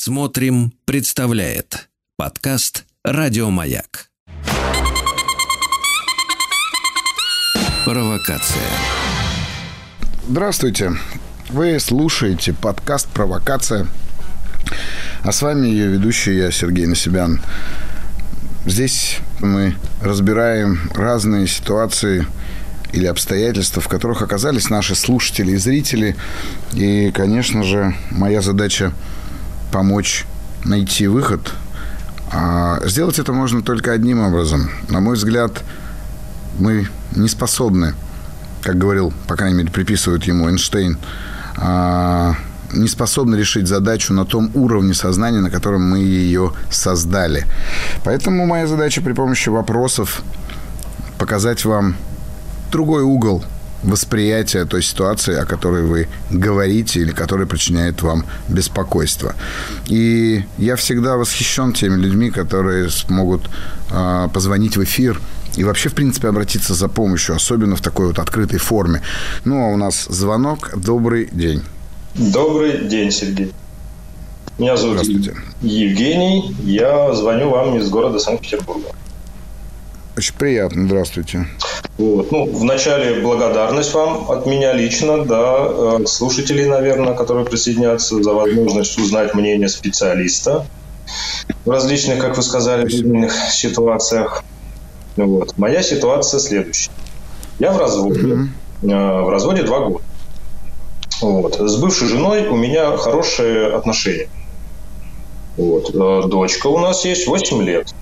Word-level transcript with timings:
Смотрим, 0.00 0.72
представляет 0.84 1.88
подкаст 2.16 2.84
Радиомаяк. 3.02 4.06
Провокация. 7.84 8.62
Здравствуйте. 10.28 10.92
Вы 11.48 11.80
слушаете 11.80 12.52
подкаст 12.52 13.08
«Провокация». 13.08 13.88
А 15.24 15.32
с 15.32 15.42
вами 15.42 15.66
ее 15.66 15.88
ведущий 15.88 16.36
я, 16.36 16.52
Сергей 16.52 16.86
Насибян. 16.86 17.40
Здесь 18.66 19.18
мы 19.40 19.74
разбираем 20.00 20.78
разные 20.94 21.48
ситуации 21.48 22.24
или 22.92 23.06
обстоятельства, 23.06 23.82
в 23.82 23.88
которых 23.88 24.22
оказались 24.22 24.70
наши 24.70 24.94
слушатели 24.94 25.50
и 25.52 25.56
зрители. 25.56 26.14
И, 26.72 27.10
конечно 27.10 27.64
же, 27.64 27.96
моя 28.12 28.42
задача 28.42 28.92
помочь 29.70 30.26
найти 30.64 31.06
выход. 31.06 31.52
А 32.30 32.80
сделать 32.86 33.18
это 33.18 33.32
можно 33.32 33.62
только 33.62 33.92
одним 33.92 34.20
образом. 34.20 34.70
На 34.88 35.00
мой 35.00 35.16
взгляд, 35.16 35.62
мы 36.58 36.88
не 37.16 37.28
способны, 37.28 37.94
как 38.62 38.76
говорил, 38.76 39.12
по 39.26 39.36
крайней 39.36 39.58
мере, 39.58 39.70
приписывают 39.70 40.24
ему 40.24 40.48
Эйнштейн, 40.48 40.98
а, 41.56 42.34
не 42.72 42.88
способны 42.88 43.36
решить 43.36 43.66
задачу 43.66 44.12
на 44.12 44.26
том 44.26 44.50
уровне 44.54 44.92
сознания, 44.92 45.40
на 45.40 45.50
котором 45.50 45.88
мы 45.88 46.00
ее 46.00 46.52
создали. 46.70 47.46
Поэтому 48.04 48.44
моя 48.46 48.66
задача 48.66 49.00
при 49.00 49.12
помощи 49.12 49.48
вопросов 49.48 50.22
показать 51.18 51.64
вам 51.64 51.96
другой 52.70 53.02
угол 53.02 53.42
восприятия 53.82 54.64
той 54.64 54.82
ситуации, 54.82 55.36
о 55.36 55.44
которой 55.44 55.82
вы 55.82 56.08
говорите 56.30 57.00
или 57.00 57.12
которая 57.12 57.46
причиняет 57.46 58.02
вам 58.02 58.24
беспокойство. 58.48 59.34
И 59.86 60.44
я 60.58 60.76
всегда 60.76 61.16
восхищен 61.16 61.72
теми 61.72 61.96
людьми, 61.96 62.30
которые 62.30 62.90
смогут 62.90 63.48
э, 63.90 64.28
позвонить 64.32 64.76
в 64.76 64.84
эфир 64.84 65.20
и 65.56 65.64
вообще, 65.64 65.88
в 65.88 65.94
принципе, 65.94 66.28
обратиться 66.28 66.74
за 66.74 66.88
помощью, 66.88 67.34
особенно 67.34 67.76
в 67.76 67.80
такой 67.80 68.06
вот 68.06 68.18
открытой 68.18 68.58
форме. 68.58 69.02
Ну, 69.44 69.64
а 69.64 69.68
у 69.68 69.76
нас 69.76 70.06
звонок. 70.08 70.70
Добрый 70.76 71.28
день. 71.32 71.62
Добрый 72.14 72.86
день, 72.86 73.10
Сергей. 73.10 73.52
Меня 74.58 74.76
зовут 74.76 75.02
Евгений. 75.62 76.54
Я 76.64 77.14
звоню 77.14 77.50
вам 77.50 77.78
из 77.78 77.88
города 77.88 78.18
Санкт-Петербурга. 78.18 78.88
Очень 80.18 80.34
приятно. 80.34 80.84
Здравствуйте. 80.84 81.46
Вот. 81.96 82.32
Ну, 82.32 82.44
вначале 82.52 83.20
благодарность 83.20 83.94
вам 83.94 84.28
от 84.28 84.46
меня 84.46 84.72
лично, 84.72 85.24
да, 85.24 85.58
э, 85.60 86.06
слушателей, 86.06 86.66
наверное, 86.66 87.14
которые 87.14 87.46
присоединятся 87.46 88.20
за 88.20 88.32
возможность 88.32 88.98
узнать 88.98 89.34
мнение 89.34 89.68
специалиста 89.68 90.66
в 91.64 91.70
различных, 91.70 92.18
как 92.18 92.36
вы 92.36 92.42
сказали, 92.42 92.88
жизненных 92.88 93.32
ситуациях. 93.52 94.42
Вот. 95.14 95.56
Моя 95.56 95.84
ситуация 95.84 96.40
следующая. 96.40 96.90
Я 97.60 97.70
в 97.70 97.78
разводе. 97.78 98.20
Mm-hmm. 98.20 99.22
В 99.22 99.28
разводе 99.28 99.62
два 99.62 99.78
года. 99.86 100.04
Вот. 101.20 101.60
С 101.60 101.76
бывшей 101.76 102.08
женой 102.08 102.48
у 102.48 102.56
меня 102.56 102.96
хорошие 102.96 103.68
отношения. 103.72 104.28
Вот. 105.56 105.94
Э, 105.94 106.26
дочка 106.26 106.66
у 106.66 106.78
нас 106.78 107.04
есть 107.04 107.28
8 107.28 107.62
лет. 107.62 107.94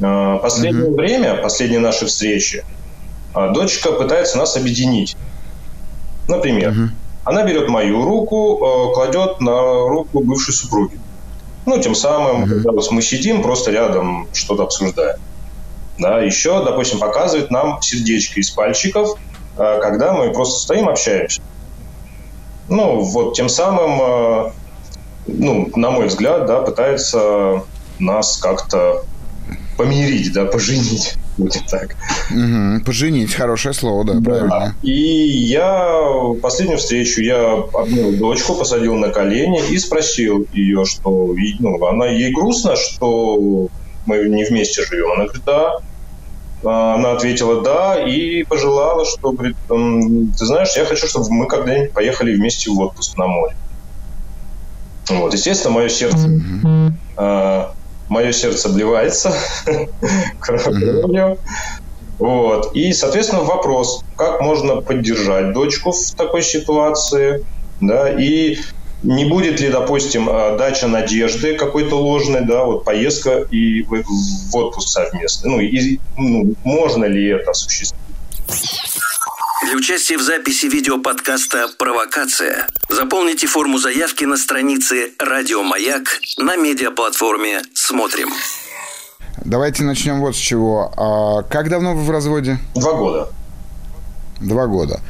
А, 0.00 0.38
последнее 0.38 0.86
mm-hmm. 0.86 0.94
время, 0.94 1.34
последние 1.36 1.80
наши 1.80 2.06
встречи, 2.06 2.64
а, 3.34 3.50
дочка 3.50 3.92
пытается 3.92 4.38
нас 4.38 4.56
объединить. 4.56 5.16
Например, 6.28 6.70
mm-hmm. 6.70 6.88
она 7.24 7.44
берет 7.44 7.68
мою 7.68 8.04
руку, 8.04 8.64
а, 8.64 8.94
кладет 8.94 9.40
на 9.40 9.60
руку 9.88 10.20
бывшей 10.20 10.54
супруги. 10.54 10.98
Ну, 11.66 11.80
тем 11.80 11.94
самым, 11.94 12.44
mm-hmm. 12.44 12.48
когда 12.48 12.72
вот 12.72 12.90
мы 12.90 13.02
сидим, 13.02 13.42
просто 13.42 13.70
рядом 13.70 14.28
что-то 14.32 14.64
обсуждаем. 14.64 15.18
Да, 15.98 16.20
еще, 16.20 16.64
допустим, 16.64 17.00
показывает 17.00 17.50
нам 17.50 17.82
сердечко 17.82 18.38
из 18.38 18.50
пальчиков, 18.50 19.18
когда 19.56 20.12
мы 20.12 20.30
просто 20.32 20.60
стоим, 20.60 20.88
общаемся. 20.88 21.42
Ну, 22.68 23.00
вот 23.00 23.34
тем 23.34 23.48
самым, 23.48 24.52
ну, 25.26 25.68
на 25.74 25.90
мой 25.90 26.06
взгляд, 26.06 26.46
да, 26.46 26.60
пытается 26.60 27.64
нас 27.98 28.36
как-то 28.36 29.02
помирить, 29.76 30.32
да, 30.32 30.44
поженить, 30.44 31.14
будет 31.36 31.64
так. 31.70 31.94
Угу, 32.30 32.84
поженить, 32.84 33.32
хорошее 33.32 33.72
слово, 33.72 34.04
да, 34.04 34.14
да, 34.14 34.20
правильно. 34.20 34.74
И 34.82 34.90
я 34.90 36.04
последнюю 36.42 36.78
встречу 36.78 37.22
я 37.22 37.52
обнял 37.72 38.12
дочку, 38.12 38.54
посадил 38.54 38.96
на 38.96 39.08
колени 39.10 39.62
и 39.70 39.78
спросил 39.78 40.46
ее, 40.52 40.84
что 40.84 41.34
ну, 41.60 41.86
она 41.86 42.06
ей 42.06 42.32
грустно, 42.32 42.74
что 42.76 43.68
мы 44.06 44.28
не 44.28 44.44
вместе 44.44 44.84
живем. 44.84 45.12
Она 45.12 45.24
говорит, 45.24 45.44
да. 45.44 45.76
Она 46.64 47.12
ответила 47.12 47.62
да 47.62 48.04
и 48.04 48.42
пожелала, 48.42 49.04
что, 49.04 49.30
говорит, 49.30 49.56
ты 49.68 50.44
знаешь, 50.44 50.76
я 50.76 50.84
хочу, 50.86 51.06
чтобы 51.06 51.30
мы 51.30 51.46
когда-нибудь 51.46 51.92
поехали 51.92 52.34
вместе 52.34 52.68
в 52.68 52.80
отпуск 52.80 53.16
на 53.16 53.28
море. 53.28 53.54
Вот, 55.08 55.32
естественно, 55.32 55.74
мое 55.74 55.88
сердце 55.88 56.26
mm-hmm 56.26 57.74
мое 58.08 58.32
сердце 58.32 58.68
обливается 58.68 59.34
кровью. 60.40 61.38
Вот. 62.18 62.74
И, 62.74 62.92
соответственно, 62.92 63.42
вопрос, 63.42 64.02
как 64.16 64.40
можно 64.40 64.80
поддержать 64.80 65.52
дочку 65.52 65.92
в 65.92 66.14
такой 66.16 66.42
ситуации, 66.42 67.44
да, 67.80 68.10
и 68.10 68.58
не 69.02 69.24
будет 69.26 69.60
ли, 69.60 69.68
допустим, 69.68 70.28
а, 70.28 70.56
дача 70.56 70.88
надежды 70.88 71.54
какой-то 71.54 71.94
ложной, 71.94 72.44
да, 72.44 72.64
вот 72.64 72.84
поездка 72.84 73.46
и 73.50 73.82
в 73.82 74.56
отпуск 74.56 74.88
совместно. 74.88 75.50
Ну, 75.50 75.60
и, 75.60 76.00
ну, 76.16 76.54
можно 76.64 77.04
ли 77.04 77.28
это 77.28 77.52
осуществить? 77.52 77.94
Для 79.64 79.76
участия 79.76 80.16
в 80.16 80.22
записи 80.22 80.66
видеоподкаста 80.66 81.66
«Провокация» 81.78 82.68
заполните 82.88 83.48
форму 83.48 83.78
заявки 83.78 84.22
на 84.24 84.36
странице 84.36 85.10
«Радио 85.18 85.64
Маяк» 85.64 86.20
на 86.38 86.56
медиаплатформе 86.56 87.62
«Смотрим». 87.74 88.28
Давайте 89.44 89.82
начнем 89.82 90.20
вот 90.20 90.36
с 90.36 90.38
чего. 90.38 90.92
А 90.96 91.42
как 91.42 91.70
давно 91.70 91.94
вы 91.96 92.04
в 92.04 92.10
разводе? 92.10 92.58
Два 92.76 92.92
года. 92.92 93.28
Два 94.40 94.66
года. 94.68 95.00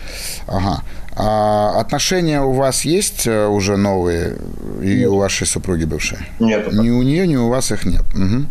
Ага. 0.47 0.83
А 1.15 1.79
отношения 1.79 2.41
у 2.41 2.53
вас 2.53 2.87
есть 2.87 3.27
э, 3.27 3.47
уже 3.47 3.77
новые 3.77 4.39
и 4.81 5.01
нет. 5.01 5.09
у 5.11 5.19
вашей 5.19 5.47
супруги 5.47 5.85
бывшей? 5.85 6.19
Нет. 6.39 6.73
Ни 6.73 6.89
у 6.89 7.03
нее, 7.03 7.27
ни 7.27 7.37
у 7.37 7.49
вас 7.49 7.71
их 7.71 7.85
нет. 7.85 8.05
Угу. 8.15 8.47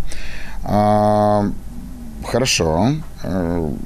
А, 0.65 1.49
Хорошо. 2.27 2.91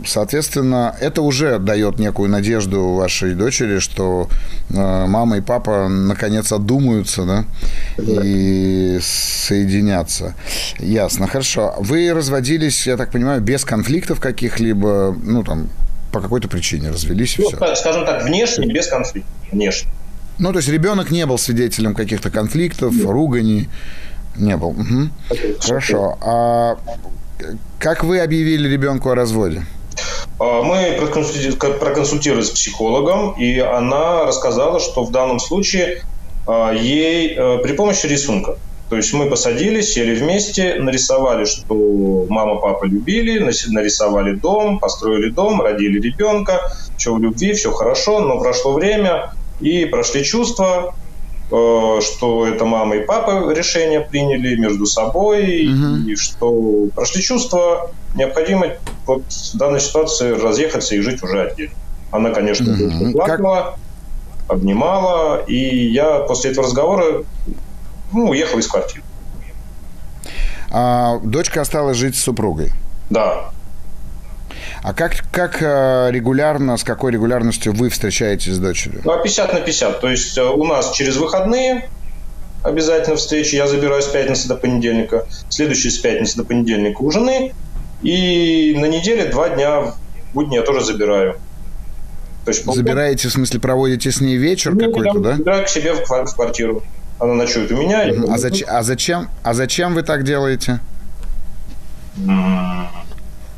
Соответственно, 0.06 0.96
это 1.00 1.22
уже 1.22 1.60
дает 1.60 2.00
некую 2.00 2.30
надежду 2.30 2.94
вашей 2.94 3.34
дочери, 3.34 3.80
что 3.80 4.28
э, 4.70 5.06
мама 5.08 5.38
и 5.38 5.42
папа 5.42 5.88
наконец 5.88 6.52
одумаются, 6.52 7.24
да, 7.24 7.46
и 7.98 9.00
соединятся. 9.02 10.36
Ясно, 10.80 11.28
хорошо. 11.28 11.76
Вы 11.80 12.14
разводились, 12.14 12.88
я 12.88 12.98
так 12.98 13.12
понимаю, 13.12 13.42
без 13.42 13.66
конфликтов 13.66 14.20
каких-либо, 14.20 15.16
ну, 15.24 15.44
там, 15.44 15.70
по 16.12 16.20
какой-то 16.20 16.48
причине 16.48 16.90
развелись 16.90 17.40
и 17.40 17.42
ну, 17.42 17.48
все. 17.48 17.76
Скажем 17.76 18.06
так, 18.06 18.24
внешне 18.24 18.68
без 18.68 18.88
конфликтов, 18.88 19.32
внешне. 19.52 19.90
Ну, 20.40 20.52
то 20.52 20.58
есть 20.58 20.70
ребенок 20.70 21.12
не 21.12 21.26
был 21.26 21.38
свидетелем 21.38 21.94
каких-то 21.94 22.30
конфликтов, 22.30 22.94
руганий. 23.06 23.70
Не 24.38 24.56
был. 24.56 24.70
Угу. 24.70 25.10
Хорошо. 25.60 26.18
А 26.22 26.78
как 27.80 28.04
вы 28.04 28.20
объявили 28.20 28.68
ребенку 28.68 29.10
о 29.10 29.16
разводе? 29.16 29.64
А, 30.40 30.62
мы 30.64 30.98
проконсультировались 31.00 32.48
с 32.48 32.52
психологом, 32.52 33.32
и 33.34 33.60
она 33.60 34.26
рассказала, 34.26 34.80
что 34.80 35.04
в 35.04 35.12
данном 35.12 35.40
случае 35.40 36.04
а, 36.48 36.74
ей 36.74 37.36
э, 37.36 37.60
при 37.60 37.74
помощи 37.74 38.08
рисунка. 38.08 38.58
То 38.90 38.98
есть 38.98 39.14
мы 39.14 39.30
посадили, 39.30 39.80
сели 39.80 40.16
вместе, 40.16 40.76
нарисовали, 40.76 41.46
что 41.46 42.26
мама, 42.28 42.56
папа 42.56 42.84
любили, 42.84 43.40
нарисовали 43.40 44.34
дом, 44.36 44.80
построили 44.80 45.30
дом, 45.30 45.62
родили 45.62 46.02
ребенка, 46.02 46.74
все 46.98 47.14
в 47.14 47.20
любви, 47.20 47.54
все 47.54 47.72
хорошо, 47.72 48.20
но 48.20 48.38
прошло 48.40 48.74
время, 48.74 49.34
и 49.62 49.86
прошли 49.86 50.26
чувства, 50.26 50.94
что 51.52 52.48
это 52.48 52.64
мама 52.66 52.96
и 52.96 53.06
папа 53.06 53.52
решение 53.52 54.00
приняли 54.00 54.56
между 54.56 54.86
собой, 54.86 55.68
угу. 55.68 56.08
и 56.08 56.16
что 56.16 56.88
прошли 56.96 57.22
чувства, 57.22 57.92
необходимо 58.16 58.68
вот 59.06 59.24
в 59.30 59.58
данной 59.58 59.82
ситуации 59.82 60.32
разъехаться 60.32 60.96
и 60.96 61.00
жить 61.02 61.22
уже 61.22 61.42
отдельно. 61.42 61.74
Она, 62.12 62.32
конечно, 62.32 62.72
угу. 62.72 63.12
плакала, 63.12 63.78
как... 64.48 64.58
обнимала, 64.58 65.44
и 65.44 65.88
я 65.88 66.20
после 66.20 66.52
этого 66.52 66.66
разговора 66.66 67.24
ну, 68.14 68.30
уехал 68.30 68.60
из 68.60 68.68
квартиры. 68.68 69.04
А, 70.70 71.20
дочка 71.20 71.62
осталась 71.62 71.98
жить 71.98 72.16
с 72.16 72.22
супругой? 72.22 72.72
Да. 73.10 73.52
А 74.84 74.94
как, 74.94 75.14
как 75.32 75.62
э, 75.62 76.10
регулярно, 76.12 76.76
с 76.76 76.84
какой 76.84 77.12
регулярностью 77.12 77.74
вы 77.74 77.90
встречаетесь 77.90 78.54
с 78.54 78.58
дочерью? 78.58 79.02
Ну, 79.04 79.22
50 79.22 79.54
на 79.54 79.62
50. 79.62 80.02
То 80.02 80.10
есть 80.10 80.38
э, 80.38 80.44
у 80.44 80.64
нас 80.66 80.92
через 80.92 81.18
выходные 81.18 81.88
обязательно 82.64 83.16
встречи. 83.16 83.56
Я 83.56 83.68
забираю 83.68 84.02
с 84.02 84.08
пятницы 84.08 84.48
до 84.48 84.56
понедельника. 84.56 85.26
Следующий 85.50 85.92
с 85.92 86.00
пятницы 86.00 86.38
до 86.38 86.44
понедельника 86.46 87.02
у 87.02 87.12
жены. 87.12 87.54
И 88.02 88.76
на 88.80 88.86
неделе 88.86 89.26
два 89.26 89.50
дня 89.50 89.82
в 89.82 89.96
будни 90.34 90.56
я 90.56 90.64
тоже 90.64 90.84
забираю. 90.84 91.38
То 92.46 92.50
есть, 92.50 92.66
Забираете, 92.66 93.28
в 93.28 93.32
смысле, 93.32 93.60
проводите 93.60 94.12
с 94.12 94.20
ней 94.20 94.38
вечер 94.38 94.74
ну, 94.74 94.88
какой-то, 94.88 95.20
да? 95.20 95.38
Да, 95.38 95.64
к 95.64 95.70
себе 95.70 95.94
в, 95.94 96.04
квартиру. 96.04 96.82
Она 97.20 97.36
ночует 97.36 97.72
у 97.72 97.78
меня. 97.78 98.12
А, 98.30 98.40
зач, 98.40 98.64
а, 98.68 98.82
зачем, 98.82 99.30
а 99.44 99.54
зачем 99.54 99.94
вы 99.94 100.02
так 100.02 100.24
делаете? 100.24 100.80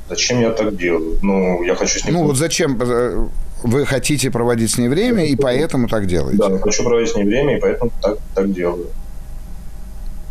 Зачем 0.09 0.41
я 0.41 0.51
так 0.51 0.75
делаю? 0.75 1.17
Ну, 1.21 1.63
я 1.63 1.75
хочу 1.75 1.99
с 1.99 2.05
ней... 2.05 2.11
Ну, 2.11 2.23
вот 2.23 2.37
зачем? 2.37 2.77
Э, 2.81 3.27
вы 3.63 3.85
хотите 3.85 4.29
проводить 4.29 4.71
с 4.71 4.77
ней 4.77 4.89
время, 4.89 5.25
и 5.25 5.35
поэтому 5.35 5.87
так 5.87 6.05
делаете? 6.07 6.37
Да, 6.37 6.57
хочу 6.59 6.83
проводить 6.83 7.09
с 7.09 7.15
ней 7.15 7.23
время, 7.23 7.57
и 7.57 7.59
поэтому 7.59 7.91
так, 8.01 8.17
так 8.35 8.51
делаю. 8.51 8.87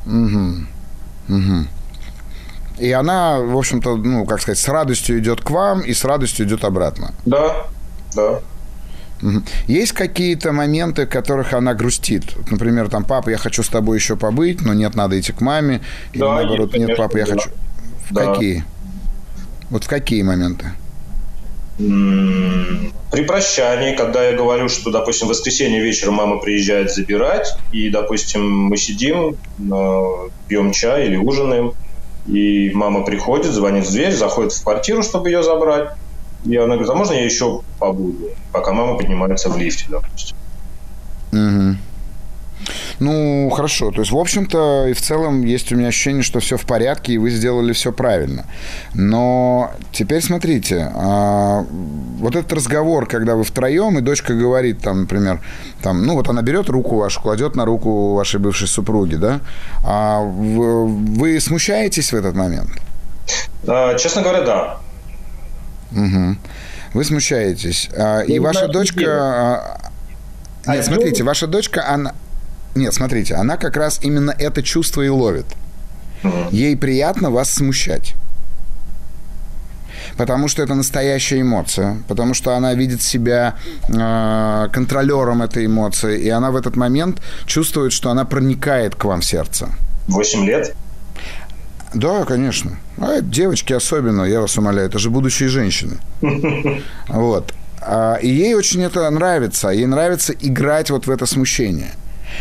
Угу. 0.06 1.36
Угу. 1.36 1.66
И 2.78 2.90
она, 2.92 3.38
в 3.38 3.56
общем-то, 3.56 3.96
ну, 3.96 4.26
как 4.26 4.40
сказать, 4.40 4.58
с 4.58 4.68
радостью 4.68 5.18
идет 5.18 5.40
к 5.40 5.50
вам 5.50 5.80
и 5.80 5.92
с 5.92 6.04
радостью 6.04 6.46
идет 6.46 6.64
обратно. 6.64 7.14
Да, 7.24 7.66
да. 8.14 8.40
Есть 9.68 9.92
какие-то 9.92 10.52
моменты, 10.52 11.06
в 11.06 11.08
которых 11.08 11.52
она 11.52 11.74
грустит? 11.74 12.24
Например, 12.50 12.88
там, 12.88 13.04
папа, 13.04 13.30
я 13.30 13.38
хочу 13.38 13.62
с 13.62 13.68
тобой 13.68 13.98
еще 13.98 14.16
побыть, 14.16 14.62
но 14.62 14.74
нет, 14.74 14.94
надо 14.94 15.18
идти 15.18 15.32
к 15.32 15.40
маме. 15.40 15.80
Или 16.12 16.20
да, 16.20 16.34
наоборот, 16.34 16.74
есть, 16.74 16.88
нет, 16.88 16.96
папа, 16.96 17.18
я 17.18 17.26
да. 17.26 17.32
хочу... 17.32 17.50
Да. 18.10 18.32
какие? 18.32 18.64
Вот 19.72 19.84
в 19.84 19.88
какие 19.88 20.20
моменты? 20.20 20.66
При 21.78 23.24
прощании, 23.24 23.96
когда 23.96 24.22
я 24.22 24.36
говорю, 24.36 24.68
что, 24.68 24.90
допустим, 24.90 25.28
в 25.28 25.30
воскресенье 25.30 25.80
вечером 25.80 26.14
мама 26.14 26.36
приезжает 26.36 26.92
забирать, 26.92 27.56
и, 27.72 27.88
допустим, 27.88 28.46
мы 28.46 28.76
сидим, 28.76 29.38
пьем 30.46 30.72
чай 30.72 31.06
или 31.06 31.16
ужинаем, 31.16 31.72
и 32.26 32.70
мама 32.74 33.02
приходит, 33.02 33.50
звонит 33.50 33.86
в 33.86 33.90
дверь, 33.90 34.12
заходит 34.14 34.52
в 34.52 34.62
квартиру, 34.62 35.02
чтобы 35.02 35.30
ее 35.30 35.42
забрать. 35.42 35.88
И 36.44 36.54
она 36.54 36.74
говорит, 36.74 36.90
а 36.90 36.94
можно 36.94 37.14
я 37.14 37.24
еще 37.24 37.62
побуду, 37.78 38.28
пока 38.52 38.74
мама 38.74 38.98
поднимается 38.98 39.48
в 39.48 39.56
лифте, 39.56 39.86
допустим. 39.88 40.36
Угу. 41.32 41.76
Ну, 42.98 43.50
хорошо. 43.50 43.90
То 43.90 44.00
есть, 44.00 44.12
в 44.12 44.16
общем-то, 44.16 44.86
и 44.88 44.92
в 44.92 45.00
целом 45.00 45.44
есть 45.44 45.72
у 45.72 45.76
меня 45.76 45.88
ощущение, 45.88 46.22
что 46.22 46.40
все 46.40 46.56
в 46.56 46.66
порядке, 46.66 47.14
и 47.14 47.18
вы 47.18 47.30
сделали 47.30 47.72
все 47.72 47.92
правильно. 47.92 48.44
Но 48.94 49.72
теперь 49.92 50.22
смотрите, 50.22 50.90
а, 50.94 51.64
вот 52.18 52.36
этот 52.36 52.52
разговор, 52.52 53.06
когда 53.06 53.34
вы 53.34 53.44
втроем, 53.44 53.98
и 53.98 54.00
дочка 54.00 54.34
говорит, 54.34 54.80
там, 54.80 55.02
например, 55.02 55.40
там, 55.82 56.06
ну, 56.06 56.14
вот 56.14 56.28
она 56.28 56.42
берет 56.42 56.68
руку 56.68 56.96
вашу, 56.96 57.20
кладет 57.20 57.56
на 57.56 57.64
руку 57.64 58.14
вашей 58.14 58.40
бывшей 58.40 58.68
супруги, 58.68 59.16
да, 59.16 59.40
а 59.84 60.20
вы, 60.20 60.86
вы 60.86 61.40
смущаетесь 61.40 62.12
в 62.12 62.16
этот 62.16 62.34
момент? 62.34 62.70
А, 63.66 63.96
честно 63.96 64.22
говоря, 64.22 64.42
да. 64.42 64.78
Угу. 65.92 66.36
Вы 66.94 67.04
смущаетесь. 67.04 67.88
А, 67.96 68.20
и 68.20 68.38
ваша 68.38 68.68
дочка... 68.68 69.90
Нет, 70.66 70.84
смотрите, 70.84 71.24
ваша 71.24 71.48
дочка, 71.48 71.88
она, 71.88 72.14
нет, 72.74 72.94
смотрите, 72.94 73.34
она 73.34 73.56
как 73.56 73.76
раз 73.76 74.00
именно 74.02 74.34
это 74.38 74.62
чувство 74.62 75.02
и 75.02 75.08
ловит. 75.08 75.46
Ей 76.50 76.76
приятно 76.76 77.30
вас 77.30 77.52
смущать. 77.52 78.14
Потому 80.16 80.48
что 80.48 80.62
это 80.62 80.74
настоящая 80.74 81.40
эмоция, 81.40 82.02
потому 82.08 82.34
что 82.34 82.54
она 82.54 82.74
видит 82.74 83.02
себя 83.02 83.56
э, 83.88 84.68
контролером 84.72 85.42
этой 85.42 85.66
эмоции, 85.66 86.20
и 86.20 86.28
она 86.28 86.50
в 86.50 86.56
этот 86.56 86.76
момент 86.76 87.22
чувствует, 87.46 87.92
что 87.92 88.10
она 88.10 88.24
проникает 88.24 88.94
к 88.94 89.04
вам 89.04 89.20
в 89.20 89.24
сердце. 89.24 89.68
Восемь 90.08 90.44
лет? 90.44 90.74
Да, 91.94 92.24
конечно. 92.24 92.78
А 92.98 93.20
девочки 93.20 93.72
особенно, 93.72 94.22
я 94.22 94.40
вас 94.40 94.56
умоляю, 94.58 94.88
это 94.88 94.98
же 94.98 95.10
будущие 95.10 95.48
женщины. 95.48 95.96
Вот. 97.08 97.54
А, 97.84 98.14
и 98.14 98.28
ей 98.28 98.54
очень 98.54 98.82
это 98.82 99.10
нравится. 99.10 99.68
Ей 99.68 99.86
нравится 99.86 100.32
играть 100.32 100.90
вот 100.90 101.06
в 101.06 101.10
это 101.10 101.26
смущение. 101.26 101.92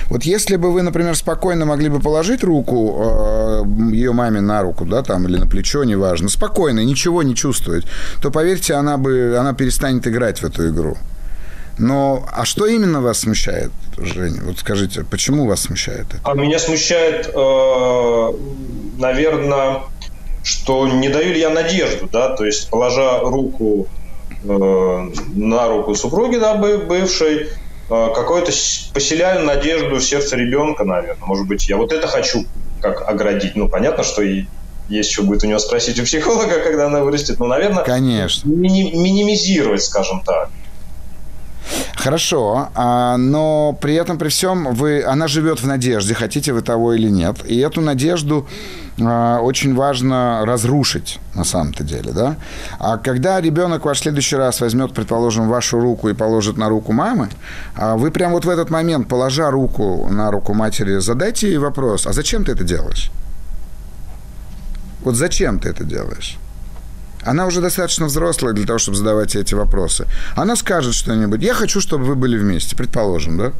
Вот 0.10 0.24
если 0.24 0.56
бы 0.56 0.72
вы, 0.72 0.82
например, 0.82 1.16
спокойно 1.16 1.66
могли 1.66 1.90
бы 1.90 2.00
положить 2.00 2.44
руку 2.44 2.98
э, 3.00 3.64
ее 3.92 4.12
маме 4.12 4.42
на 4.42 4.62
руку, 4.62 4.86
да, 4.86 5.04
там, 5.04 5.28
или 5.28 5.38
на 5.38 5.48
плечо, 5.48 5.84
неважно, 5.84 6.30
спокойно, 6.30 6.82
ничего 6.84 7.24
не 7.24 7.36
чувствовать, 7.36 7.86
то, 8.22 8.32
поверьте, 8.32 8.74
она 8.74 8.98
бы, 8.98 9.36
она 9.40 9.54
перестанет 9.54 10.08
играть 10.08 10.40
в 10.40 10.46
эту 10.46 10.70
игру. 10.70 10.98
Но, 11.78 12.26
а 12.32 12.46
что 12.46 12.68
именно 12.68 13.02
вас 13.02 13.20
смущает, 13.20 13.72
Женя? 13.98 14.42
Вот 14.44 14.60
скажите, 14.60 15.04
почему 15.04 15.48
вас 15.48 15.62
смущает 15.62 16.08
это? 16.10 16.20
А 16.24 16.34
меня 16.36 16.60
смущает, 16.60 17.32
э, 17.34 18.32
наверное, 19.00 19.82
что 20.44 20.88
не 20.88 21.10
даю 21.10 21.34
ли 21.34 21.40
я 21.40 21.50
надежду, 21.50 22.08
да, 22.12 22.36
то 22.36 22.46
есть 22.46 22.70
положа 22.70 23.20
руку 23.20 23.88
э, 24.44 25.10
на 25.34 25.68
руку 25.68 25.96
супруги, 25.96 26.38
да, 26.38 26.56
бывшей, 26.56 27.48
Э, 27.92 28.10
какой-то 28.16 28.54
поселяю 28.94 29.46
надежду 29.46 29.96
в 29.96 30.02
сердце 30.02 30.38
ребенка, 30.38 30.86
наверное. 30.86 31.26
Может 31.26 31.46
быть, 31.46 31.68
я 31.68 31.76
вот 31.76 31.92
это 31.92 32.08
хочу 32.08 32.46
как 32.80 33.08
оградить. 33.08 33.58
Ну, 33.58 33.68
понятно, 33.68 34.04
что 34.04 34.22
и 34.22 34.46
есть 34.88 35.10
еще 35.10 35.24
будет 35.24 35.44
у 35.44 35.48
него 35.48 35.60
спросить 35.60 36.00
у 36.00 36.04
психолога, 36.04 36.60
когда 36.64 36.86
она 36.88 37.04
вырастет. 37.04 37.40
Но, 37.40 37.48
наверное, 37.48 37.84
Конечно. 37.84 38.48
Ми- 38.50 38.94
минимизировать, 38.94 39.84
скажем 39.84 40.22
так. 40.22 40.50
Хорошо, 41.96 42.70
а, 42.74 43.18
но 43.18 43.78
при 43.80 43.94
этом, 43.94 44.18
при 44.18 44.30
всем, 44.30 44.74
вы, 44.74 45.04
она 45.04 45.28
живет 45.28 45.62
в 45.62 45.68
надежде, 45.68 46.14
хотите 46.14 46.52
вы 46.54 46.62
того 46.62 46.94
или 46.94 47.10
нет. 47.10 47.38
И 47.46 47.60
эту 47.60 47.82
надежду 47.82 48.48
а, 49.00 49.40
очень 49.40 49.76
важно 49.76 50.42
разрушить, 50.46 51.20
на 51.36 51.44
самом-то 51.44 51.84
деле, 51.84 52.12
да. 52.12 52.36
А 52.80 52.98
когда 52.98 53.40
ребенок 53.40 53.86
ваш 53.86 54.00
в 54.00 54.02
следующий 54.02 54.36
раз 54.36 54.62
возьмет, 54.62 54.94
предположим, 54.94 55.48
вашу 55.48 55.80
руку 55.80 56.10
и 56.10 56.14
положит 56.14 56.58
на 56.58 56.70
руку 56.70 56.92
мамы, 56.92 57.30
а 57.76 57.96
вы 57.96 58.12
прямо 58.12 58.34
вот 58.34 58.46
в 58.46 58.50
этот 58.50 58.70
момент, 58.70 59.08
положа 59.08 59.52
руку 59.52 60.08
на 60.12 60.32
руку 60.32 60.54
матери, 60.54 61.00
задайте 61.00 61.48
ей 61.48 61.58
вопрос, 61.58 62.08
а 62.08 62.14
зачем 62.14 62.44
ты 62.44 62.54
это 62.54 62.64
делаешь? 62.64 63.12
Вот 65.04 65.16
зачем 65.16 65.60
ты 65.60 65.70
это 65.70 65.84
делаешь? 65.84 66.38
Она 67.24 67.46
уже 67.46 67.62
достаточно 67.62 68.08
взрослая 68.08 68.54
для 68.54 68.66
того, 68.66 68.80
чтобы 68.80 68.98
задавать 68.98 69.36
эти 69.36 69.54
вопросы. 69.54 70.08
Она 70.36 70.56
скажет 70.56 70.94
что-нибудь. 70.94 71.42
Я 71.42 71.54
хочу, 71.54 71.82
чтобы 71.82 72.06
вы 72.06 72.16
были 72.16 72.38
вместе, 72.38 72.76
предположим, 72.76 73.38
да? 73.38 73.54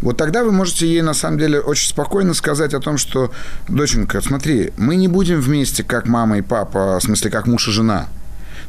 Вот 0.00 0.16
тогда 0.16 0.44
вы 0.44 0.52
можете 0.52 0.86
ей, 0.86 1.02
на 1.02 1.14
самом 1.14 1.38
деле, 1.38 1.60
очень 1.60 1.88
спокойно 1.88 2.34
сказать 2.34 2.74
о 2.74 2.80
том, 2.80 2.96
что, 2.96 3.30
доченька, 3.68 4.20
смотри, 4.20 4.72
мы 4.76 4.96
не 4.96 5.08
будем 5.08 5.40
вместе, 5.40 5.84
как 5.84 6.06
мама 6.06 6.38
и 6.38 6.42
папа, 6.42 6.98
в 6.98 7.02
смысле, 7.02 7.30
как 7.30 7.46
муж 7.46 7.68
и 7.68 7.70
жена, 7.70 8.08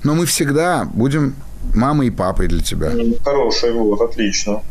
но 0.04 0.14
мы 0.14 0.26
всегда 0.26 0.86
будем 0.86 1.36
мамой 1.74 2.08
и 2.08 2.12
папой 2.12 2.48
для 2.48 2.62
тебя. 2.62 2.92
Хороший 3.24 3.72
вот, 3.72 4.02
отлично. 4.02 4.62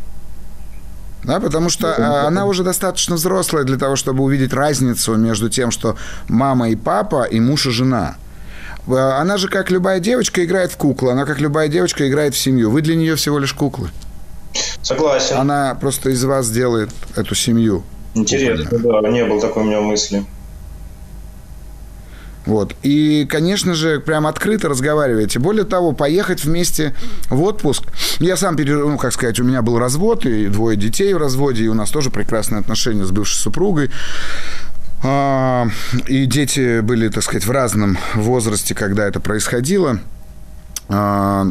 Да, 1.23 1.39
потому 1.39 1.69
что 1.69 1.95
а, 1.95 2.27
она 2.27 2.45
уже 2.45 2.63
достаточно 2.63 3.15
взрослая 3.15 3.63
для 3.63 3.77
того, 3.77 3.95
чтобы 3.95 4.23
увидеть 4.23 4.53
разницу 4.53 5.15
между 5.15 5.49
тем, 5.49 5.71
что 5.71 5.97
мама 6.27 6.69
и 6.69 6.75
папа, 6.75 7.23
и 7.23 7.39
муж 7.39 7.65
и 7.65 7.71
жена. 7.71 8.15
Э, 8.87 9.19
она 9.19 9.37
же, 9.37 9.47
как 9.47 9.71
любая 9.71 9.99
девочка, 9.99 10.43
играет 10.43 10.71
в 10.71 10.77
куклу. 10.77 11.09
Она, 11.09 11.25
как 11.25 11.39
любая 11.39 11.67
девочка, 11.67 12.07
играет 12.07 12.35
в 12.35 12.37
семью. 12.37 12.71
Вы 12.71 12.81
для 12.81 12.95
нее 12.95 13.15
всего 13.15 13.39
лишь 13.39 13.53
куклы. 13.53 13.89
Согласен. 14.81 15.37
Она 15.37 15.75
просто 15.75 16.11
из 16.11 16.23
вас 16.23 16.49
делает 16.49 16.89
эту 17.15 17.35
семью. 17.35 17.83
Интересно, 18.13 18.79
да, 18.79 19.09
не 19.09 19.25
было 19.25 19.41
такой 19.41 19.63
у 19.63 19.65
меня 19.65 19.81
мысли. 19.81 20.25
Вот. 22.45 22.75
И, 22.83 23.25
конечно 23.29 23.73
же, 23.73 23.99
прям 23.99 24.27
открыто 24.27 24.69
разговариваете. 24.69 25.39
Более 25.39 25.65
того, 25.65 25.93
поехать 25.93 26.43
вместе 26.43 26.93
в 27.29 27.41
отпуск. 27.41 27.83
Я 28.19 28.37
сам, 28.37 28.55
ну, 28.55 28.97
как 28.97 29.13
сказать, 29.13 29.39
у 29.39 29.43
меня 29.43 29.61
был 29.61 29.79
развод, 29.79 30.25
и 30.25 30.47
двое 30.47 30.77
детей 30.77 31.13
в 31.13 31.17
разводе, 31.17 31.63
и 31.63 31.67
у 31.67 31.73
нас 31.73 31.89
тоже 31.89 32.11
прекрасные 32.11 32.59
отношения 32.59 33.03
с 33.03 33.11
бывшей 33.11 33.37
супругой. 33.37 33.89
А, 35.03 35.67
и 36.07 36.25
дети 36.25 36.81
были, 36.81 37.09
так 37.09 37.23
сказать, 37.23 37.45
в 37.45 37.51
разном 37.51 37.97
возрасте, 38.15 38.73
когда 38.73 39.07
это 39.07 39.19
происходило. 39.19 39.99
А, 40.89 41.47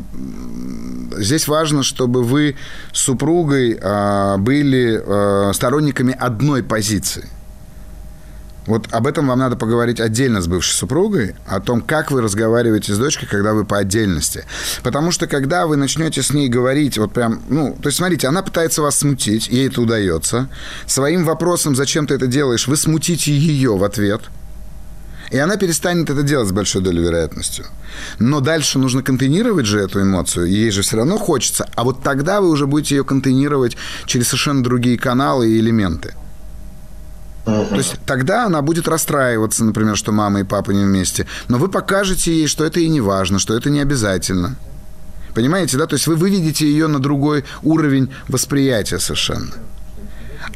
здесь 1.17 1.49
важно, 1.49 1.83
чтобы 1.83 2.23
вы 2.23 2.57
с 2.93 3.01
супругой 3.01 3.79
а, 3.81 4.39
были 4.39 5.53
сторонниками 5.53 6.17
одной 6.19 6.63
позиции. 6.63 7.29
Вот 8.67 8.89
об 8.93 9.07
этом 9.07 9.29
вам 9.29 9.39
надо 9.39 9.57
поговорить 9.57 10.01
отдельно 10.01 10.41
с 10.41 10.47
бывшей 10.47 10.75
супругой, 10.75 11.35
о 11.47 11.61
том, 11.61 11.81
как 11.83 12.11
вы 12.11 12.23
разговариваете 12.23 12.95
с 12.95 12.99
дочкой, 12.99 13.29
когда 13.29 13.53
вы 13.53 13.65
по 13.65 13.79
отдельности. 13.79 14.45
Потому 14.83 15.11
что 15.11 15.27
когда 15.27 15.67
вы 15.67 15.77
начнете 15.77 16.23
с 16.23 16.33
ней 16.33 16.49
говорить, 16.49 16.97
вот 16.97 17.13
прям, 17.13 17.43
ну, 17.49 17.77
то 17.81 17.89
есть, 17.89 17.99
смотрите, 17.99 18.27
она 18.27 18.43
пытается 18.43 18.81
вас 18.83 18.99
смутить, 18.99 19.49
ей 19.49 19.69
это 19.69 19.83
удается. 19.83 20.49
Своим 20.87 21.25
вопросом, 21.25 21.77
зачем 21.77 22.07
ты 22.07 22.15
это 22.15 22.27
делаешь, 22.27 22.67
вы 22.67 22.77
смутите 22.77 23.33
ее 23.33 23.77
в 23.77 23.85
ответ. 23.85 24.23
И 25.31 25.39
она 25.39 25.57
перестанет 25.57 26.11
это 26.11 26.23
делать 26.23 26.49
с 26.49 26.53
большой 26.53 26.81
долей 26.81 27.03
вероятностью. 27.03 27.67
Но 28.19 28.41
дальше 28.41 28.79
нужно 28.79 29.03
контейнировать 29.03 29.67
же 29.67 29.81
эту 29.81 30.01
эмоцию, 30.03 30.47
ей 30.47 30.71
же 30.71 30.83
все 30.83 30.97
равно 30.97 31.19
хочется. 31.19 31.69
А 31.75 31.85
вот 31.85 32.03
тогда 32.03 32.41
вы 32.41 32.51
уже 32.51 32.67
будете 32.67 32.97
ее 32.97 33.05
контейнировать 33.05 33.77
через 34.07 34.29
совершенно 34.29 34.63
другие 34.63 34.99
каналы 34.99 35.51
и 35.51 35.59
элементы. 35.59 36.15
То 37.45 37.77
есть 37.77 37.97
тогда 38.07 38.47
она 38.47 38.63
будет 38.63 38.89
расстраиваться, 38.89 39.65
например, 39.65 39.97
что 39.97 40.13
мама 40.13 40.41
и 40.41 40.45
папа 40.45 40.71
не 40.71 40.85
вместе. 40.85 41.27
Но 41.49 41.59
вы 41.59 41.69
покажете 41.69 42.33
ей, 42.33 42.47
что 42.47 42.65
это 42.65 42.81
и 42.81 42.89
не 42.89 43.01
важно, 43.01 43.39
что 43.39 43.55
это 43.55 43.69
не 43.71 43.81
обязательно. 43.81 44.57
Понимаете, 45.35 45.77
да? 45.77 45.87
То 45.87 45.95
есть 45.95 46.07
вы 46.07 46.17
выведете 46.17 46.67
ее 46.67 46.87
на 46.87 47.01
другой 47.01 47.45
уровень 47.63 48.11
восприятия 48.29 48.99
совершенно. 48.99 49.53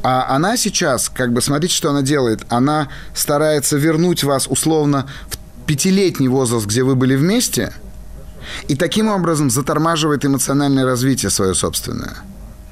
А 0.02 0.34
она 0.34 0.56
сейчас, 0.56 1.08
как 1.08 1.32
бы, 1.32 1.42
смотрите, 1.42 1.74
что 1.74 1.90
она 1.90 2.02
делает. 2.02 2.42
Она 2.48 2.88
старается 3.14 3.76
вернуть 3.76 4.24
вас 4.24 4.46
условно 4.48 5.06
в 5.28 5.66
пятилетний 5.66 6.28
возраст, 6.28 6.66
где 6.66 6.82
вы 6.82 6.94
были 6.94 7.16
вместе, 7.16 7.72
и 8.68 8.76
таким 8.76 9.08
образом 9.08 9.50
затормаживает 9.50 10.24
эмоциональное 10.24 10.84
развитие 10.84 11.30
свое 11.30 11.54
собственное. 11.54 12.16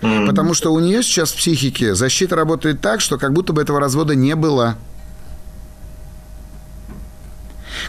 Потому 0.00 0.54
что 0.54 0.72
у 0.72 0.80
нее 0.80 1.02
сейчас 1.02 1.32
в 1.32 1.36
психике 1.36 1.94
защита 1.94 2.36
работает 2.36 2.80
так, 2.80 3.00
что 3.00 3.18
как 3.18 3.32
будто 3.32 3.52
бы 3.52 3.62
этого 3.62 3.80
развода 3.80 4.14
не 4.14 4.34
было. 4.34 4.76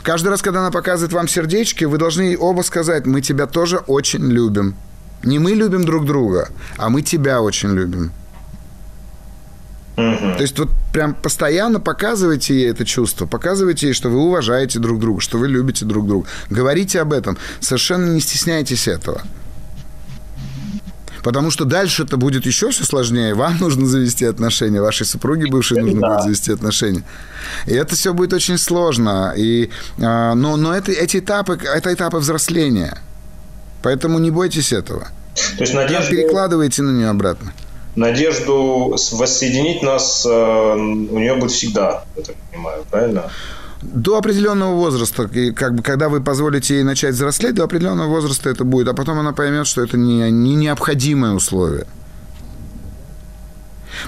Каждый 0.04 0.30
раз, 0.30 0.42
когда 0.42 0.60
она 0.62 0.72
показывает 0.72 1.14
вам 1.14 1.28
сердечки, 1.28 1.84
вы 1.84 1.98
должны 1.98 2.38
оба 2.38 2.62
сказать, 2.62 3.06
мы 3.06 3.22
тебя 3.22 3.46
тоже 3.46 3.78
очень 3.88 4.26
любим. 4.32 4.76
Не 5.24 5.40
мы 5.40 5.52
любим 5.52 5.84
друг 5.84 6.06
друга, 6.06 6.50
а 6.78 6.90
мы 6.90 7.02
тебя 7.02 7.42
очень 7.42 7.74
любим. 7.74 8.12
Угу. 9.98 10.36
То 10.38 10.42
есть 10.42 10.58
вот 10.60 10.70
прям 10.94 11.16
постоянно 11.16 11.80
показывайте 11.80 12.54
ей 12.54 12.70
это 12.70 12.86
чувство, 12.86 13.26
показывайте 13.26 13.88
ей, 13.88 13.94
что 13.94 14.10
вы 14.10 14.20
уважаете 14.20 14.78
друг 14.78 15.00
друга, 15.00 15.22
что 15.22 15.40
вы 15.40 15.48
любите 15.48 15.86
друг 15.86 16.08
друга. 16.08 16.28
Говорите 16.52 17.02
об 17.02 17.14
этом. 17.14 17.38
Совершенно 17.60 18.12
не 18.12 18.22
стесняйтесь 18.22 18.88
этого. 18.88 19.24
Потому 21.28 21.52
что 21.52 21.66
дальше 21.66 22.04
это 22.04 22.16
будет 22.16 22.46
еще 22.46 22.70
все 22.70 22.86
сложнее. 22.86 23.34
Вам 23.34 23.58
нужно 23.60 23.86
завести 23.86 24.24
отношения, 24.24 24.80
вашей 24.80 25.06
супруге 25.06 25.48
бывшей 25.48 25.82
нужно 25.82 26.00
да. 26.00 26.08
будет 26.08 26.24
завести 26.24 26.54
отношения. 26.54 27.04
И 27.66 27.74
это 27.74 27.98
все 27.98 28.14
будет 28.14 28.32
очень 28.32 28.58
сложно. 28.58 29.34
И, 29.36 29.70
а, 30.02 30.36
но 30.36 30.56
но 30.56 30.74
это, 30.74 30.94
эти 30.94 31.18
этапы, 31.18 31.60
это 31.62 31.94
этапы 31.94 32.20
взросления. 32.20 33.00
Поэтому 33.84 34.20
не 34.20 34.32
бойтесь 34.32 34.72
этого. 34.72 35.10
То 35.58 35.64
есть 35.64 35.74
надежда... 35.74 36.10
Перекладывайте 36.10 36.82
на 36.82 36.92
нее 36.92 37.10
обратно 37.10 37.52
надежду 37.98 38.96
воссоединить 39.12 39.82
нас 39.82 40.24
э, 40.24 40.30
у 40.30 41.18
нее 41.18 41.36
будет 41.36 41.50
всегда, 41.50 42.04
я 42.16 42.24
так 42.24 42.36
понимаю, 42.52 42.86
правильно? 42.92 43.32
До 43.82 44.18
определенного 44.18 44.76
возраста, 44.76 45.24
и 45.24 45.52
как 45.52 45.76
бы, 45.76 45.84
когда 45.84 46.10
вы 46.10 46.22
позволите 46.22 46.76
ей 46.76 46.84
начать 46.84 47.14
взрослеть, 47.14 47.56
до 47.56 47.64
определенного 47.64 48.08
возраста 48.08 48.50
это 48.50 48.64
будет, 48.64 48.88
а 48.88 48.94
потом 48.94 49.20
она 49.20 49.34
поймет, 49.34 49.68
что 49.68 49.84
это 49.84 49.98
не, 49.98 50.32
не 50.32 50.56
необходимое 50.56 51.34
условие. 51.34 51.86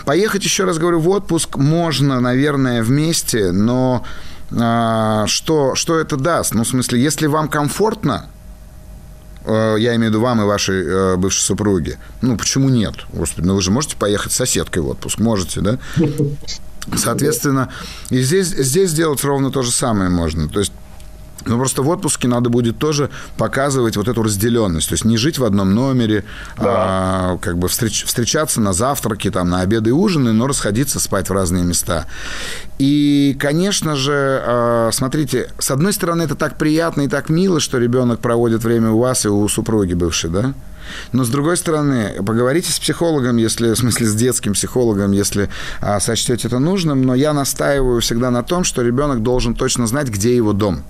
Поехать, 0.06 0.44
еще 0.44 0.66
раз 0.66 0.78
говорю, 0.78 1.00
в 1.00 1.10
отпуск 1.10 1.56
можно, 1.58 2.20
наверное, 2.20 2.82
вместе, 2.82 3.52
но 3.52 4.04
а, 4.52 5.26
что, 5.28 5.76
что 5.76 6.00
это 6.00 6.18
даст? 6.18 6.54
Ну, 6.54 6.64
в 6.64 6.68
смысле, 6.68 7.02
если 7.02 7.28
вам 7.28 7.48
комфортно, 7.48 8.30
Э, 9.50 9.76
я 9.80 9.96
имею 9.96 10.12
в 10.12 10.14
виду 10.14 10.22
вам 10.22 10.42
и 10.42 10.46
вашей 10.46 10.86
э, 10.86 11.16
бывшей 11.16 11.42
супруге. 11.42 11.98
Ну, 12.22 12.38
почему 12.38 12.70
нет? 12.70 12.96
Господи, 13.14 13.48
ну 13.48 13.56
вы 13.56 13.62
же 13.62 13.72
можете 13.72 13.96
поехать 13.96 14.32
с 14.32 14.36
соседкой 14.36 14.84
в 14.84 14.90
отпуск, 14.90 15.20
можете, 15.20 15.62
да? 15.62 15.80
Соответственно, 16.96 17.70
и 18.10 18.22
здесь, 18.22 18.48
здесь 18.48 18.92
сделать 18.92 19.24
ровно 19.24 19.52
то 19.52 19.62
же 19.62 19.72
самое 19.72 20.10
можно. 20.10 20.50
То 20.50 20.60
есть 20.60 20.74
но 21.46 21.58
просто 21.58 21.82
в 21.82 21.90
отпуске 21.90 22.28
надо 22.28 22.50
будет 22.50 22.78
тоже 22.78 23.10
показывать 23.38 23.96
вот 23.98 24.08
эту 24.08 24.24
разделенность. 24.24 24.90
То 24.90 24.94
есть 24.94 25.06
не 25.06 25.18
жить 25.18 25.40
в 25.40 25.46
одном 25.46 25.74
номере, 25.74 26.26
да. 26.58 26.64
а, 26.66 27.38
как 27.38 27.58
бы 27.58 27.68
встреч, 27.68 28.04
встречаться 28.06 28.62
на 28.62 28.74
завтраки, 28.74 29.32
там, 29.32 29.50
на 29.50 29.62
обеды 29.62 29.90
и 29.90 29.94
ужины, 29.94 30.34
но 30.34 30.48
расходиться 30.48 31.00
спать 31.00 31.30
в 31.30 31.34
разные 31.34 31.64
места. 31.64 32.06
И, 32.78 33.38
конечно 33.40 33.96
же, 33.96 34.42
а, 34.46 34.90
смотрите, 34.92 35.50
с 35.58 35.72
одной 35.72 35.94
стороны, 35.94 36.24
это 36.24 36.36
так 36.36 36.58
приятно 36.58 37.02
и 37.02 37.08
так 37.08 37.30
мило, 37.30 37.60
что 37.60 37.78
ребенок 37.78 38.20
проводит 38.20 38.64
время 38.64 38.92
у 38.92 39.00
вас 39.00 39.26
и 39.26 39.30
у 39.30 39.48
супруги 39.48 39.94
бывшей, 39.94 40.30
да? 40.30 40.54
Но 41.12 41.24
с 41.24 41.30
другой 41.30 41.58
стороны, 41.58 42.16
поговорите 42.26 42.72
с 42.72 42.80
психологом, 42.80 43.38
если, 43.38 43.74
в 43.74 43.78
смысле, 43.78 44.08
с 44.08 44.16
детским 44.16 44.54
психологом, 44.54 45.12
если 45.12 45.50
а, 45.82 46.00
сочтете 46.00 46.48
это 46.48 46.60
нужным. 46.60 47.02
Но 47.04 47.16
я 47.16 47.34
настаиваю 47.34 48.02
всегда 48.02 48.32
на 48.32 48.44
том, 48.44 48.64
что 48.64 48.82
ребенок 48.82 49.24
должен 49.24 49.56
точно 49.56 49.88
знать, 49.88 50.10
где 50.10 50.36
его 50.36 50.54
дом 50.54 50.84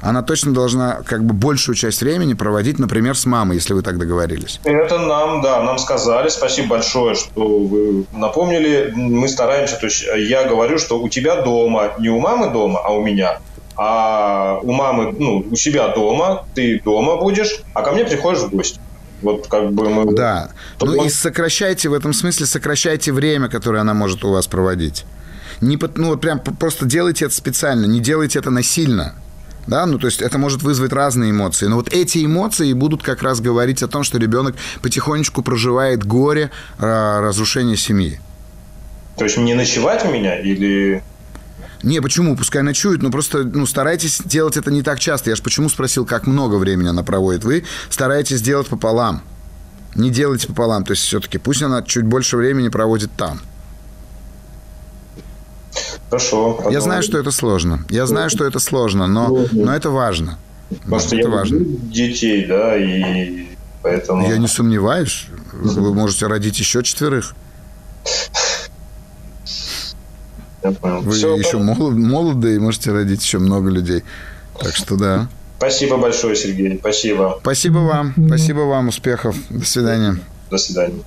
она 0.00 0.22
точно 0.22 0.54
должна 0.54 1.00
как 1.04 1.24
бы 1.24 1.34
большую 1.34 1.74
часть 1.74 2.00
времени 2.02 2.34
проводить, 2.34 2.78
например, 2.78 3.16
с 3.16 3.26
мамой, 3.26 3.56
если 3.56 3.74
вы 3.74 3.82
так 3.82 3.98
договорились. 3.98 4.60
Это 4.64 4.98
нам, 4.98 5.42
да, 5.42 5.62
нам 5.62 5.78
сказали. 5.78 6.28
Спасибо 6.28 6.68
большое, 6.68 7.14
что 7.14 7.58
вы 7.58 8.04
напомнили. 8.12 8.92
Мы 8.94 9.28
стараемся, 9.28 9.76
то 9.76 9.86
есть 9.86 10.04
я 10.16 10.44
говорю, 10.44 10.78
что 10.78 11.00
у 11.00 11.08
тебя 11.08 11.42
дома, 11.42 11.94
не 11.98 12.08
у 12.08 12.20
мамы 12.20 12.50
дома, 12.52 12.80
а 12.84 12.92
у 12.92 13.04
меня. 13.04 13.38
А 13.78 14.58
у 14.62 14.72
мамы, 14.72 15.14
ну, 15.18 15.46
у 15.50 15.56
себя 15.56 15.88
дома, 15.88 16.44
ты 16.54 16.80
дома 16.84 17.16
будешь, 17.16 17.60
а 17.74 17.82
ко 17.82 17.92
мне 17.92 18.04
приходишь 18.04 18.40
в 18.40 18.50
гости. 18.50 18.80
Вот 19.22 19.46
как 19.46 19.72
бы 19.72 19.88
мы... 19.88 20.14
Да. 20.14 20.50
Ну 20.80 20.98
он... 20.98 21.06
и 21.06 21.08
сокращайте, 21.08 21.88
в 21.88 21.92
этом 21.92 22.12
смысле 22.12 22.46
сокращайте 22.46 23.12
время, 23.12 23.48
которое 23.48 23.78
она 23.80 23.94
может 23.94 24.24
у 24.24 24.32
вас 24.32 24.46
проводить. 24.46 25.04
Не, 25.60 25.78
ну, 25.94 26.08
вот 26.08 26.20
прям 26.20 26.40
просто 26.40 26.86
делайте 26.86 27.26
это 27.26 27.34
специально, 27.34 27.86
не 27.86 28.00
делайте 28.00 28.38
это 28.38 28.50
насильно 28.50 29.14
да, 29.68 29.84
ну 29.86 29.98
то 29.98 30.06
есть 30.06 30.22
это 30.22 30.38
может 30.38 30.62
вызвать 30.62 30.92
разные 30.92 31.30
эмоции, 31.30 31.66
но 31.66 31.76
вот 31.76 31.92
эти 31.92 32.24
эмоции 32.24 32.72
будут 32.72 33.02
как 33.02 33.22
раз 33.22 33.40
говорить 33.40 33.82
о 33.82 33.88
том, 33.88 34.02
что 34.02 34.18
ребенок 34.18 34.56
потихонечку 34.82 35.42
проживает 35.42 36.04
горе 36.04 36.50
а, 36.78 37.20
разрушения 37.20 37.76
семьи. 37.76 38.18
То 39.16 39.24
есть 39.24 39.36
не 39.36 39.54
ночевать 39.54 40.04
у 40.04 40.10
меня 40.10 40.40
или... 40.40 41.02
Не, 41.82 42.00
почему? 42.00 42.36
Пускай 42.36 42.62
ночует, 42.62 43.02
но 43.02 43.10
просто 43.10 43.44
ну, 43.44 43.66
старайтесь 43.66 44.20
делать 44.24 44.56
это 44.56 44.70
не 44.70 44.82
так 44.82 44.98
часто. 44.98 45.30
Я 45.30 45.36
же 45.36 45.42
почему 45.42 45.68
спросил, 45.68 46.04
как 46.04 46.26
много 46.26 46.56
времени 46.56 46.88
она 46.88 47.02
проводит. 47.02 47.44
Вы 47.44 47.64
стараетесь 47.88 48.42
делать 48.42 48.66
пополам. 48.66 49.22
Не 49.94 50.10
делайте 50.10 50.48
пополам. 50.48 50.84
То 50.84 50.92
есть 50.92 51.04
все-таки 51.04 51.38
пусть 51.38 51.62
она 51.62 51.82
чуть 51.82 52.04
больше 52.04 52.36
времени 52.36 52.68
проводит 52.68 53.10
там. 53.16 53.40
Хорошо. 56.10 56.54
Потом... 56.54 56.72
Я 56.72 56.80
знаю, 56.80 57.02
что 57.02 57.18
это 57.18 57.30
сложно. 57.30 57.84
Я 57.90 58.06
знаю, 58.06 58.30
что 58.30 58.44
это 58.44 58.58
сложно, 58.58 59.06
но, 59.06 59.46
но 59.52 59.74
это 59.74 59.90
важно. 59.90 60.38
Потому 60.70 61.00
что 61.00 61.16
это 61.16 61.28
я 61.28 61.34
важно. 61.34 61.58
детей, 61.60 62.46
да, 62.46 62.76
и 62.76 63.46
поэтому... 63.82 64.28
Я 64.28 64.38
не 64.38 64.48
сомневаюсь. 64.48 65.26
Вы 65.52 65.94
можете 65.94 66.26
родить 66.26 66.58
еще 66.58 66.82
четверых. 66.82 67.34
Я 70.62 70.72
понял. 70.72 71.00
Вы 71.02 71.12
Все, 71.12 71.36
еще 71.36 71.58
молод, 71.58 71.96
молоды 71.96 72.56
и 72.56 72.58
можете 72.58 72.92
родить 72.92 73.22
еще 73.22 73.38
много 73.38 73.70
людей. 73.70 74.02
Так 74.58 74.74
что 74.74 74.96
да. 74.96 75.28
Спасибо 75.58 75.96
большое, 75.96 76.36
Сергей. 76.36 76.78
Спасибо. 76.78 77.38
Спасибо 77.40 77.78
вам. 77.78 78.14
Спасибо 78.26 78.60
вам. 78.60 78.88
Успехов. 78.88 79.36
До 79.50 79.64
свидания. 79.64 80.18
До 80.50 80.58
свидания. 80.58 81.02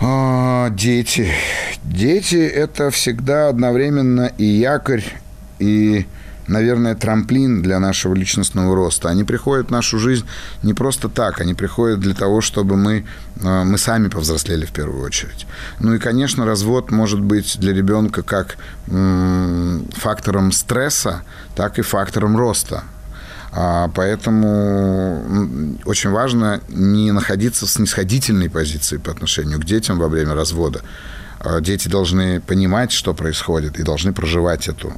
А, 0.00 0.70
дети. 0.70 1.28
Дети– 1.82 2.36
это 2.36 2.90
всегда 2.90 3.48
одновременно 3.48 4.30
и 4.38 4.44
якорь, 4.44 5.04
и, 5.58 6.06
наверное, 6.48 6.94
трамплин 6.94 7.62
для 7.62 7.78
нашего 7.78 8.14
личностного 8.14 8.74
роста. 8.74 9.08
Они 9.08 9.24
приходят 9.24 9.68
в 9.68 9.70
нашу 9.70 9.98
жизнь 9.98 10.26
не 10.62 10.74
просто 10.74 11.08
так, 11.08 11.40
они 11.40 11.54
приходят 11.54 12.00
для 12.00 12.14
того, 12.14 12.40
чтобы 12.40 12.76
мы, 12.76 13.04
а, 13.42 13.64
мы 13.64 13.78
сами 13.78 14.08
повзрослели 14.08 14.64
в 14.64 14.72
первую 14.72 15.04
очередь. 15.04 15.46
Ну 15.80 15.94
и, 15.94 15.98
конечно, 15.98 16.44
развод 16.44 16.90
может 16.90 17.20
быть 17.20 17.58
для 17.58 17.72
ребенка 17.72 18.22
как 18.22 18.56
фактором 19.96 20.50
стресса, 20.52 21.22
так 21.54 21.78
и 21.78 21.82
фактором 21.82 22.36
роста. 22.36 22.84
А, 23.52 23.88
поэтому 23.94 25.78
очень 25.84 26.10
важно 26.10 26.60
не 26.68 27.12
находиться 27.12 27.66
в 27.66 27.70
снисходительной 27.70 28.50
позиции 28.50 28.98
по 28.98 29.10
отношению 29.10 29.60
к 29.60 29.64
детям 29.64 29.98
во 29.98 30.08
время 30.08 30.34
развода. 30.34 30.82
А, 31.40 31.60
дети 31.60 31.88
должны 31.88 32.40
понимать, 32.40 32.92
что 32.92 33.14
происходит, 33.14 33.78
и 33.78 33.82
должны 33.82 34.12
проживать 34.12 34.68
эту 34.68 34.92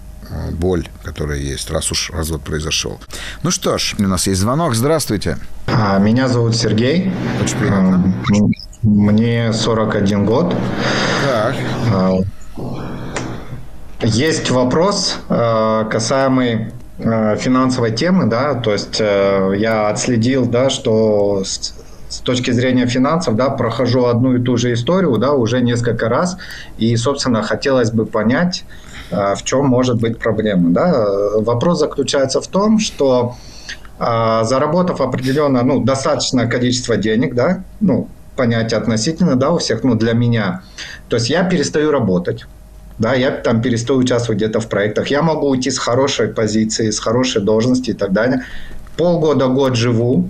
боль, 0.52 0.88
которая 1.02 1.38
есть, 1.38 1.70
раз 1.70 1.90
уж 1.92 2.10
развод 2.10 2.42
произошел. 2.42 3.00
Ну 3.42 3.50
что 3.50 3.78
ж, 3.78 3.94
у 3.99 4.02
нас 4.02 4.26
есть 4.26 4.40
звонок. 4.40 4.75
Здравствуйте. 4.75 5.38
Меня 5.66 6.28
зовут 6.28 6.56
Сергей. 6.56 7.12
Очень 7.42 7.56
приятно. 7.58 8.14
Мне 8.82 9.52
41 9.52 10.25
год. 10.25 10.54
Так. 11.25 11.54
Есть 14.02 14.50
вопрос, 14.50 15.18
касаемый 15.28 16.72
Э, 17.02 17.37
финансовой 17.38 17.92
темы, 17.92 18.26
да, 18.26 18.54
то 18.54 18.72
есть 18.72 19.00
э, 19.00 19.54
я 19.56 19.88
отследил, 19.88 20.44
да, 20.44 20.68
что 20.68 21.42
с, 21.44 21.72
точки 22.22 22.50
зрения 22.50 22.87
финансов, 22.87 23.37
да, 23.37 23.49
прохожу 23.49 24.04
одну 24.04 24.37
и 24.37 24.42
ту 24.42 24.58
же 24.58 24.75
историю, 24.75 25.16
да, 25.16 25.32
уже 25.32 25.62
несколько 25.62 26.10
раз, 26.10 26.37
и, 26.76 26.94
собственно, 26.96 27.42
хотелось 27.42 27.90
бы 27.90 28.04
понять, 28.04 28.64
э, 28.64 28.89
в 29.10 29.42
чем 29.44 29.66
может 29.66 30.00
быть 30.00 30.18
проблема, 30.18 30.70
да. 30.70 31.06
Вопрос 31.36 31.80
заключается 31.80 32.40
в 32.40 32.46
том, 32.46 32.78
что 32.78 33.34
заработав 33.98 35.00
определенно, 35.00 35.62
ну, 35.62 35.84
достаточное 35.84 36.48
количество 36.48 36.96
денег, 36.96 37.34
да, 37.34 37.64
ну, 37.80 38.08
понятие 38.36 38.78
относительно, 38.78 39.36
да, 39.36 39.50
у 39.50 39.58
всех, 39.58 39.84
ну, 39.84 39.94
для 39.94 40.14
меня. 40.14 40.62
То 41.08 41.16
есть 41.16 41.28
я 41.28 41.44
перестаю 41.44 41.90
работать. 41.90 42.46
Да, 42.98 43.14
я 43.14 43.30
там 43.30 43.62
перестаю 43.62 43.98
участвовать 43.98 44.38
где-то 44.38 44.60
в 44.60 44.68
проектах. 44.68 45.08
Я 45.08 45.22
могу 45.22 45.48
уйти 45.48 45.70
с 45.70 45.78
хорошей 45.78 46.28
позиции, 46.28 46.90
с 46.90 46.98
хорошей 46.98 47.40
должности 47.42 47.90
и 47.90 47.94
так 47.94 48.12
далее. 48.12 48.44
Полгода, 48.96 49.46
год 49.46 49.74
живу, 49.74 50.28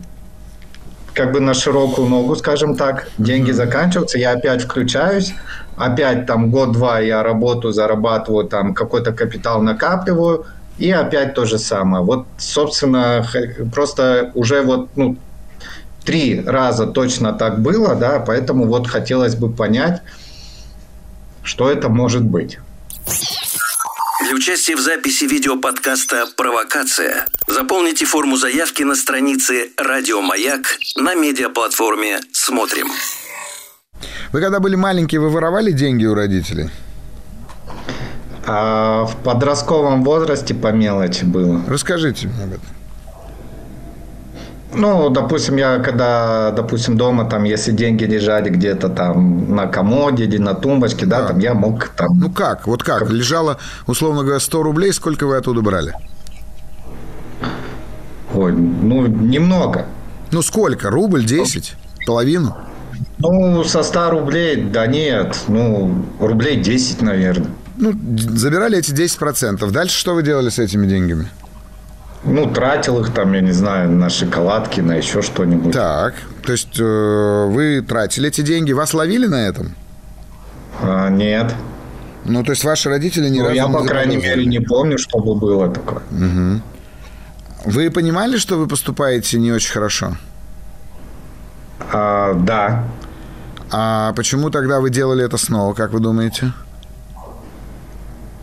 как 1.20 1.32
бы 1.32 1.40
на 1.40 1.52
широкую 1.52 2.08
ногу, 2.08 2.34
скажем 2.34 2.76
так. 2.76 3.08
Деньги 3.18 3.50
заканчиваются, 3.50 4.18
я 4.18 4.30
опять 4.32 4.62
включаюсь, 4.62 5.34
опять 5.76 6.24
там 6.24 6.50
год-два 6.50 7.00
я 7.00 7.22
работаю, 7.22 7.74
зарабатываю, 7.74 8.46
там 8.46 8.72
какой-то 8.72 9.12
капитал 9.12 9.60
накапливаю, 9.60 10.46
и 10.78 10.90
опять 10.90 11.34
то 11.34 11.44
же 11.44 11.58
самое. 11.58 12.02
Вот, 12.02 12.26
собственно, 12.38 13.26
просто 13.74 14.30
уже 14.34 14.62
вот, 14.62 14.88
ну, 14.96 15.18
три 16.06 16.40
раза 16.40 16.86
точно 16.86 17.34
так 17.34 17.60
было, 17.60 17.94
да, 17.94 18.18
поэтому 18.18 18.64
вот 18.64 18.86
хотелось 18.86 19.34
бы 19.34 19.50
понять, 19.52 20.00
что 21.42 21.70
это 21.70 21.90
может 21.90 22.22
быть. 22.22 22.58
Для 24.40 24.54
участия 24.54 24.74
в 24.74 24.80
записи 24.80 25.24
видеоподкаста 25.24 26.24
«Провокация» 26.34 27.26
заполните 27.46 28.06
форму 28.06 28.36
заявки 28.36 28.82
на 28.82 28.94
странице 28.94 29.68
«Радио 29.76 30.22
Маяк» 30.22 30.78
на 30.96 31.14
медиаплатформе 31.14 32.20
«Смотрим». 32.32 32.86
Вы 34.32 34.40
когда 34.40 34.58
были 34.58 34.76
маленькие, 34.76 35.20
вы 35.20 35.28
воровали 35.28 35.72
деньги 35.72 36.06
у 36.06 36.14
родителей? 36.14 36.70
А 38.46 39.04
в 39.04 39.22
подростковом 39.22 40.04
возрасте 40.04 40.54
по 40.54 40.68
мелочи 40.68 41.24
было. 41.24 41.62
Расскажите 41.68 42.28
мне 42.28 42.44
об 42.44 42.52
этом. 42.54 42.79
Ну, 44.72 45.10
допустим, 45.10 45.56
я 45.56 45.78
когда, 45.78 46.52
допустим, 46.52 46.96
дома, 46.96 47.24
там, 47.24 47.44
если 47.44 47.72
деньги 47.72 48.04
лежали 48.04 48.50
где-то 48.50 48.88
там 48.88 49.54
на 49.54 49.66
комоде 49.66 50.24
или 50.24 50.38
на 50.38 50.54
тумбочке, 50.54 51.06
да, 51.06 51.22
да 51.22 51.28
там 51.28 51.38
я 51.38 51.54
мог 51.54 51.88
там... 51.88 52.08
Ну 52.14 52.30
как, 52.30 52.66
вот 52.66 52.82
как? 52.82 53.00
как? 53.00 53.10
Лежало, 53.10 53.58
условно 53.86 54.22
говоря, 54.22 54.40
100 54.40 54.62
рублей, 54.62 54.92
сколько 54.92 55.26
вы 55.26 55.36
оттуда 55.36 55.60
брали? 55.60 55.94
Ой, 58.34 58.52
ну, 58.52 59.06
немного. 59.06 59.86
Ну, 60.30 60.42
сколько? 60.42 60.90
Рубль, 60.90 61.24
10? 61.24 61.74
Половину? 62.06 62.56
Ну, 63.18 63.64
со 63.64 63.82
100 63.82 64.10
рублей, 64.10 64.56
да 64.56 64.86
нет, 64.86 65.36
ну, 65.48 66.04
рублей 66.20 66.56
10, 66.56 67.02
наверное. 67.02 67.50
Ну, 67.76 67.92
забирали 68.36 68.78
эти 68.78 68.92
10%. 68.92 69.70
Дальше 69.70 69.98
что 69.98 70.14
вы 70.14 70.22
делали 70.22 70.50
с 70.50 70.58
этими 70.58 70.86
деньгами? 70.86 71.28
Ну, 72.24 72.52
тратил 72.52 73.00
их 73.00 73.12
там, 73.14 73.32
я 73.32 73.40
не 73.40 73.52
знаю, 73.52 73.90
на 73.90 74.10
шоколадки, 74.10 74.80
на 74.80 74.96
еще 74.96 75.22
что-нибудь. 75.22 75.72
Так, 75.72 76.14
то 76.44 76.52
есть 76.52 76.78
э, 76.78 77.46
вы 77.48 77.80
тратили 77.80 78.28
эти 78.28 78.42
деньги, 78.42 78.72
вас 78.72 78.92
ловили 78.92 79.26
на 79.26 79.46
этом? 79.46 79.74
А, 80.82 81.08
нет. 81.08 81.54
Ну, 82.26 82.44
то 82.44 82.50
есть 82.50 82.64
ваши 82.64 82.90
родители 82.90 83.28
ну, 83.28 83.42
разу 83.44 83.54
я, 83.54 83.66
не 83.66 83.72
по 83.72 83.84
крайней 83.84 84.18
мере, 84.18 84.44
не 84.44 84.60
помню, 84.60 84.98
чтобы 84.98 85.34
было 85.34 85.72
такое. 85.72 86.02
Угу. 86.10 86.60
Вы 87.66 87.90
понимали, 87.90 88.36
что 88.36 88.56
вы 88.56 88.66
поступаете 88.66 89.38
не 89.38 89.52
очень 89.52 89.72
хорошо? 89.72 90.16
А, 91.92 92.34
да. 92.34 92.84
А 93.70 94.12
почему 94.14 94.50
тогда 94.50 94.80
вы 94.80 94.90
делали 94.90 95.24
это 95.24 95.38
снова, 95.38 95.72
как 95.72 95.92
вы 95.92 96.00
думаете? 96.00 96.52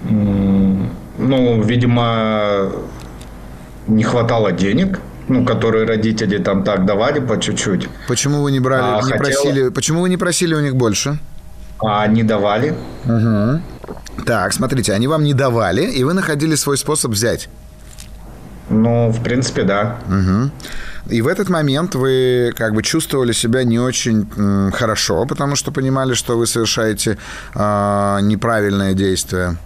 Ну, 0.04 1.62
видимо, 1.64 2.72
не 3.88 4.04
хватало 4.04 4.52
денег, 4.52 5.00
ну, 5.28 5.46
которые 5.46 5.86
родители 5.86 6.38
там 6.38 6.64
так 6.64 6.86
давали 6.86 7.20
по 7.20 7.40
чуть-чуть. 7.40 7.90
Почему 8.08 8.42
вы 8.42 8.52
не 8.52 8.60
брали, 8.60 8.84
а 8.84 8.96
не 8.98 9.02
хотела... 9.02 9.18
просили, 9.18 9.70
почему 9.70 10.02
вы 10.02 10.10
не 10.10 10.18
просили 10.18 10.54
у 10.54 10.62
них 10.62 10.76
больше? 10.76 11.18
А 11.80 12.04
они 12.04 12.24
давали. 12.24 12.76
Угу. 13.06 14.26
Так, 14.26 14.54
смотрите, 14.54 14.94
они 14.94 15.08
вам 15.08 15.24
не 15.24 15.34
давали, 15.34 15.84
и 15.84 16.04
вы 16.04 16.14
находили 16.14 16.56
свой 16.56 16.78
способ 16.78 17.12
взять. 17.12 17.50
Ну, 18.70 19.10
в 19.10 19.24
принципе, 19.24 19.64
да. 19.64 19.98
Угу. 20.08 20.52
И 21.14 21.22
в 21.22 21.28
этот 21.28 21.50
момент 21.50 21.96
вы 21.96 22.52
как 22.56 22.74
бы 22.74 22.84
чувствовали 22.84 23.32
себя 23.32 23.64
не 23.64 23.80
очень 23.80 24.28
м, 24.36 24.72
хорошо, 24.74 25.26
потому 25.26 25.56
что 25.56 25.72
понимали, 25.72 26.14
что 26.14 26.38
вы 26.38 26.48
совершаете 26.48 27.18
э, 27.56 28.20
неправильное 28.22 28.94
действие. 28.94 29.58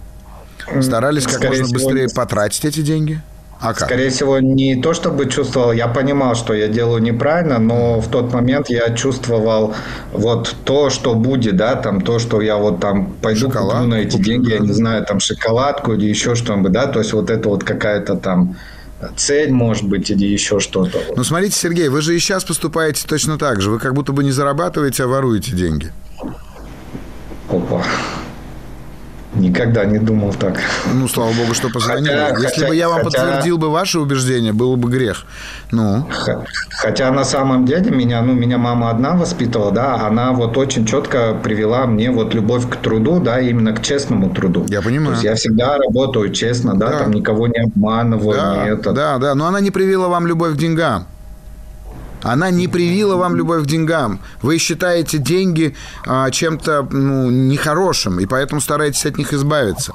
Старались 0.80 1.24
как 1.24 1.34
Скорее 1.34 1.48
можно 1.48 1.64
всего, 1.64 1.78
быстрее 1.90 2.08
потратить 2.14 2.64
эти 2.64 2.82
деньги? 2.82 3.20
А 3.62 3.74
как? 3.74 3.86
Скорее 3.86 4.10
всего, 4.10 4.40
не 4.40 4.74
то, 4.82 4.92
чтобы 4.92 5.26
чувствовал, 5.28 5.70
я 5.70 5.86
понимал, 5.86 6.34
что 6.34 6.52
я 6.52 6.66
делаю 6.66 7.00
неправильно, 7.00 7.60
но 7.60 8.00
в 8.00 8.08
тот 8.08 8.32
момент 8.32 8.68
я 8.68 8.90
чувствовал 8.90 9.74
вот 10.12 10.56
то, 10.64 10.90
что 10.90 11.14
будет, 11.14 11.56
да, 11.56 11.76
там 11.76 12.00
то, 12.00 12.18
что 12.18 12.40
я 12.40 12.56
вот 12.56 12.80
там 12.80 13.12
пойду 13.22 13.52
Шоколад, 13.52 13.82
куплю 13.82 13.86
на 13.86 13.94
эти 14.00 14.16
куплю, 14.16 14.24
деньги, 14.24 14.48
да. 14.48 14.54
я 14.54 14.60
не 14.60 14.72
знаю, 14.72 15.06
там 15.06 15.20
шоколадку 15.20 15.92
или 15.92 16.06
еще 16.06 16.34
что-нибудь, 16.34 16.72
да, 16.72 16.88
то 16.88 16.98
есть 16.98 17.12
вот 17.12 17.30
это 17.30 17.48
вот 17.48 17.62
какая-то 17.62 18.16
там 18.16 18.56
цель, 19.16 19.52
может 19.52 19.88
быть, 19.88 20.10
или 20.10 20.26
еще 20.26 20.58
что-то. 20.58 20.98
Ну, 21.16 21.22
смотрите, 21.22 21.56
Сергей, 21.56 21.88
вы 21.88 22.02
же 22.02 22.16
и 22.16 22.18
сейчас 22.18 22.42
поступаете 22.42 23.06
точно 23.06 23.38
так 23.38 23.60
же. 23.60 23.70
Вы 23.70 23.78
как 23.78 23.94
будто 23.94 24.12
бы 24.12 24.24
не 24.24 24.32
зарабатываете, 24.32 25.04
а 25.04 25.06
воруете 25.06 25.52
деньги. 25.52 25.92
Опа. 27.48 27.84
Никогда 29.34 29.86
не 29.86 29.98
думал 29.98 30.34
так. 30.34 30.58
Ну, 30.92 31.08
слава 31.08 31.32
богу, 31.32 31.54
что 31.54 31.70
позвонили. 31.70 32.08
Хотя, 32.08 32.28
Если 32.28 32.46
хотя, 32.46 32.68
бы 32.68 32.76
я 32.76 32.88
вам 32.88 33.02
хотя, 33.02 33.22
подтвердил 33.22 33.56
бы 33.56 33.70
ваши 33.70 33.98
убеждения, 33.98 34.52
было 34.52 34.76
бы 34.76 34.90
грех. 34.90 35.24
Ну. 35.70 36.06
Хотя 36.70 37.10
на 37.10 37.24
самом 37.24 37.64
деле 37.64 37.90
меня, 37.90 38.20
ну, 38.20 38.34
меня 38.34 38.58
мама 38.58 38.90
одна 38.90 39.14
воспитывала, 39.14 39.72
да, 39.72 40.06
она 40.06 40.32
вот 40.32 40.58
очень 40.58 40.84
четко 40.84 41.34
привела 41.42 41.86
мне 41.86 42.10
вот 42.10 42.34
любовь 42.34 42.68
к 42.68 42.76
труду, 42.76 43.20
да, 43.20 43.40
именно 43.40 43.72
к 43.72 43.80
честному 43.80 44.28
труду. 44.30 44.66
Я 44.68 44.82
понимаю. 44.82 45.08
То 45.08 45.12
есть 45.12 45.24
я 45.24 45.34
всегда 45.34 45.78
работаю 45.78 46.30
честно, 46.30 46.76
да, 46.76 46.90
да. 46.90 46.98
там 46.98 47.12
никого 47.12 47.46
не 47.46 47.60
обманываю, 47.60 48.36
да, 48.36 48.64
не 48.64 48.70
это. 48.70 48.92
Да, 48.92 49.18
да, 49.18 49.34
но 49.34 49.46
она 49.46 49.60
не 49.60 49.70
привила 49.70 50.08
вам 50.08 50.26
любовь 50.26 50.54
к 50.54 50.56
деньгам. 50.58 51.06
Она 52.22 52.50
не 52.50 52.68
привила 52.68 53.16
вам 53.16 53.36
любовь 53.36 53.64
к 53.64 53.66
деньгам. 53.66 54.20
Вы 54.40 54.58
считаете 54.58 55.18
деньги 55.18 55.74
а, 56.06 56.30
чем-то 56.30 56.86
ну, 56.90 57.30
нехорошим, 57.30 58.20
и 58.20 58.26
поэтому 58.26 58.60
стараетесь 58.60 59.06
от 59.06 59.18
них 59.18 59.32
избавиться. 59.32 59.92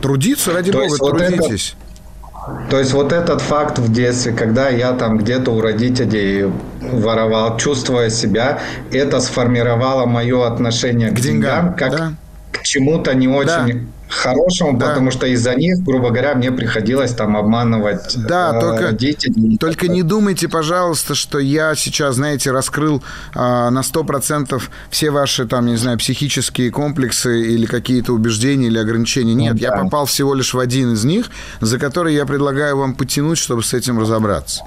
Трудиться, 0.00 0.52
ради 0.52 0.70
То 0.70 0.78
бога, 0.78 0.96
вот 0.98 1.18
трудитесь. 1.18 1.76
Это, 1.76 2.70
то 2.70 2.78
есть 2.78 2.92
вот 2.92 3.12
этот 3.12 3.40
факт 3.40 3.78
в 3.78 3.90
детстве, 3.90 4.32
когда 4.32 4.68
я 4.68 4.92
там 4.92 5.16
где-то 5.16 5.50
у 5.50 5.60
родителей 5.60 6.52
воровал, 6.82 7.56
чувствуя 7.56 8.10
себя, 8.10 8.60
это 8.92 9.20
сформировало 9.20 10.04
мое 10.04 10.46
отношение 10.46 11.10
к, 11.10 11.14
к 11.14 11.20
деньгам, 11.20 11.70
деньгам 11.70 11.76
как 11.76 11.90
да? 11.92 12.12
к 12.52 12.62
чему-то 12.62 13.14
не 13.14 13.28
очень 13.28 13.46
да 13.46 13.93
хорошему, 14.08 14.78
да. 14.78 14.88
потому 14.88 15.10
что 15.10 15.26
из-за 15.26 15.54
них, 15.54 15.78
грубо 15.82 16.10
говоря, 16.10 16.34
мне 16.34 16.52
приходилось 16.52 17.12
там 17.12 17.36
обманывать 17.36 18.16
да, 18.16 18.56
э, 18.56 18.60
только, 18.60 18.82
родителей. 18.84 19.56
Только 19.58 19.88
не 19.88 20.02
думайте, 20.02 20.48
пожалуйста, 20.48 21.14
что 21.14 21.38
я 21.38 21.74
сейчас, 21.74 22.16
знаете, 22.16 22.50
раскрыл 22.50 23.02
э, 23.34 23.38
на 23.38 23.80
100% 23.80 24.62
все 24.90 25.10
ваши, 25.10 25.46
там, 25.46 25.66
не 25.66 25.76
знаю, 25.76 25.98
психические 25.98 26.70
комплексы 26.70 27.42
или 27.42 27.66
какие-то 27.66 28.12
убеждения 28.12 28.66
или 28.66 28.78
ограничения. 28.78 29.34
Нет, 29.34 29.54
ну, 29.54 29.60
да. 29.60 29.66
я 29.66 29.82
попал 29.82 30.06
всего 30.06 30.34
лишь 30.34 30.54
в 30.54 30.58
один 30.58 30.92
из 30.92 31.04
них, 31.04 31.26
за 31.60 31.78
который 31.78 32.14
я 32.14 32.26
предлагаю 32.26 32.76
вам 32.76 32.94
потянуть, 32.94 33.38
чтобы 33.38 33.62
с 33.62 33.74
этим 33.74 33.98
разобраться. 33.98 34.64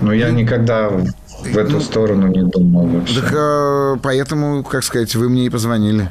Но 0.00 0.12
я 0.12 0.30
никогда 0.30 0.88
в 0.88 1.56
эту 1.56 1.72
ну, 1.72 1.80
сторону 1.80 2.26
не 2.28 2.42
думал 2.42 2.86
вообще. 2.86 3.20
Так, 3.20 3.32
э, 3.32 3.96
поэтому, 4.02 4.62
как 4.62 4.84
сказать, 4.84 5.14
вы 5.14 5.28
мне 5.28 5.46
и 5.46 5.50
позвонили. 5.50 6.10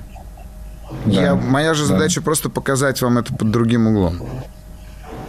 Да, 1.05 1.21
я, 1.21 1.35
моя 1.35 1.73
же 1.73 1.87
да. 1.87 1.95
задача 1.95 2.21
просто 2.21 2.49
показать 2.49 3.01
вам 3.01 3.17
это 3.17 3.33
под 3.33 3.51
другим 3.51 3.87
углом. 3.87 4.21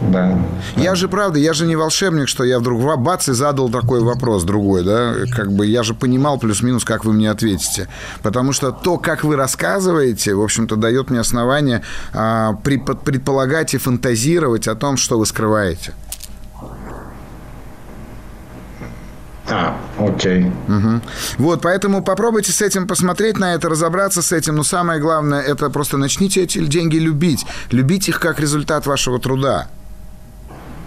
Да. 0.01 0.39
Я 0.77 0.91
да. 0.91 0.95
же, 0.95 1.09
правда, 1.09 1.39
я 1.39 1.53
же 1.53 1.65
не 1.65 1.75
волшебник, 1.75 2.27
что 2.27 2.43
я 2.43 2.59
вдруг 2.59 2.81
бац 2.99 3.27
и 3.27 3.33
задал 3.33 3.69
такой 3.69 4.01
вопрос 4.01 4.43
другой, 4.43 4.83
да, 4.83 5.13
как 5.35 5.51
бы 5.51 5.65
я 5.65 5.83
же 5.83 5.93
понимал 5.93 6.39
плюс-минус, 6.39 6.85
как 6.85 7.03
вы 7.03 7.13
мне 7.13 7.29
ответите. 7.29 7.89
Потому 8.23 8.53
что 8.53 8.71
то, 8.71 8.97
как 8.97 9.23
вы 9.23 9.35
рассказываете, 9.35 10.35
в 10.35 10.41
общем-то, 10.41 10.77
дает 10.77 11.09
мне 11.09 11.19
основание 11.19 11.81
а, 12.13 12.53
предполагать 12.53 13.73
и 13.73 13.77
фантазировать 13.77 14.67
о 14.67 14.75
том, 14.75 14.95
что 14.95 15.19
вы 15.19 15.25
скрываете. 15.25 15.93
А, 19.51 19.75
окей. 19.97 20.45
Угу. 20.67 21.01
Вот, 21.39 21.61
поэтому 21.61 22.03
попробуйте 22.03 22.51
с 22.51 22.61
этим 22.61 22.87
посмотреть 22.87 23.39
на 23.39 23.55
это, 23.55 23.69
разобраться 23.69 24.21
с 24.21 24.31
этим. 24.31 24.55
Но 24.55 24.63
самое 24.63 24.99
главное, 24.99 25.41
это 25.41 25.69
просто 25.69 25.97
начните 25.97 26.43
эти 26.43 26.63
деньги 26.65 26.97
любить. 26.97 27.45
Любить 27.71 28.09
их 28.09 28.19
как 28.19 28.39
результат 28.39 28.85
вашего 28.85 29.19
труда. 29.19 29.67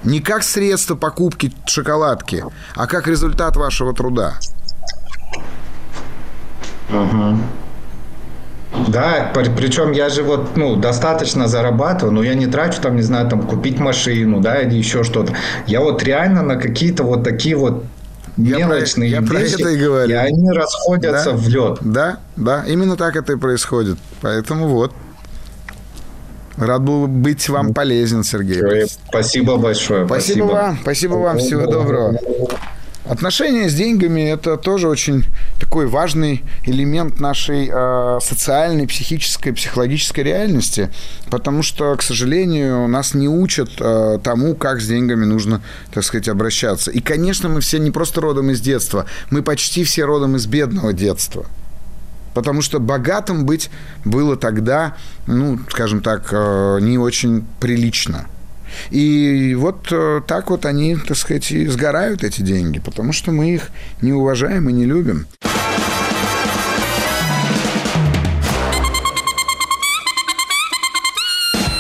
Не 0.05 0.20
как 0.20 0.42
средство 0.42 0.96
покупки 0.96 1.53
шоколадки, 1.66 2.44
а 2.75 2.87
как 2.87 3.07
результат 3.07 3.57
вашего 3.57 3.94
труда. 3.94 4.35
Угу. 6.90 7.38
Да, 8.88 9.31
причем 9.35 9.92
я 9.92 10.09
же 10.09 10.22
вот, 10.22 10.57
ну, 10.57 10.77
достаточно 10.77 11.46
зарабатываю, 11.46 12.12
но 12.12 12.22
я 12.22 12.35
не 12.35 12.46
трачу 12.46 12.81
там, 12.81 12.96
не 12.96 13.03
знаю, 13.03 13.29
там, 13.29 13.42
купить 13.42 13.79
машину, 13.79 14.40
да, 14.40 14.61
или 14.61 14.75
еще 14.75 15.05
что-то. 15.05 15.35
Я 15.66 15.81
вот 15.81 16.03
реально 16.03 16.42
на 16.42 16.57
какие-то 16.57 17.05
вот 17.05 17.22
такие 17.22 17.55
вот 17.55 17.85
мелочные 18.36 19.10
я 19.10 19.22
про, 19.22 19.38
я 19.38 19.44
вещи, 19.44 19.56
про 19.56 19.62
это 19.62 19.70
и, 19.70 19.78
говорю. 19.78 20.10
и 20.10 20.14
они 20.14 20.50
расходятся 20.50 21.32
да? 21.32 21.36
в 21.36 21.48
лед. 21.48 21.78
Да, 21.80 22.20
да, 22.36 22.64
именно 22.66 22.96
так 22.96 23.16
это 23.16 23.32
и 23.32 23.36
происходит. 23.36 23.98
Поэтому 24.20 24.68
вот. 24.68 24.92
Рад 26.56 26.82
был 26.82 27.06
быть 27.06 27.48
вам 27.48 27.72
полезен, 27.72 28.24
Сергей. 28.24 28.86
Спасибо 29.08 29.56
большое. 29.56 30.06
Спасибо, 30.06 30.44
спасибо. 30.44 30.52
вам. 30.52 30.78
Спасибо 30.82 31.14
вам. 31.14 31.38
Всего 31.38 31.66
доброго. 31.66 32.18
Отношения 33.04 33.68
с 33.68 33.74
деньгами– 33.74 34.20
это 34.30 34.56
тоже 34.56 34.88
очень 34.88 35.24
такой 35.58 35.88
важный 35.88 36.44
элемент 36.64 37.18
нашей 37.18 37.68
э, 37.68 38.18
социальной, 38.22 38.86
психической, 38.86 39.52
психологической 39.52 40.22
реальности, 40.22 40.88
потому 41.28 41.64
что, 41.64 41.96
к 41.96 42.02
сожалению, 42.02 42.86
нас 42.86 43.14
не 43.14 43.26
учат 43.26 43.70
э, 43.80 44.20
тому, 44.22 44.54
как 44.54 44.80
с 44.80 44.86
деньгами 44.86 45.24
нужно, 45.24 45.62
так 45.92 46.04
сказать, 46.04 46.28
обращаться. 46.28 46.92
И, 46.92 47.00
конечно, 47.00 47.48
мы 47.48 47.60
все 47.60 47.80
не 47.80 47.90
просто 47.90 48.20
родом 48.20 48.50
из 48.50 48.60
детства, 48.60 49.06
мы 49.30 49.42
почти 49.42 49.82
все 49.82 50.04
родом 50.04 50.36
из 50.36 50.46
бедного 50.46 50.92
детства. 50.92 51.46
Потому 52.34 52.62
что 52.62 52.78
богатым 52.78 53.44
быть 53.46 53.68
было 54.04 54.36
тогда, 54.36 54.96
ну, 55.26 55.58
скажем 55.70 56.02
так, 56.02 56.28
э, 56.30 56.78
не 56.80 56.98
очень 56.98 57.44
прилично. 57.58 58.26
И 58.90 59.54
вот 59.54 59.88
э, 59.90 60.20
так 60.26 60.50
вот 60.50 60.66
они, 60.66 60.96
так 60.96 61.16
сказать, 61.16 61.50
и 61.50 61.66
сгорают 61.66 62.24
эти 62.24 62.42
деньги, 62.42 62.78
потому 62.78 63.12
что 63.12 63.32
мы 63.32 63.54
их 63.54 63.70
не 64.00 64.12
уважаем 64.12 64.68
и 64.68 64.72
не 64.72 64.85
любим. 64.85 65.26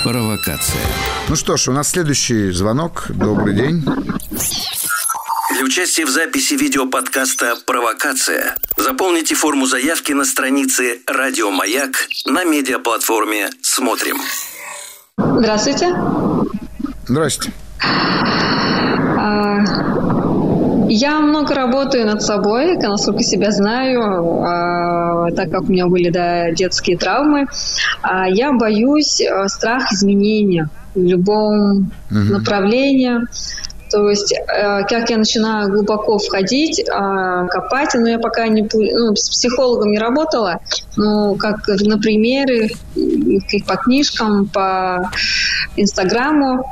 Провокация. 0.04 0.82
Ну 1.28 1.36
что 1.36 1.56
ж, 1.56 1.68
у 1.68 1.72
нас 1.72 1.90
следующий 1.90 2.50
звонок. 2.50 3.06
Добрый 3.08 3.54
день. 3.54 3.84
Для 5.52 5.64
участия 5.64 6.04
в 6.04 6.10
записи 6.10 6.54
видеоподкаста 6.54 7.54
«Провокация» 7.66 8.56
заполните 8.76 9.34
форму 9.34 9.66
заявки 9.66 10.12
на 10.12 10.24
странице 10.24 11.00
«Радио 11.06 11.50
Маяк» 11.50 12.08
на 12.26 12.42
медиаплатформе 12.44 13.50
«Смотрим». 13.62 14.18
Здравствуйте. 15.16 15.94
Здрасте. 17.12 17.52
А, 19.18 19.58
я 20.88 21.20
много 21.20 21.54
работаю 21.54 22.06
над 22.06 22.22
собой, 22.22 22.78
насколько 22.78 23.22
себя 23.22 23.50
знаю, 23.50 24.00
а, 24.42 25.30
так 25.32 25.50
как 25.50 25.64
у 25.64 25.66
меня 25.66 25.88
были 25.88 26.08
да, 26.08 26.50
детские 26.52 26.96
травмы. 26.96 27.48
А, 28.00 28.26
я 28.26 28.54
боюсь 28.54 29.20
страх 29.48 29.92
изменения 29.92 30.70
в 30.94 31.02
любом 31.02 31.90
угу. 32.10 32.18
направлении. 32.30 33.18
То 33.92 34.08
есть, 34.08 34.34
как 34.46 35.10
я 35.10 35.18
начинаю 35.18 35.70
глубоко 35.70 36.18
входить, 36.18 36.82
копать, 36.86 37.90
но 37.94 38.08
я 38.08 38.18
пока 38.18 38.48
не, 38.48 38.66
ну, 38.72 39.14
с 39.14 39.28
психологом 39.28 39.90
не 39.90 39.98
работала, 39.98 40.60
но 40.96 41.34
как 41.34 41.68
на 41.68 41.98
примеры, 41.98 42.70
по 43.66 43.76
книжкам, 43.76 44.48
по 44.48 45.10
Инстаграму, 45.76 46.64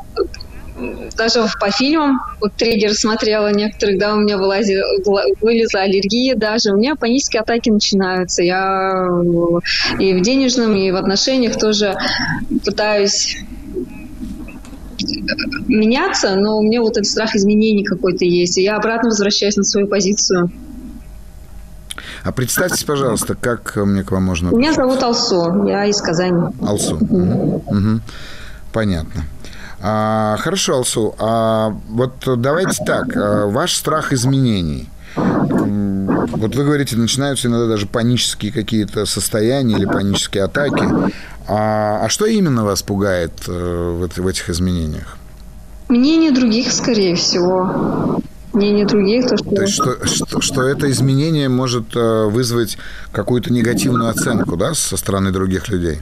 даже 1.15 1.45
по 1.61 1.71
фильмам, 1.71 2.23
вот 2.41 2.55
триггер 2.55 2.95
смотрела 2.95 3.53
некоторых, 3.53 3.99
да, 3.99 4.15
у 4.15 4.21
меня 4.21 4.39
вылазила, 4.39 4.83
вылезла 5.43 5.81
аллергия 5.81 6.35
даже, 6.37 6.71
у 6.73 6.77
меня 6.79 6.95
панические 6.95 7.43
атаки 7.43 7.69
начинаются. 7.69 8.43
Я 8.43 9.07
и 9.99 10.15
в 10.15 10.23
денежном, 10.23 10.75
и 10.75 10.91
в 10.91 10.97
отношениях 10.97 11.59
тоже 11.59 11.95
пытаюсь 12.65 13.37
меняться, 15.69 16.37
но 16.37 16.59
у 16.59 16.63
меня 16.63 16.81
вот 16.81 16.93
этот 16.93 17.07
страх 17.07 17.35
изменений 17.35 17.85
какой-то 17.85 18.25
есть, 18.25 18.59
и 18.59 18.63
я 18.63 18.77
обратно 18.77 19.09
возвращаюсь 19.09 19.57
на 19.57 19.65
свою 19.65 19.87
позицию. 19.87 20.51
А 22.23 22.33
представьтесь, 22.33 22.85
пожалуйста, 22.85 23.35
как 23.35 23.77
мне 23.77 24.03
к 24.03 24.11
вам 24.11 24.25
можно... 24.25 24.51
Меня 24.51 24.73
зовут 24.73 25.03
Алсу, 25.03 25.67
я 25.67 25.87
из 25.87 26.01
Казани. 26.01 26.55
Алсу. 26.61 26.97
Угу. 26.97 27.65
Угу. 27.67 28.01
Понятно. 28.73 29.25
А, 29.81 30.37
хорошо, 30.39 30.75
Алсу. 30.77 31.15
А, 31.19 31.75
вот 31.89 32.13
давайте 32.37 32.85
так. 32.85 33.17
А, 33.17 33.47
ваш 33.47 33.75
страх 33.75 34.13
изменений. 34.13 34.89
Вот 36.29 36.55
вы 36.55 36.65
говорите, 36.65 36.97
начинаются 36.97 37.49
иногда 37.49 37.67
даже 37.67 37.87
панические 37.87 38.53
какие-то 38.53 39.07
состояния 39.07 39.77
или 39.77 39.85
панические 39.85 40.45
атаки. 40.45 40.85
А, 41.49 42.05
а 42.05 42.09
что 42.09 42.27
именно 42.27 42.65
вас 42.65 42.83
пугает 42.83 43.33
э, 43.49 43.53
в, 43.53 44.21
в 44.21 44.27
этих 44.27 44.51
изменениях? 44.51 45.17
Мнение 45.89 46.31
других, 46.31 46.73
скорее 46.73 47.17
всего. 47.17 48.21
Мнение 48.53 48.87
других. 48.87 49.29
То, 49.29 49.37
что... 49.37 49.51
то 49.51 49.63
есть, 49.63 49.75
что, 49.75 50.07
что, 50.07 50.41
что 50.41 50.63
это 50.63 50.91
изменение 50.91 51.49
может 51.49 51.97
э, 51.97 52.25
вызвать 52.27 52.79
какую-то 53.13 53.53
негативную 53.53 54.11
оценку 54.11 54.57
да, 54.57 54.75
со 54.75 54.97
стороны 54.97 55.33
других 55.33 55.69
людей? 55.69 56.01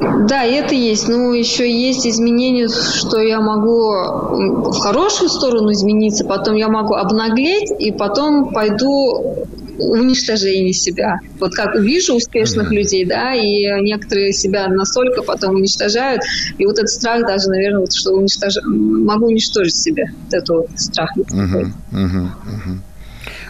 Да, 0.00 0.44
это 0.44 0.74
есть. 0.74 1.08
Ну, 1.08 1.34
еще 1.34 1.70
есть 1.70 2.06
изменения, 2.06 2.68
что 2.68 3.20
я 3.20 3.40
могу 3.40 4.70
в 4.70 4.78
хорошую 4.78 5.28
сторону 5.28 5.72
измениться, 5.72 6.24
потом 6.24 6.56
я 6.56 6.68
могу 6.68 6.94
обнаглеть, 6.94 7.70
и 7.78 7.92
потом 7.92 8.50
пойду 8.50 9.46
уничтожение 9.78 10.72
себя. 10.72 11.20
Вот 11.38 11.54
как 11.54 11.74
вижу 11.76 12.14
успешных 12.14 12.70
mm-hmm. 12.70 12.74
людей, 12.74 13.04
да, 13.04 13.34
и 13.34 13.64
некоторые 13.82 14.32
себя 14.32 14.68
настолько 14.68 15.22
потом 15.22 15.54
уничтожают, 15.56 16.22
и 16.58 16.66
вот 16.66 16.78
этот 16.78 16.90
страх 16.90 17.26
даже, 17.26 17.48
наверное, 17.48 17.80
вот, 17.80 17.92
что 17.92 18.12
уничтож... 18.12 18.54
могу 18.64 19.26
уничтожить 19.26 19.76
себя, 19.76 20.04
вот 20.24 20.34
этот 20.34 20.48
вот 20.48 20.68
страх. 20.76 21.10
Mm-hmm. 21.16 21.72
Mm-hmm. 21.92 22.78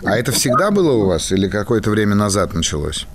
А 0.05 0.17
это 0.17 0.33
всегда 0.33 0.71
было 0.71 0.93
у 0.93 1.07
вас 1.07 1.31
или 1.33 1.49
какое-то 1.49 1.91
время 1.91 2.15
назад 2.15 2.55
началось? 2.55 3.07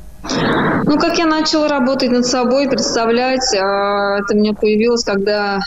Ну, 0.85 0.99
как 0.99 1.17
я 1.17 1.25
начала 1.25 1.67
работать 1.67 2.11
над 2.11 2.25
собой, 2.25 2.69
представлять, 2.69 3.55
а, 3.55 4.19
это 4.19 4.35
мне 4.35 4.53
появилось, 4.53 5.03
когда 5.03 5.59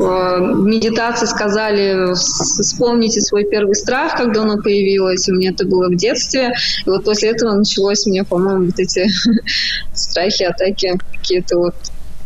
а, 0.00 0.38
в 0.38 0.64
медитации 0.64 1.26
сказали, 1.26 2.14
вспомните 2.14 3.20
свой 3.20 3.44
первый 3.44 3.74
страх, 3.74 4.16
когда 4.16 4.42
он 4.42 4.62
появился. 4.62 5.32
У 5.32 5.36
меня 5.36 5.50
это 5.50 5.66
было 5.66 5.88
в 5.88 5.96
детстве. 5.96 6.52
И 6.84 6.90
вот 6.90 7.04
после 7.04 7.30
этого 7.30 7.52
началось 7.52 8.06
у 8.06 8.10
меня, 8.10 8.24
по-моему, 8.24 8.66
вот 8.66 8.78
эти 8.78 9.08
страхи, 9.94 10.44
атаки 10.44 10.98
какие-то 11.12 11.58
вот 11.58 11.74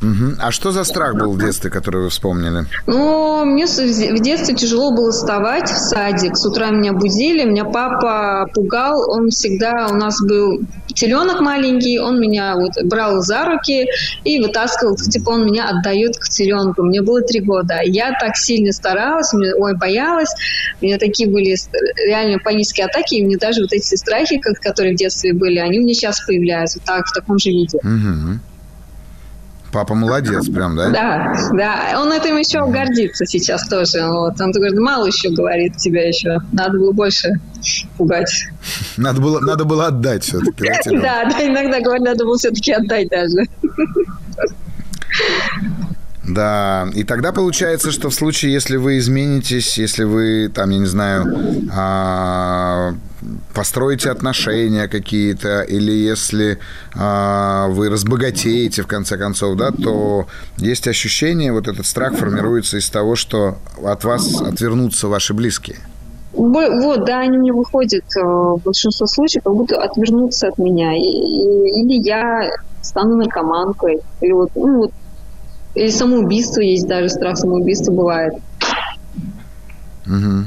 Угу. 0.01 0.37
А 0.39 0.53
что 0.53 0.71
за 0.71 0.85
страх 0.85 1.17
был 1.17 1.33
в 1.33 1.41
детстве, 1.41 1.71
который 1.71 2.03
вы 2.03 2.09
вспомнили? 2.09 2.67
Ну, 2.87 3.45
мне 3.45 3.67
в 3.67 4.21
детстве 4.23 4.55
тяжело 4.55 4.93
было 4.93 5.11
вставать 5.11 5.71
в 5.71 5.77
садик. 5.77 6.37
С 6.37 6.47
утра 6.47 6.71
меня 6.71 6.93
будили, 6.93 7.45
меня 7.45 7.65
папа 7.65 8.49
пугал. 8.55 9.11
Он 9.11 9.31
всегда 9.31 9.89
у 9.91 9.95
нас 9.95 10.23
был 10.23 10.61
теленок 10.99 11.41
маленький, 11.41 11.99
он 11.99 12.21
меня 12.21 12.57
вот 12.57 12.73
брал 12.85 13.21
за 13.21 13.45
руки 13.45 13.87
и 14.25 14.41
вытаскивал, 14.41 14.97
типа 14.97 15.31
он 15.31 15.47
меня 15.47 15.69
отдает 15.69 16.19
к 16.19 16.29
теленку. 16.29 16.83
Мне 16.83 17.03
было 17.03 17.23
три 17.23 17.41
года. 17.41 17.81
Я 17.85 18.13
так 18.19 18.37
сильно 18.37 18.73
старалась, 18.73 19.33
мне, 19.33 19.55
ой, 19.55 19.77
боялась. 19.77 20.35
У 20.81 20.85
меня 20.85 20.99
такие 20.99 21.29
были 21.29 21.57
реально 22.07 22.39
панические 22.39 22.87
атаки, 22.87 23.15
и 23.15 23.25
мне 23.25 23.37
даже 23.37 23.63
вот 23.63 23.73
эти 23.73 23.95
страхи, 23.95 24.39
которые 24.39 24.95
в 24.95 24.97
детстве 24.97 25.33
были, 25.33 25.59
они 25.59 25.79
у 25.79 25.83
меня 25.83 25.95
сейчас 25.95 26.21
появляются 26.27 26.81
так, 26.85 27.07
в 27.07 27.13
таком 27.13 27.39
же 27.39 27.51
виде. 27.51 27.79
Угу. 27.79 28.41
Папа 29.73 29.95
молодец, 29.95 30.49
прям, 30.49 30.77
да? 30.77 30.89
Да, 30.91 31.33
да. 31.53 32.01
Он 32.01 32.11
этим 32.11 32.37
еще 32.39 32.67
гордится 32.67 33.27
сейчас 33.27 33.69
тоже. 33.69 34.07
Вот. 34.07 34.41
Он 34.41 34.51
говорит, 34.51 34.79
мало 34.79 35.07
еще 35.07 35.31
говорит 35.31 35.77
тебя 35.77 36.09
еще. 36.09 36.39
Надо 36.53 36.79
было 36.79 36.93
больше 36.93 37.29
пугать. 37.97 38.47
Надо 38.97 39.21
было, 39.21 39.41
надо 39.41 39.65
было 39.65 39.89
отдать 39.89 40.25
все-таки. 40.25 40.65
Да, 40.99 41.25
да, 41.25 41.47
иногда 41.47 41.81
говорят, 41.81 42.05
надо 42.05 42.25
было 42.25 42.39
все-таки 42.39 42.73
отдать 42.73 43.09
даже. 43.09 43.47
Да, 46.29 46.87
и 46.95 47.05
тогда 47.05 47.33
получается, 47.33 47.91
что 47.91 48.11
в 48.11 48.15
случае, 48.15 48.53
если 48.53 48.77
вы 48.77 48.99
изменитесь, 48.99 49.79
если 49.79 50.05
вы, 50.05 50.51
там, 50.55 50.69
я 50.69 50.79
не 50.79 50.87
знаю, 50.87 51.25
а, 51.75 52.93
построите 53.55 54.11
отношения 54.11 54.89
какие-то, 54.89 55.63
или 55.63 55.91
если 55.91 56.59
а, 56.95 57.69
вы 57.69 57.89
разбогатеете, 57.89 58.83
в 58.83 58.87
конце 58.87 59.17
концов, 59.17 59.57
да, 59.57 59.71
то 59.71 60.27
есть 60.59 60.87
ощущение, 60.87 61.51
вот 61.51 61.67
этот 61.67 61.87
страх 61.87 62.15
формируется 62.15 62.77
из 62.77 62.91
того, 62.91 63.17
что 63.17 63.57
от 63.83 64.05
вас 64.05 64.43
отвернутся 64.43 65.09
ваши 65.09 65.33
близкие. 65.33 65.79
Вот, 66.35 67.07
да, 67.07 67.21
они 67.21 67.39
мне 67.39 67.53
выходят 67.53 68.05
э, 68.17 68.21
в 68.21 68.61
большинстве 68.63 69.07
случаев, 69.07 69.43
как 69.43 69.55
будто 69.55 69.83
отвернутся 69.83 70.49
от 70.49 70.59
меня. 70.59 70.95
или 70.95 72.07
я 72.07 72.51
стану 72.83 73.17
наркоманкой, 73.17 74.01
или 74.21 74.33
вот, 74.33 74.51
ну, 74.55 74.77
вот 74.77 74.93
или 75.79 75.91
самоубийство 75.91 76.61
есть 76.61 76.87
даже, 76.89 77.09
страх 77.09 77.37
самоубийства 77.37 77.93
бывает. 77.93 78.35
Угу. 80.07 80.45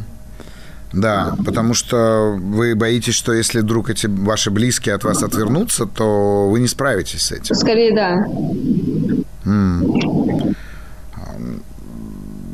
Да, 0.93 1.35
потому 1.45 1.73
что 1.73 2.37
вы 2.37 2.75
боитесь, 2.75 3.13
что 3.13 3.31
если 3.31 3.61
вдруг 3.61 3.89
эти 3.89 4.07
ваши 4.07 4.51
близкие 4.51 4.95
от 4.95 5.05
вас 5.05 5.23
отвернутся, 5.23 5.85
то 5.85 6.49
вы 6.49 6.59
не 6.59 6.67
справитесь 6.67 7.21
с 7.21 7.31
этим. 7.31 7.55
Скорее, 7.55 7.95
да. 7.95 8.25
М. 9.45 10.55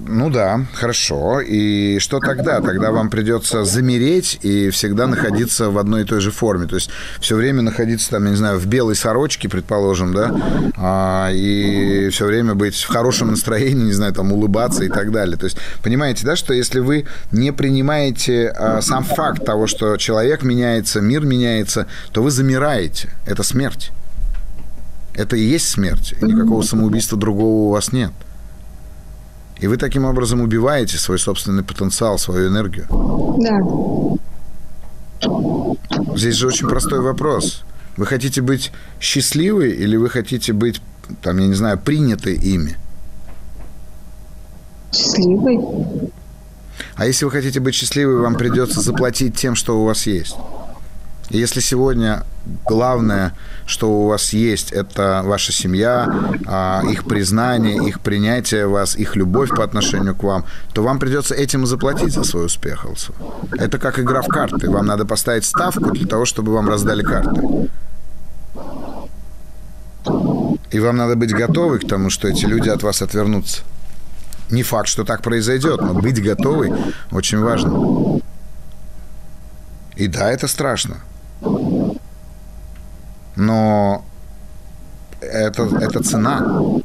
Ну 0.10 0.30
да, 0.30 0.65
хорошо. 0.74 1.41
И 1.41 2.00
что 2.00 2.20
тогда? 2.20 2.62
Тогда 2.62 2.91
вам 2.91 3.10
придется 3.10 3.65
замереть 3.65 4.39
и 4.41 4.70
всегда 4.70 5.08
находиться 5.08 5.70
в 5.70 5.78
одной 5.78 6.04
и 6.04 6.06
той 6.06 6.22
же 6.22 6.32
форме. 6.32 6.67
То 6.67 6.76
есть 6.76 6.89
все 7.20 7.36
время 7.36 7.62
находиться 7.62 8.12
там, 8.12 8.24
я 8.26 8.32
не 8.32 8.36
знаю, 8.36 8.58
в 8.58 8.65
белой 8.65 8.96
сорочке, 8.96 9.50
предположим, 9.50 10.13
да, 10.13 10.34
а, 10.78 11.30
и 11.32 12.10
все 12.10 12.26
время 12.26 12.56
быть 12.56 12.76
в 12.76 12.88
хорошем 12.88 13.32
настроении, 13.32 13.86
не 13.86 13.93
знаю, 13.93 14.13
там 14.13 14.32
улыбаться 14.32 14.84
и 14.86 14.89
так 14.89 15.12
далее. 15.12 15.38
То 15.38 15.46
есть 15.46 15.58
понимаете, 15.84 16.26
да, 16.26 16.36
что 16.36 16.54
если 16.54 16.80
вы 16.80 17.06
не 17.32 17.52
принимаете 17.52 18.48
а, 18.50 18.82
сам 18.82 19.04
факт 19.04 19.46
того, 19.46 19.67
что 19.67 19.98
человек 19.98 20.43
меняется, 20.43 21.02
мир 21.02 21.26
меняется, 21.26 21.88
то 22.12 22.24
вы 22.24 22.32
замираете. 22.32 23.10
Это 23.26 23.43
смерть. 23.43 23.91
Это 25.13 25.36
и 25.36 25.41
есть 25.41 25.67
смерть. 25.67 26.13
И 26.22 26.26
никакого 26.26 26.62
самоубийства 26.62 27.17
другого 27.17 27.67
у 27.67 27.70
вас 27.72 27.91
нет. 27.91 28.12
И 29.60 29.67
вы 29.67 29.78
таким 29.78 30.06
образом 30.06 30.41
убиваете 30.41 30.98
свой 30.98 31.17
собственный 31.17 31.63
потенциал, 31.63 32.17
свою 32.17 32.50
энергию. 32.50 32.86
Да. 33.39 33.60
Здесь 36.15 36.36
же 36.36 36.48
очень 36.48 36.67
простой 36.67 37.02
вопрос. 37.02 37.63
Вы 37.96 38.06
хотите 38.06 38.41
быть 38.41 38.72
счастливы 39.00 39.70
или 39.70 39.96
вы 39.96 40.10
хотите 40.10 40.54
быть, 40.54 40.82
там, 41.22 41.39
я 41.39 41.48
не 41.48 41.56
знаю, 41.56 41.80
приняты 41.80 42.36
ими? 42.36 42.78
Счастливый. 44.93 45.60
А 46.96 47.06
если 47.06 47.26
вы 47.26 47.32
хотите 47.32 47.60
быть 47.60 47.74
счастливы, 47.74 48.22
вам 48.22 48.36
придется 48.36 48.82
заплатить 48.82 49.36
тем, 49.36 49.56
что 49.56 49.80
у 49.82 49.86
вас 49.86 50.06
есть. 50.06 50.36
Если 51.30 51.60
сегодня 51.60 52.24
главное, 52.66 53.34
что 53.66 53.92
у 53.92 54.08
вас 54.08 54.32
есть, 54.32 54.72
это 54.72 55.22
ваша 55.26 55.52
семья, 55.52 56.08
а, 56.46 56.82
их 56.90 57.04
признание, 57.04 57.86
их 57.86 58.00
принятие 58.00 58.68
вас, 58.68 58.96
их 58.96 59.18
любовь 59.18 59.50
по 59.50 59.63
отношению 59.63 60.16
к 60.16 60.24
вам, 60.24 60.46
то 60.74 60.84
вам 60.84 61.00
придется 61.00 61.36
этим 61.36 61.66
заплатить 61.66 62.13
за 62.13 62.24
свой 62.24 62.46
успех, 62.46 62.86
Алсу. 62.86 63.13
Это 63.52 63.78
как 63.78 64.00
игра 64.00 64.22
в 64.22 64.28
карты. 64.28 64.70
Вам 64.70 64.86
надо 64.86 65.06
поставить 65.06 65.44
ставку 65.44 65.92
для 65.92 66.08
того, 66.08 66.24
чтобы 66.24 66.54
вам 66.54 66.70
раздали 66.70 67.04
карты. 67.04 67.42
И 70.72 70.80
вам 70.80 70.96
надо 70.96 71.18
быть 71.18 71.34
готовы 71.34 71.80
к 71.80 71.88
тому, 71.88 72.10
что 72.10 72.30
эти 72.30 72.46
люди 72.46 72.70
от 72.70 72.84
вас 72.84 73.02
отвернутся. 73.02 73.63
Не 74.50 74.63
факт, 74.63 74.88
что 74.88 75.04
так 75.04 75.22
произойдет, 75.22 75.82
но 75.82 75.94
быть 75.94 76.24
готовой 76.24 76.72
очень 77.12 77.40
важно. 77.40 78.22
И 79.98 80.08
да, 80.08 80.32
это 80.32 80.48
страшно 80.48 81.02
но 83.36 84.04
это, 85.21 85.63
это 85.80 86.04
цена. 86.04 86.82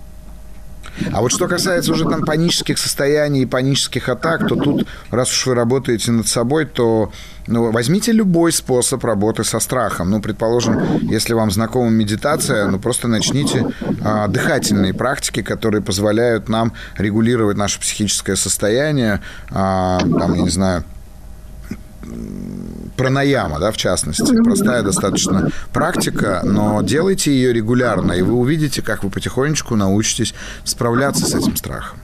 А 1.12 1.20
вот 1.20 1.32
что 1.32 1.48
касается 1.48 1.92
уже 1.92 2.04
там 2.04 2.22
панических 2.22 2.78
состояний 2.78 3.42
и 3.42 3.46
панических 3.46 4.08
атак, 4.08 4.46
то 4.46 4.56
тут, 4.56 4.86
раз 5.10 5.30
уж 5.30 5.46
вы 5.46 5.54
работаете 5.54 6.12
над 6.12 6.28
собой, 6.28 6.66
то 6.66 7.10
ну, 7.46 7.72
возьмите 7.72 8.12
любой 8.12 8.52
способ 8.52 9.02
работы 9.04 9.42
со 9.42 9.58
страхом. 9.58 10.10
Ну, 10.10 10.20
предположим, 10.20 10.98
если 11.02 11.32
вам 11.32 11.50
знакома 11.50 11.90
медитация, 11.90 12.68
ну, 12.68 12.78
просто 12.78 13.08
начните 13.08 13.66
а, 14.04 14.28
дыхательные 14.28 14.94
практики, 14.94 15.42
которые 15.42 15.82
позволяют 15.82 16.48
нам 16.48 16.72
регулировать 16.96 17.56
наше 17.56 17.80
психическое 17.80 18.36
состояние, 18.36 19.20
а, 19.50 19.98
там, 19.98 20.34
я 20.34 20.42
не 20.42 20.50
знаю, 20.50 20.84
пранаяма, 22.96 23.58
да, 23.58 23.70
в 23.70 23.76
частности. 23.76 24.34
Простая 24.44 24.82
достаточно 24.82 25.48
практика, 25.72 26.42
но 26.44 26.82
делайте 26.82 27.32
ее 27.32 27.52
регулярно, 27.52 28.12
и 28.12 28.22
вы 28.22 28.34
увидите, 28.34 28.82
как 28.82 29.04
вы 29.04 29.10
потихонечку 29.10 29.76
научитесь 29.76 30.34
справляться 30.64 31.24
с 31.24 31.34
этим 31.34 31.56
страхом. 31.56 31.98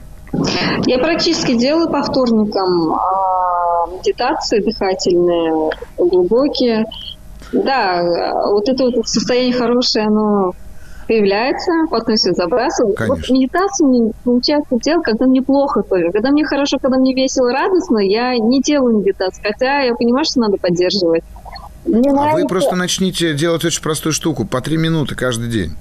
Я 0.85 0.99
практически 0.99 1.57
делаю 1.57 1.89
по 1.89 2.03
вторникам 2.03 2.93
а, 2.93 3.87
медитации 3.87 4.59
дыхательные, 4.61 5.71
глубокие. 5.97 6.85
Да, 7.51 8.03
вот 8.51 8.69
это 8.69 8.83
вот 8.85 9.07
состояние 9.07 9.53
хорошее, 9.53 10.05
оно 10.05 10.53
появляется, 11.09 11.71
потом 11.89 12.15
все 12.15 12.33
забрасываю. 12.33 12.93
Конечно. 12.93 13.15
Вот 13.15 13.29
медитацию 13.29 13.89
мне 13.89 14.11
получается 14.23 14.77
делать, 14.79 15.03
когда 15.03 15.25
мне 15.25 15.41
плохо 15.41 15.81
тоже. 15.81 16.11
Когда 16.13 16.29
мне 16.29 16.45
хорошо, 16.45 16.77
когда 16.79 16.99
мне 16.99 17.15
весело, 17.15 17.51
радостно, 17.51 17.97
я 17.97 18.37
не 18.37 18.61
делаю 18.61 18.99
медитацию. 18.99 19.43
Хотя 19.43 19.81
я 19.81 19.95
понимаю, 19.95 20.23
что 20.25 20.39
надо 20.39 20.57
поддерживать. 20.57 21.23
Мне 21.87 22.11
а 22.11 22.13
нравится... 22.13 22.41
вы 22.43 22.47
просто 22.47 22.75
начните 22.75 23.33
делать 23.33 23.65
очень 23.65 23.81
простую 23.81 24.13
штуку. 24.13 24.45
По 24.45 24.61
три 24.61 24.77
минуты 24.77 25.15
каждый 25.15 25.49
день. 25.49 25.75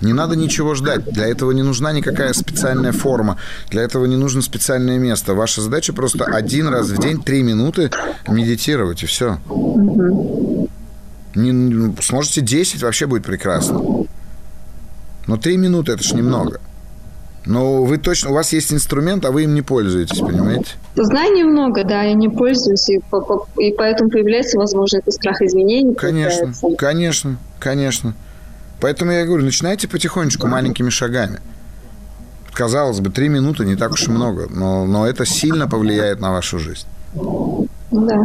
Не 0.00 0.14
надо 0.14 0.34
ничего 0.34 0.74
ждать. 0.74 1.04
Для 1.04 1.28
этого 1.28 1.52
не 1.52 1.62
нужна 1.62 1.92
никакая 1.92 2.32
специальная 2.32 2.90
форма. 2.90 3.36
Для 3.68 3.82
этого 3.82 4.06
не 4.06 4.16
нужно 4.16 4.42
специальное 4.42 4.98
место. 4.98 5.34
Ваша 5.34 5.60
задача 5.60 5.92
просто 5.92 6.24
один 6.24 6.66
раз 6.66 6.88
в 6.88 7.00
день, 7.00 7.22
три 7.22 7.44
минуты 7.44 7.90
медитировать, 8.26 9.04
и 9.04 9.06
все. 9.06 9.38
Угу. 9.48 10.68
Не, 11.36 11.94
сможете 12.02 12.40
10, 12.40 12.82
вообще 12.82 13.06
будет 13.06 13.24
прекрасно. 13.24 13.99
Но 15.26 15.36
три 15.36 15.56
минуты 15.56 15.92
это 15.92 16.02
ж 16.02 16.12
немного. 16.12 16.60
Но 17.46 17.84
вы 17.84 17.96
точно, 17.96 18.30
у 18.30 18.34
вас 18.34 18.52
есть 18.52 18.72
инструмент, 18.72 19.24
а 19.24 19.30
вы 19.30 19.44
им 19.44 19.54
не 19.54 19.62
пользуетесь, 19.62 20.18
понимаете? 20.18 20.74
Знаний 20.94 21.44
много, 21.44 21.84
да, 21.84 22.02
я 22.02 22.12
не 22.12 22.28
пользуюсь, 22.28 22.88
и, 22.90 23.00
по, 23.10 23.20
по, 23.22 23.46
и 23.58 23.72
поэтому 23.72 24.10
появляется, 24.10 24.58
возможно, 24.58 24.98
это 24.98 25.10
страх 25.10 25.40
изменений. 25.40 25.94
Конечно, 25.94 26.52
появляется. 26.52 26.76
конечно, 26.76 27.38
конечно. 27.58 28.14
Поэтому 28.80 29.12
я 29.12 29.24
говорю, 29.24 29.44
начинайте 29.44 29.88
потихонечку, 29.88 30.46
маленькими 30.46 30.90
шагами. 30.90 31.40
Казалось 32.52 33.00
бы, 33.00 33.10
три 33.10 33.28
минуты 33.28 33.64
не 33.64 33.76
так 33.76 33.92
уж 33.92 34.06
и 34.08 34.10
много, 34.10 34.48
но, 34.50 34.84
но 34.84 35.06
это 35.06 35.24
сильно 35.24 35.66
повлияет 35.66 36.20
на 36.20 36.32
вашу 36.32 36.58
жизнь. 36.58 36.86
Да. 37.90 38.22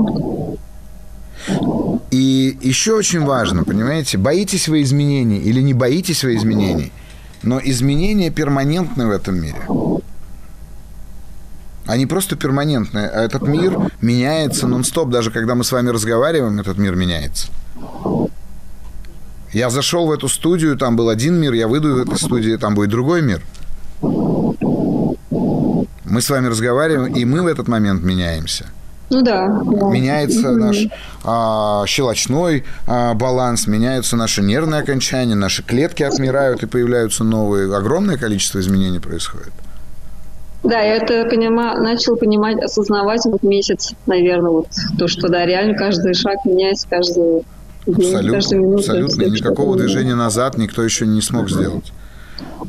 И 2.11 2.57
еще 2.61 2.93
очень 2.93 3.23
важно, 3.23 3.63
понимаете, 3.63 4.17
боитесь 4.17 4.67
вы 4.67 4.81
изменений 4.81 5.39
или 5.39 5.61
не 5.61 5.73
боитесь 5.73 6.23
вы 6.23 6.35
изменений, 6.35 6.91
но 7.43 7.59
изменения 7.63 8.31
перманентны 8.31 9.07
в 9.07 9.11
этом 9.11 9.35
мире. 9.35 9.57
Они 11.87 12.05
просто 12.05 12.35
перманентные. 12.35 13.07
А 13.07 13.23
этот 13.23 13.43
мир 13.47 13.91
меняется 14.01 14.67
нон-стоп. 14.67 15.09
Даже 15.09 15.29
когда 15.29 15.53
мы 15.53 15.63
с 15.63 15.71
вами 15.71 15.89
разговариваем, 15.89 16.59
этот 16.59 16.77
мир 16.77 16.95
меняется. 16.95 17.49
Я 19.53 19.69
зашел 19.69 20.07
в 20.07 20.11
эту 20.11 20.27
студию, 20.27 20.77
там 20.77 20.95
был 20.95 21.09
один 21.09 21.35
мир, 21.35 21.53
я 21.53 21.67
выйду 21.67 21.93
в 21.93 21.97
этой 21.99 22.17
студии, 22.17 22.57
там 22.57 22.75
будет 22.75 22.89
другой 22.89 23.21
мир. 23.21 23.41
Мы 26.03 26.21
с 26.21 26.29
вами 26.29 26.47
разговариваем, 26.47 27.13
и 27.13 27.23
мы 27.23 27.41
в 27.41 27.47
этот 27.47 27.67
момент 27.67 28.03
меняемся. 28.03 28.65
Ну 29.09 29.21
да. 29.21 29.47
Меняется 29.47 30.47
mm-hmm. 30.47 30.55
наш 30.55 30.77
а, 31.23 31.85
щелочной 31.85 32.63
а, 32.87 33.13
баланс, 33.13 33.67
меняются 33.67 34.15
наши 34.15 34.41
нервные 34.41 34.81
окончания, 34.81 35.35
наши 35.35 35.63
клетки 35.63 36.03
отмирают 36.03 36.63
и 36.63 36.65
появляются 36.65 37.23
новые. 37.23 37.75
Огромное 37.75 38.17
количество 38.17 38.59
изменений 38.59 38.99
происходит. 38.99 39.53
Да, 40.63 40.81
я 40.81 40.95
это 40.95 41.29
понима, 41.29 41.79
начал 41.79 42.15
понимать, 42.15 42.57
осознавать 42.63 43.21
вот 43.25 43.43
месяц, 43.43 43.93
наверное, 44.07 44.49
вот 44.49 44.67
то, 44.97 45.07
что 45.07 45.29
да, 45.29 45.45
реально 45.45 45.77
каждый 45.77 46.15
шаг 46.15 46.43
меняется, 46.45 46.87
каждый 46.89 47.43
Абсолютно, 47.87 48.75
абсолютно. 48.77 49.23
И 49.23 49.29
никакого 49.29 49.77
движения 49.77 50.15
назад 50.15 50.57
никто 50.57 50.83
еще 50.83 51.05
не 51.05 51.21
смог 51.21 51.49
сделать. 51.49 51.93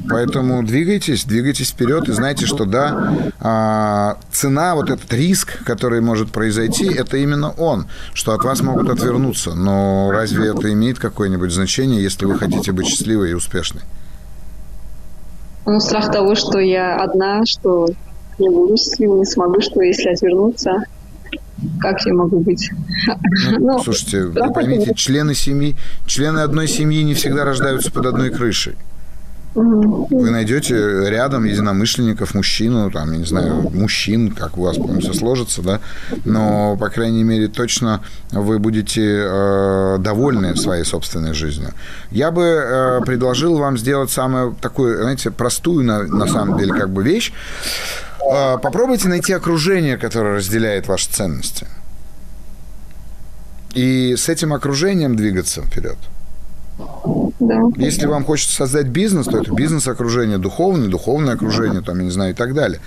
Поэтому 0.09 0.63
двигайтесь, 0.63 1.25
двигайтесь 1.25 1.71
вперед 1.71 2.09
и 2.09 2.13
знайте, 2.13 2.47
что 2.47 2.65
да, 2.65 3.33
а, 3.41 4.19
цена, 4.31 4.75
вот 4.75 4.91
этот 4.91 5.13
риск, 5.13 5.65
который 5.65 6.01
может 6.01 6.31
произойти, 6.31 6.87
это 6.87 7.17
именно 7.17 7.51
он, 7.51 7.87
что 8.15 8.33
от 8.33 8.45
вас 8.45 8.61
могут 8.63 8.89
отвернуться. 8.89 9.55
Но 9.55 10.11
разве 10.11 10.49
это 10.49 10.73
имеет 10.73 10.99
какое-нибудь 10.99 11.53
значение, 11.53 12.03
если 12.03 12.25
вы 12.25 12.39
хотите 12.39 12.73
быть 12.73 12.87
счастливой 12.87 13.31
и 13.31 13.35
успешной? 13.35 13.83
Ну, 15.65 15.81
страх 15.81 16.13
того, 16.13 16.35
что 16.35 16.59
я 16.59 16.97
одна, 16.97 17.45
что 17.45 17.89
не 18.39 18.49
буду 18.49 18.77
счастливой, 18.77 19.21
не 19.21 19.25
смогу, 19.25 19.61
что 19.61 19.81
если 19.81 20.11
отвернуться, 20.11 20.85
как 21.81 22.05
я 22.05 22.15
могу 22.15 22.41
быть? 22.41 22.71
Ну, 23.59 23.59
ну, 23.59 23.83
слушайте, 23.83 24.27
вы 24.27 24.53
поймите, 24.53 24.95
члены 24.95 25.35
семьи, 25.35 25.75
члены 26.07 26.41
одной 26.41 26.69
семьи 26.69 27.03
не 27.03 27.15
всегда 27.15 27.45
рождаются 27.45 27.91
под 27.91 28.07
одной 28.07 28.31
крышей. 28.31 28.77
Вы 29.57 30.31
найдете 30.31 31.09
рядом 31.09 31.45
единомышленников, 31.45 32.35
мужчину, 32.35 32.91
там, 32.91 33.13
я 33.13 33.19
не 33.19 33.25
знаю, 33.25 33.71
мужчин, 33.73 34.31
как 34.31 34.59
у 34.59 34.63
вас 34.63 34.77
потом 34.77 35.01
все 35.01 35.15
сложится, 35.15 35.63
да, 35.63 35.81
но, 36.27 36.77
по 36.77 36.91
крайней 36.91 37.25
мере, 37.25 37.49
точно 37.49 38.03
вы 38.33 38.59
будете 38.59 39.03
э, 39.03 39.97
довольны 39.99 40.55
своей 40.57 40.85
собственной 40.85 41.33
жизнью. 41.33 41.73
Я 42.11 42.31
бы 42.31 42.43
э, 42.43 43.01
предложил 43.07 43.57
вам 43.57 43.79
сделать 43.79 44.11
самую 44.11 44.55
такую, 44.61 44.99
знаете, 44.99 45.31
простую, 45.31 45.85
на, 45.85 46.03
на 46.03 46.27
самом 46.27 46.59
деле, 46.59 46.75
как 46.75 46.91
бы 46.91 47.03
вещь. 47.03 47.33
Э, 48.31 48.59
попробуйте 48.59 49.09
найти 49.09 49.33
окружение, 49.33 49.97
которое 49.97 50.37
разделяет 50.37 50.87
ваши 50.87 51.09
ценности. 51.11 51.67
И 53.75 54.17
с 54.17 54.29
этим 54.29 54.53
окружением 54.53 55.17
двигаться 55.17 55.63
вперед. 55.63 55.97
Да. 57.41 57.61
Если 57.77 58.07
вам 58.07 58.25
хочется 58.25 58.55
создать 58.55 58.89
бизнес, 58.89 59.27
то 59.27 59.39
это 59.39 59.53
бизнес-окружение, 59.53 60.39
духовное, 60.39 60.89
духовное 60.89 61.35
окружение, 61.35 61.81
там, 61.81 61.99
я 61.99 62.05
не 62.05 62.11
знаю, 62.11 62.33
и 62.33 62.35
так 62.35 62.55
далее. 62.55 62.81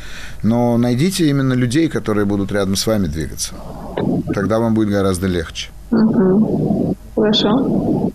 Но 0.44 0.78
найдите 0.78 1.30
именно 1.30 1.54
людей, 1.54 1.90
которые 1.90 2.26
будут 2.26 2.52
рядом 2.52 2.76
с 2.76 2.86
вами 2.86 3.08
двигаться. 3.08 3.54
Тогда 4.34 4.60
вам 4.60 4.74
будет 4.74 4.90
гораздо 4.90 5.28
легче. 5.28 5.70
Угу. 5.92 6.96
Хорошо. 7.16 8.12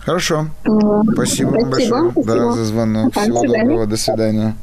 Хорошо. 0.00 0.46
Ну, 0.64 1.04
Спасибо, 1.12 1.50
вам 1.50 1.70
большое 1.70 2.10
спасибо. 2.10 2.34
Да, 2.34 2.52
за 2.52 2.64
звонок. 2.64 3.12
Всего 3.12 3.38
свидания. 3.40 3.62
доброго. 3.62 3.86
До 3.86 3.96
свидания. 3.96 4.56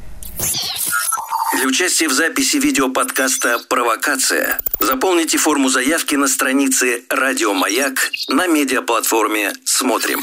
Для 1.56 1.66
участия 1.68 2.08
в 2.08 2.14
записи 2.14 2.58
видеоподкаста 2.58 3.58
«Провокация» 3.70 4.60
заполните 4.80 5.40
форму 5.40 5.70
заявки 5.70 6.14
на 6.14 6.28
странице 6.28 7.02
«Радио 7.10 7.54
Маяк» 7.54 8.12
на 8.28 8.46
медиаплатформе 8.46 9.52
«Смотрим». 9.66 10.20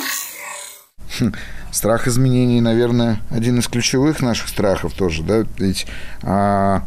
Страх 1.73 2.07
изменений, 2.07 2.61
наверное, 2.61 3.21
один 3.31 3.59
из 3.59 3.67
ключевых 3.67 4.21
наших 4.21 4.49
страхов 4.49 4.95
тоже, 4.95 5.25
да, 5.25 5.45
ведь 5.59 5.87
а, 6.23 6.87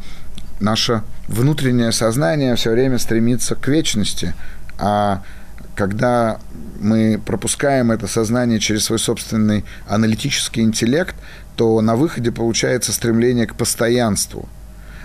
наше 0.61 1.03
внутреннее 1.27 1.91
сознание 1.91 2.55
все 2.55 2.71
время 2.71 2.97
стремится 2.97 3.55
к 3.55 3.67
вечности, 3.67 4.33
а 4.77 5.21
когда 5.79 6.39
мы 6.81 7.21
пропускаем 7.25 7.89
это 7.89 8.05
сознание 8.05 8.59
через 8.59 8.83
свой 8.83 8.99
собственный 8.99 9.63
аналитический 9.87 10.61
интеллект, 10.61 11.15
то 11.55 11.79
на 11.79 11.95
выходе 11.95 12.33
получается 12.33 12.91
стремление 12.91 13.47
к 13.47 13.55
постоянству. 13.55 14.49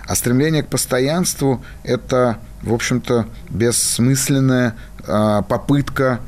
А 0.05 0.15
стремление 0.15 0.63
к 0.63 0.67
постоянству– 0.67 1.63
это, 1.85 2.39
в 2.61 2.73
общем-то, 2.73 3.25
бессмысленная 3.49 4.75
а, 5.07 5.43
попытка 5.43 6.19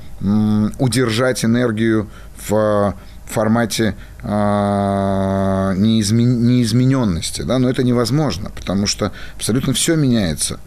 удержать 0.79 1.43
энергию 1.43 2.09
в 2.47 2.95
формате 3.25 3.95
а, 4.23 5.73
неизмен- 5.75 6.37
неизмененности. 6.37 7.41
Да? 7.41 7.59
Но 7.59 7.69
это 7.69 7.83
невозможно, 7.83 8.49
потому 8.55 8.87
что 8.87 9.11
абсолютно 9.35 9.73
все 9.73 9.97
меняется. 9.97 10.57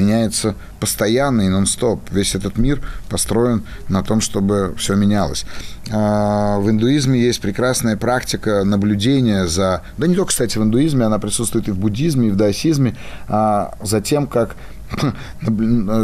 Меняется 0.00 0.54
постоянно 0.80 1.42
и 1.42 1.48
нон-стоп. 1.48 2.00
Весь 2.10 2.34
этот 2.34 2.56
мир 2.56 2.80
построен 3.10 3.64
на 3.88 4.02
том, 4.02 4.22
чтобы 4.22 4.74
все 4.78 4.94
менялось. 4.94 5.44
А, 5.92 6.58
В 6.58 6.70
индуизме 6.70 7.20
есть 7.20 7.40
прекрасная 7.42 7.98
практика 7.98 8.64
наблюдения 8.64 9.46
за... 9.46 9.82
Да 9.98 10.06
не 10.06 10.14
только, 10.14 10.30
кстати, 10.30 10.56
в 10.56 10.62
индуизме, 10.62 11.04
она 11.04 11.18
присутствует 11.18 11.68
и 11.68 11.70
в 11.70 11.78
буддизме, 11.78 12.28
и 12.28 12.30
в 12.30 12.36
даосизме, 12.36 12.96
а, 13.28 13.74
за 13.82 14.00
тем, 14.00 14.26
как, 14.26 14.56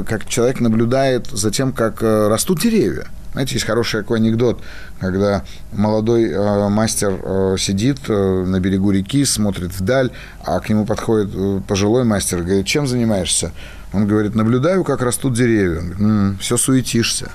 как 0.07 0.27
человек 0.27 0.61
наблюдает 0.61 1.29
за 1.29 1.51
тем, 1.51 1.73
как 1.73 2.03
э, 2.03 2.29
растут 2.29 2.61
деревья. 2.61 3.07
Знаете, 3.37 3.57
есть 3.57 3.67
хороший 3.67 4.01
такой 4.01 4.17
анекдот, 4.17 4.63
когда 4.99 5.45
молодой 5.71 6.31
э, 6.31 6.69
мастер 6.71 7.21
э, 7.23 7.57
сидит 7.59 7.99
э, 8.09 8.45
на 8.47 8.61
берегу 8.61 8.93
реки, 8.93 9.27
смотрит 9.27 9.79
вдаль, 9.79 10.11
а 10.43 10.59
к 10.61 10.71
нему 10.71 10.87
подходит 10.87 11.35
э, 11.35 11.61
пожилой 11.69 12.05
мастер 12.05 12.39
и 12.39 12.45
говорит, 12.45 12.65
чем 12.65 12.87
занимаешься? 12.87 13.53
Он 13.97 14.07
говорит, 14.07 14.35
наблюдаю, 14.35 14.85
как 14.85 15.01
растут 15.01 15.33
деревья. 15.33 15.81
Он 15.81 15.91
говорит, 15.91 16.41
все 16.43 16.59
суетишься. 16.59 17.31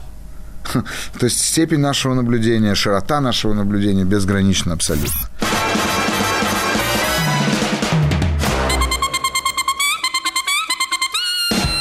То 0.72 1.24
есть 1.26 1.44
степень 1.44 1.80
нашего 1.80 2.14
наблюдения, 2.14 2.76
широта 2.76 3.20
нашего 3.20 3.56
наблюдения 3.56 4.04
безгранична 4.04 4.74
абсолютно. 4.74 5.10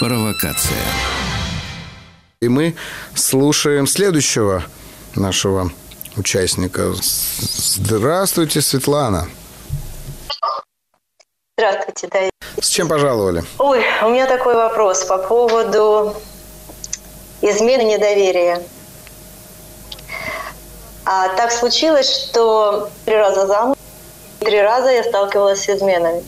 Провокация. 0.00 0.78
И 2.40 2.48
мы 2.48 2.74
слушаем 3.14 3.86
следующего 3.86 4.64
нашего 5.14 5.70
участника. 6.16 6.94
Здравствуйте, 7.42 8.62
Светлана. 8.62 9.28
Здравствуйте, 11.60 12.08
да. 12.10 12.20
С 12.62 12.68
чем 12.70 12.88
пожаловали? 12.88 13.44
Ой, 13.58 13.82
у 14.02 14.08
меня 14.08 14.26
такой 14.26 14.54
вопрос 14.54 15.04
по 15.04 15.18
поводу 15.18 16.16
измены 17.42 17.82
недоверия. 17.82 18.62
А 21.04 21.28
так 21.36 21.52
случилось, 21.52 22.10
что 22.10 22.88
три 23.04 23.14
раза 23.14 23.46
замуж, 23.46 23.76
три 24.38 24.58
раза 24.58 24.90
я 24.90 25.04
сталкивалась 25.04 25.64
с 25.64 25.68
изменами. 25.68 26.22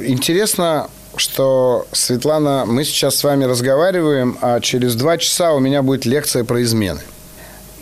Интересно, 0.00 0.88
что, 1.16 1.84
Светлана, 1.90 2.62
мы 2.64 2.84
сейчас 2.84 3.16
с 3.16 3.24
вами 3.24 3.46
разговариваем, 3.46 4.38
а 4.40 4.60
через 4.60 4.94
два 4.94 5.18
часа 5.18 5.54
у 5.54 5.58
меня 5.58 5.82
будет 5.82 6.06
лекция 6.06 6.44
про 6.44 6.62
измены. 6.62 7.00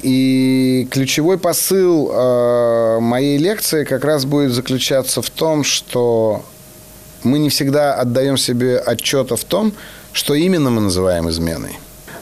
И 0.01 0.89
ключевой 0.91 1.39
посыл 1.39 2.11
э, 2.11 3.01
моей 3.01 3.37
лекции 3.37 3.85
как 3.85 4.03
раз 4.03 4.25
будет 4.25 4.53
заключаться 4.53 5.21
в 5.21 5.29
том, 5.29 5.63
что 5.63 6.43
мы 7.27 7.39
не 7.39 7.51
всегда 7.51 7.95
отдаем 7.95 8.37
себе 8.37 8.79
отчета 8.79 9.37
в 9.37 9.45
том, 9.45 9.73
что 10.13 10.35
именно 10.35 10.71
мы 10.71 10.81
называем 10.81 11.29
изменой. 11.29 11.79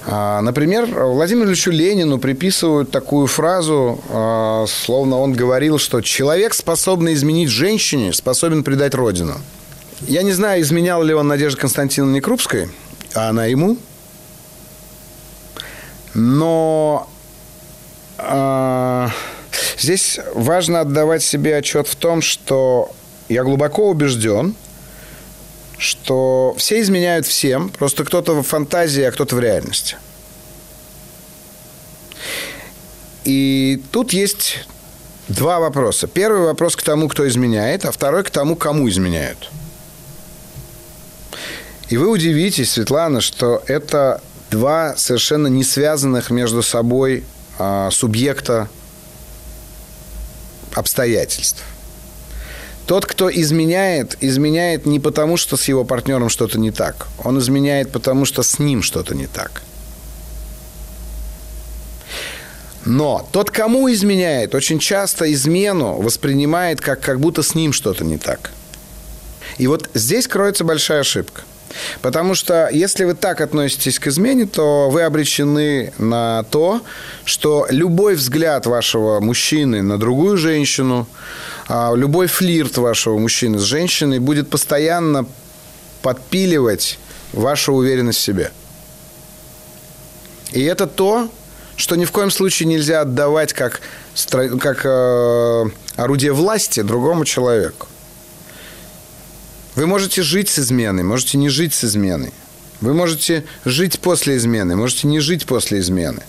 А, 0.07 0.41
Например, 0.43 0.87
Владимиру 0.87 1.49
Ильичу 1.49 1.71
Ленину 1.71 2.19
приписывают 2.19 2.91
такую 2.91 3.27
фразу, 3.27 4.01
а, 4.11 4.65
словно 4.67 5.19
он 5.19 5.33
говорил, 5.33 5.79
что 5.79 6.01
человек, 6.01 6.55
способный 6.55 7.15
изменить 7.15 7.49
женщине, 7.49 8.13
способен 8.13 8.65
предать 8.65 8.95
родину. 8.95 9.35
Я 10.03 10.23
не 10.23 10.33
знаю, 10.33 10.61
изменял 10.61 11.03
ли 11.03 11.15
он 11.15 11.29
Надежде 11.29 11.61
Константиновне 11.61 12.21
Крупской, 12.21 12.69
а 13.15 13.31
она 13.31 13.47
ему. 13.47 13.79
Но 16.13 17.09
а, 18.19 19.11
здесь 19.79 20.21
важно 20.35 20.81
отдавать 20.81 21.23
себе 21.23 21.57
отчет 21.57 21.89
в 21.89 21.97
том, 21.97 22.21
что 22.21 22.91
я 23.29 23.43
глубоко 23.43 23.89
убежден, 23.89 24.55
что 25.79 26.55
все 26.57 26.81
изменяют 26.81 27.27
всем, 27.27 27.69
просто 27.69 28.05
кто-то 28.05 28.35
в 28.35 28.43
фантазии, 28.43 29.03
а 29.03 29.11
кто-то 29.11 29.37
в 29.37 29.41
реальности. 29.41 29.97
И 33.25 33.83
тут 33.91 34.13
есть 34.13 34.67
два 35.29 35.59
вопроса. 35.59 36.07
Первый 36.07 36.43
вопрос 36.43 36.77
к 36.77 36.83
тому, 36.83 37.09
кто 37.09 37.27
изменяет, 37.27 37.85
а 37.85 37.93
второй 37.93 38.23
к 38.23 38.31
тому, 38.31 38.57
кому 38.57 38.89
изменяют. 38.89 39.51
И 41.89 41.97
вы 41.97 42.09
удивитесь, 42.09 42.73
Светлана, 42.73 43.21
что 43.21 43.63
это 43.67 44.21
два 44.51 44.95
совершенно 44.97 45.49
не 45.49 45.65
связанных 45.65 46.31
между 46.31 46.63
собой 46.63 47.25
а, 47.59 47.91
субъекта 47.91 48.69
обстоятельств. 50.75 51.63
Тот, 52.87 53.07
кто 53.07 53.31
изменяет, 53.31 54.17
изменяет 54.21 54.85
не 54.85 55.01
потому, 55.01 55.37
что 55.37 55.57
с 55.57 55.69
его 55.69 55.85
партнером 55.85 56.29
что-то 56.29 56.59
не 56.59 56.71
так. 56.71 57.07
Он 57.23 57.39
изменяет 57.39 57.91
потому, 57.91 58.27
что 58.27 58.43
с 58.43 58.59
ним 58.59 58.83
что-то 58.83 59.15
не 59.15 59.27
так. 59.27 59.63
Но 62.85 63.27
тот, 63.33 63.51
кому 63.51 63.91
изменяет, 63.91 64.55
очень 64.55 64.79
часто 64.79 65.33
измену 65.33 65.95
воспринимает 66.03 66.83
как, 66.83 67.01
как 67.01 67.19
будто 67.19 67.43
с 67.43 67.55
ним 67.55 67.73
что-то 67.73 68.05
не 68.05 68.19
так. 68.19 68.51
И 69.57 69.67
вот 69.67 69.89
здесь 69.95 70.29
кроется 70.29 70.65
большая 70.65 71.01
ошибка. 71.01 71.43
Потому 72.03 72.35
что 72.35 72.69
если 72.71 73.05
вы 73.05 73.15
так 73.15 73.41
относитесь 73.41 73.99
к 73.99 74.07
измене, 74.09 74.47
то 74.47 74.91
вы 74.91 75.03
обречены 75.03 75.93
на 75.99 76.45
то, 76.45 76.83
что 77.25 77.67
любой 77.71 78.15
взгляд 78.15 78.67
вашего 78.67 79.21
мужчины 79.21 79.83
на 79.83 79.99
другую 79.99 80.37
женщину, 80.37 81.09
любой 81.69 82.27
флирт 82.27 82.77
вашего 82.77 83.19
мужчины 83.19 83.59
с 83.59 83.63
женщиной 83.63 84.19
будет 84.19 84.51
постоянно 84.51 85.27
подпиливать 86.03 86.99
вашу 87.33 87.73
уверенность 87.73 88.19
в 88.19 88.23
себе. 88.23 88.53
И 90.53 90.63
это 90.63 90.87
то, 90.87 91.29
что 91.77 91.97
ни 91.97 92.05
в 92.05 92.13
коем 92.13 92.31
случае 92.31 92.69
нельзя 92.69 93.01
отдавать 93.01 93.53
как, 93.53 93.81
как 94.61 94.83
э, 94.85 95.65
орудие 95.97 96.33
власти 96.33 96.83
другому 96.83 97.25
человеку. 97.25 97.89
Вы 99.75 99.87
можете 99.87 100.23
жить 100.23 100.49
с 100.49 100.61
изменой, 100.61 101.03
можете 101.03 101.37
не 101.37 101.49
жить 101.49 101.75
с 101.75 101.85
изменой. 101.85 102.33
Вы 102.81 102.95
можете 102.95 103.45
жить 103.65 103.99
после 103.99 104.37
измены, 104.37 104.77
можете 104.77 105.09
не 105.09 105.21
жить 105.21 105.47
после 105.47 105.81
измены. 105.81 106.23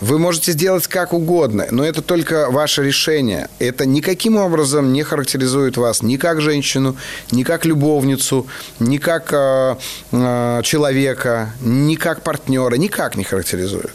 Вы 0.00 0.18
можете 0.18 0.52
сделать 0.52 0.86
как 0.86 1.12
угодно, 1.12 1.66
но 1.70 1.84
это 1.84 2.02
только 2.02 2.50
ваше 2.50 2.84
решение. 2.84 3.48
Это 3.58 3.84
никаким 3.84 4.36
образом 4.36 4.92
не 4.92 5.02
характеризует 5.02 5.76
вас 5.76 6.02
ни 6.02 6.16
как 6.16 6.40
женщину, 6.40 6.96
ни 7.32 7.42
как 7.42 7.64
любовницу, 7.64 8.46
ни 8.78 8.98
как 8.98 9.32
э, 9.32 9.76
э, 10.12 10.60
человека, 10.62 11.52
ни 11.60 11.96
как 11.96 12.22
партнера, 12.22 12.76
никак 12.76 13.16
не 13.16 13.24
характеризует. 13.24 13.92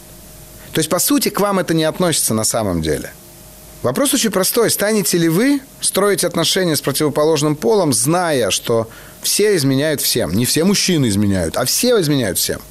То 0.74 0.80
есть, 0.80 0.89
по 0.89 0.99
сути, 0.99 1.30
к 1.30 1.39
вам 1.39 1.60
это 1.60 1.74
не 1.74 1.86
относится 1.86 2.34
на 2.34 2.43
самом 2.43 2.82
деле. 2.82 3.12
Вопрос 3.82 4.14
очень 4.14 4.32
простой. 4.32 4.70
Станете 4.72 5.18
ли 5.18 5.30
вы 5.30 5.62
строить 5.80 6.24
отношения 6.24 6.76
с 6.76 6.82
противоположным 6.82 7.56
полом, 7.56 7.93
зная, 7.93 8.49
что 8.49 8.89
все 9.22 9.56
изменяют 9.56 10.01
всем? 10.01 10.34
Не 10.34 10.45
все 10.45 10.64
мужчины 10.64 11.08
изменяют, 11.08 11.58
а 11.58 11.66
все 11.66 11.99
изменяют 12.01 12.38
всем. 12.38 12.62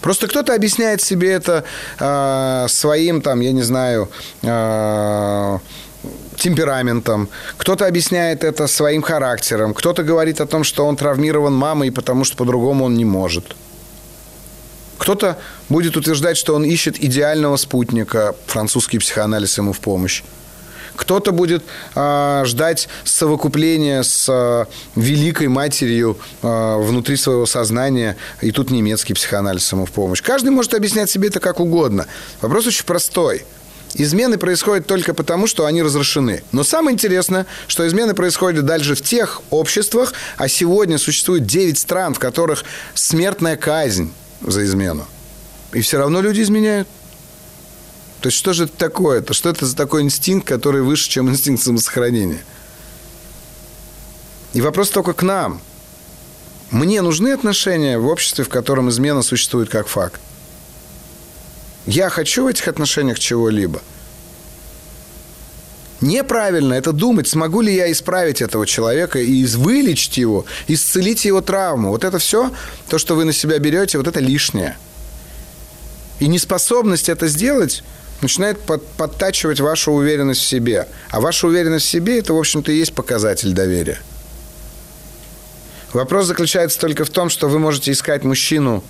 Просто 0.00 0.26
кто-то 0.28 0.54
объясняет 0.54 1.02
себе 1.02 1.32
это 1.32 1.64
э, 1.98 2.66
своим, 2.68 3.20
там, 3.20 3.40
я 3.40 3.52
не 3.52 3.62
знаю, 3.62 4.08
э, 4.42 5.58
темпераментом, 6.36 7.28
кто-то 7.56 7.86
объясняет 7.86 8.44
это 8.44 8.66
своим 8.68 9.02
характером, 9.02 9.74
кто-то 9.74 10.02
говорит 10.02 10.40
о 10.40 10.46
том, 10.46 10.64
что 10.64 10.86
он 10.86 10.96
травмирован 10.96 11.54
мамой, 11.54 11.90
потому 11.90 12.24
что 12.24 12.36
по-другому 12.36 12.84
он 12.84 12.94
не 12.94 13.04
может. 13.04 13.56
Кто-то 14.98 15.38
будет 15.68 15.96
утверждать, 15.96 16.36
что 16.36 16.54
он 16.54 16.64
ищет 16.64 17.02
идеального 17.02 17.56
спутника, 17.56 18.34
французский 18.46 18.98
психоанализ 18.98 19.58
ему 19.58 19.72
в 19.72 19.78
помощь. 19.80 20.22
Кто-то 20.98 21.30
будет 21.30 21.62
э, 21.94 22.42
ждать 22.44 22.88
совокупления 23.04 24.02
с 24.02 24.26
э, 24.28 24.64
великой 24.96 25.46
матерью 25.46 26.18
э, 26.42 26.76
внутри 26.76 27.16
своего 27.16 27.46
сознания, 27.46 28.16
и 28.40 28.50
тут 28.50 28.70
немецкий 28.70 29.14
психоанализ 29.14 29.70
ему 29.72 29.86
в 29.86 29.92
помощь. 29.92 30.20
Каждый 30.20 30.50
может 30.50 30.74
объяснять 30.74 31.08
себе 31.08 31.28
это 31.28 31.38
как 31.38 31.60
угодно. 31.60 32.06
Вопрос 32.42 32.66
очень 32.66 32.84
простой. 32.84 33.44
Измены 33.94 34.38
происходят 34.38 34.88
только 34.88 35.14
потому, 35.14 35.46
что 35.46 35.66
они 35.66 35.84
разрешены. 35.84 36.42
Но 36.50 36.64
самое 36.64 36.94
интересное, 36.94 37.46
что 37.68 37.86
измены 37.86 38.14
происходят 38.14 38.66
дальше 38.66 38.96
в 38.96 39.00
тех 39.00 39.40
обществах, 39.50 40.12
а 40.36 40.48
сегодня 40.48 40.98
существует 40.98 41.46
9 41.46 41.78
стран, 41.78 42.12
в 42.12 42.18
которых 42.18 42.64
смертная 42.94 43.56
казнь 43.56 44.12
за 44.44 44.64
измену. 44.64 45.06
И 45.72 45.80
все 45.80 45.98
равно 45.98 46.20
люди 46.20 46.42
изменяют. 46.42 46.88
То 48.20 48.28
есть 48.28 48.38
что 48.38 48.52
же 48.52 48.64
это 48.64 48.76
такое-то? 48.76 49.32
Что 49.32 49.48
это 49.48 49.64
за 49.64 49.76
такой 49.76 50.02
инстинкт, 50.02 50.46
который 50.46 50.82
выше, 50.82 51.08
чем 51.08 51.28
инстинкт 51.28 51.62
самосохранения? 51.62 52.42
И 54.54 54.60
вопрос 54.60 54.90
только 54.90 55.12
к 55.12 55.22
нам. 55.22 55.60
Мне 56.70 57.00
нужны 57.00 57.32
отношения 57.32 57.98
в 57.98 58.06
обществе, 58.06 58.44
в 58.44 58.48
котором 58.48 58.90
измена 58.90 59.22
существует 59.22 59.70
как 59.70 59.86
факт. 59.86 60.20
Я 61.86 62.10
хочу 62.10 62.44
в 62.44 62.48
этих 62.48 62.68
отношениях 62.68 63.18
чего-либо. 63.18 63.80
Неправильно 66.00 66.74
это 66.74 66.92
думать, 66.92 67.26
смогу 67.26 67.60
ли 67.60 67.74
я 67.74 67.90
исправить 67.90 68.40
этого 68.40 68.66
человека 68.66 69.18
и 69.18 69.44
вылечить 69.46 70.16
его, 70.16 70.44
исцелить 70.68 71.24
его 71.24 71.40
травму. 71.40 71.90
Вот 71.90 72.04
это 72.04 72.18
все, 72.18 72.52
то, 72.88 72.98
что 72.98 73.16
вы 73.16 73.24
на 73.24 73.32
себя 73.32 73.58
берете, 73.58 73.98
вот 73.98 74.06
это 74.06 74.20
лишнее. 74.20 74.76
И 76.20 76.28
неспособность 76.28 77.08
это 77.08 77.26
сделать 77.26 77.82
начинает 78.20 78.60
под, 78.60 78.86
подтачивать 78.86 79.60
вашу 79.60 79.92
уверенность 79.92 80.40
в 80.40 80.46
себе. 80.46 80.88
А 81.10 81.20
ваша 81.20 81.46
уверенность 81.46 81.86
в 81.86 81.88
себе– 81.88 82.18
это, 82.20 82.32
в 82.34 82.38
общем-то, 82.38 82.72
и 82.72 82.76
есть 82.76 82.94
показатель 82.94 83.52
доверия. 83.52 84.00
Вопрос 85.92 86.26
заключается 86.26 86.78
только 86.78 87.04
в 87.04 87.10
том, 87.10 87.30
что 87.30 87.48
вы 87.48 87.58
можете 87.58 87.92
искать 87.92 88.24
мужчину, 88.24 88.84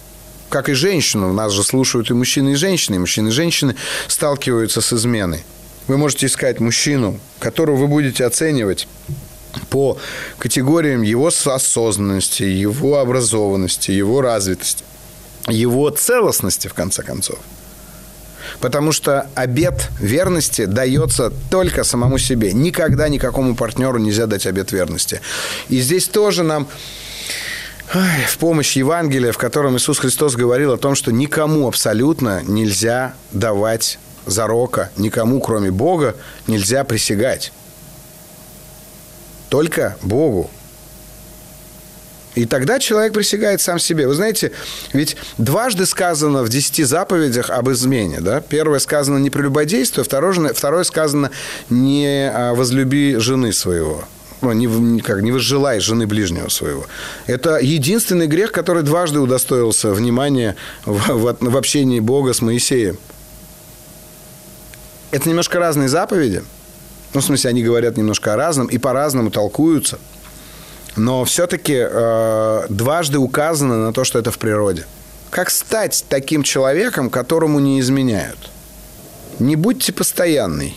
как 0.49 0.69
и 0.69 0.73
женщину. 0.73 1.33
Нас 1.33 1.53
же 1.53 1.63
слушают 1.63 2.11
и 2.11 2.15
мужчины, 2.15 2.51
и 2.51 2.55
женщины. 2.55 2.97
И 2.97 2.99
мужчины 2.99 3.29
и 3.29 3.33
женщины 3.33 3.77
сталкиваются 4.09 4.81
с 4.81 4.93
изменой. 4.93 5.45
Вы 5.87 5.97
можете 5.97 6.27
искать 6.27 6.61
мужчину, 6.61 7.21
которого 7.39 7.77
вы 7.77 7.87
будете 7.87 8.25
оценивать 8.25 8.89
по 9.71 9.99
категориям 10.39 11.03
его 11.03 11.29
осознанности, 11.29 12.43
его 12.43 12.99
образованности, 12.99 13.91
его 13.91 14.21
развитости, 14.21 14.85
его 15.47 15.89
целостности, 15.91 16.69
в 16.69 16.75
конце 16.75 17.03
концов. 17.03 17.39
Потому 18.61 18.93
что 18.93 19.29
обет 19.35 19.89
верности 20.01 20.65
дается 20.65 21.33
только 21.51 21.85
самому 21.85 22.19
себе. 22.19 22.53
Никогда 22.53 23.09
никакому 23.09 23.55
партнеру 23.55 23.99
нельзя 23.99 24.27
дать 24.27 24.47
обет 24.47 24.73
верности. 24.73 25.21
И 25.69 25.81
здесь 25.81 26.09
тоже 26.09 26.43
нам 26.43 26.69
в 28.27 28.39
помощь 28.39 28.77
Евангелия, 28.77 29.33
в 29.33 29.39
котором 29.39 29.77
Иисус 29.77 29.99
Христос 29.99 30.37
говорил 30.37 30.73
о 30.73 30.79
том, 30.79 30.95
что 30.95 31.11
никому 31.11 31.67
абсолютно 31.67 32.43
нельзя 32.47 33.15
давать 33.33 33.99
зарока, 34.27 34.91
никому, 34.97 35.41
кроме 35.41 35.71
Бога, 35.71 36.15
нельзя 36.47 36.85
присягать. 36.85 37.53
Только 39.49 39.97
Богу. 40.03 40.51
И 42.39 42.45
тогда 42.47 42.79
человек 42.79 43.15
присягает 43.15 43.61
сам 43.61 43.81
себе. 43.81 44.07
Вы 44.07 44.15
знаете, 44.15 44.53
ведь 44.93 45.17
дважды 45.39 45.87
сказано 45.87 46.45
в 46.45 46.49
десяти 46.49 46.85
заповедях 46.85 47.51
об 47.51 47.69
измене. 47.71 48.21
Да? 48.21 48.41
Первое 48.41 48.79
сказано 48.79 49.19
«не 49.19 49.29
прелюбодействуй», 49.29 50.05
второе, 50.05 50.55
второе 50.55 50.85
сказано 50.85 51.33
«не 51.69 52.31
а, 52.33 52.55
возлюби 52.55 53.17
жены 53.17 53.53
своего». 53.53 54.05
Ну, 54.41 54.53
не, 54.53 55.01
как, 55.01 55.21
не 55.23 55.33
возжелай 55.33 55.81
жены 55.81 56.07
ближнего 56.07 56.49
своего. 56.49 56.87
Это 57.27 57.59
единственный 57.59 58.29
грех, 58.29 58.53
который 58.53 58.85
дважды 58.85 59.19
удостоился 59.19 59.91
внимания 59.91 60.55
в, 60.85 60.95
в, 61.09 61.37
в 61.41 61.57
общении 61.57 61.99
Бога 61.99 62.35
с 62.35 62.41
Моисеем. 62.41 62.99
Это 65.11 65.29
немножко 65.29 65.59
разные 65.59 65.89
заповеди. 65.89 66.45
Ну, 67.15 67.21
в 67.21 67.25
смысле, 67.25 67.51
они 67.51 67.65
говорят 67.65 67.97
немножко 67.97 68.35
о 68.35 68.37
разном 68.37 68.69
и 68.69 68.79
по-разному 68.79 69.33
толкуются– 69.33 69.99
но 70.97 71.25
все-таки 71.25 71.77
э, 71.79 72.67
дважды 72.69 73.19
указано 73.19 73.85
на 73.87 73.93
то, 73.93 74.05
что 74.05 74.19
это 74.19 74.31
в 74.31 74.39
природе. 74.39 74.87
Как 75.31 75.51
стать 75.51 76.05
таким 76.09 76.43
человеком, 76.43 77.11
которому 77.11 77.59
не 77.61 77.81
изменяют? 77.81 78.51
Не 79.39 79.57
будьте 79.57 79.93
постоянный. 79.93 80.77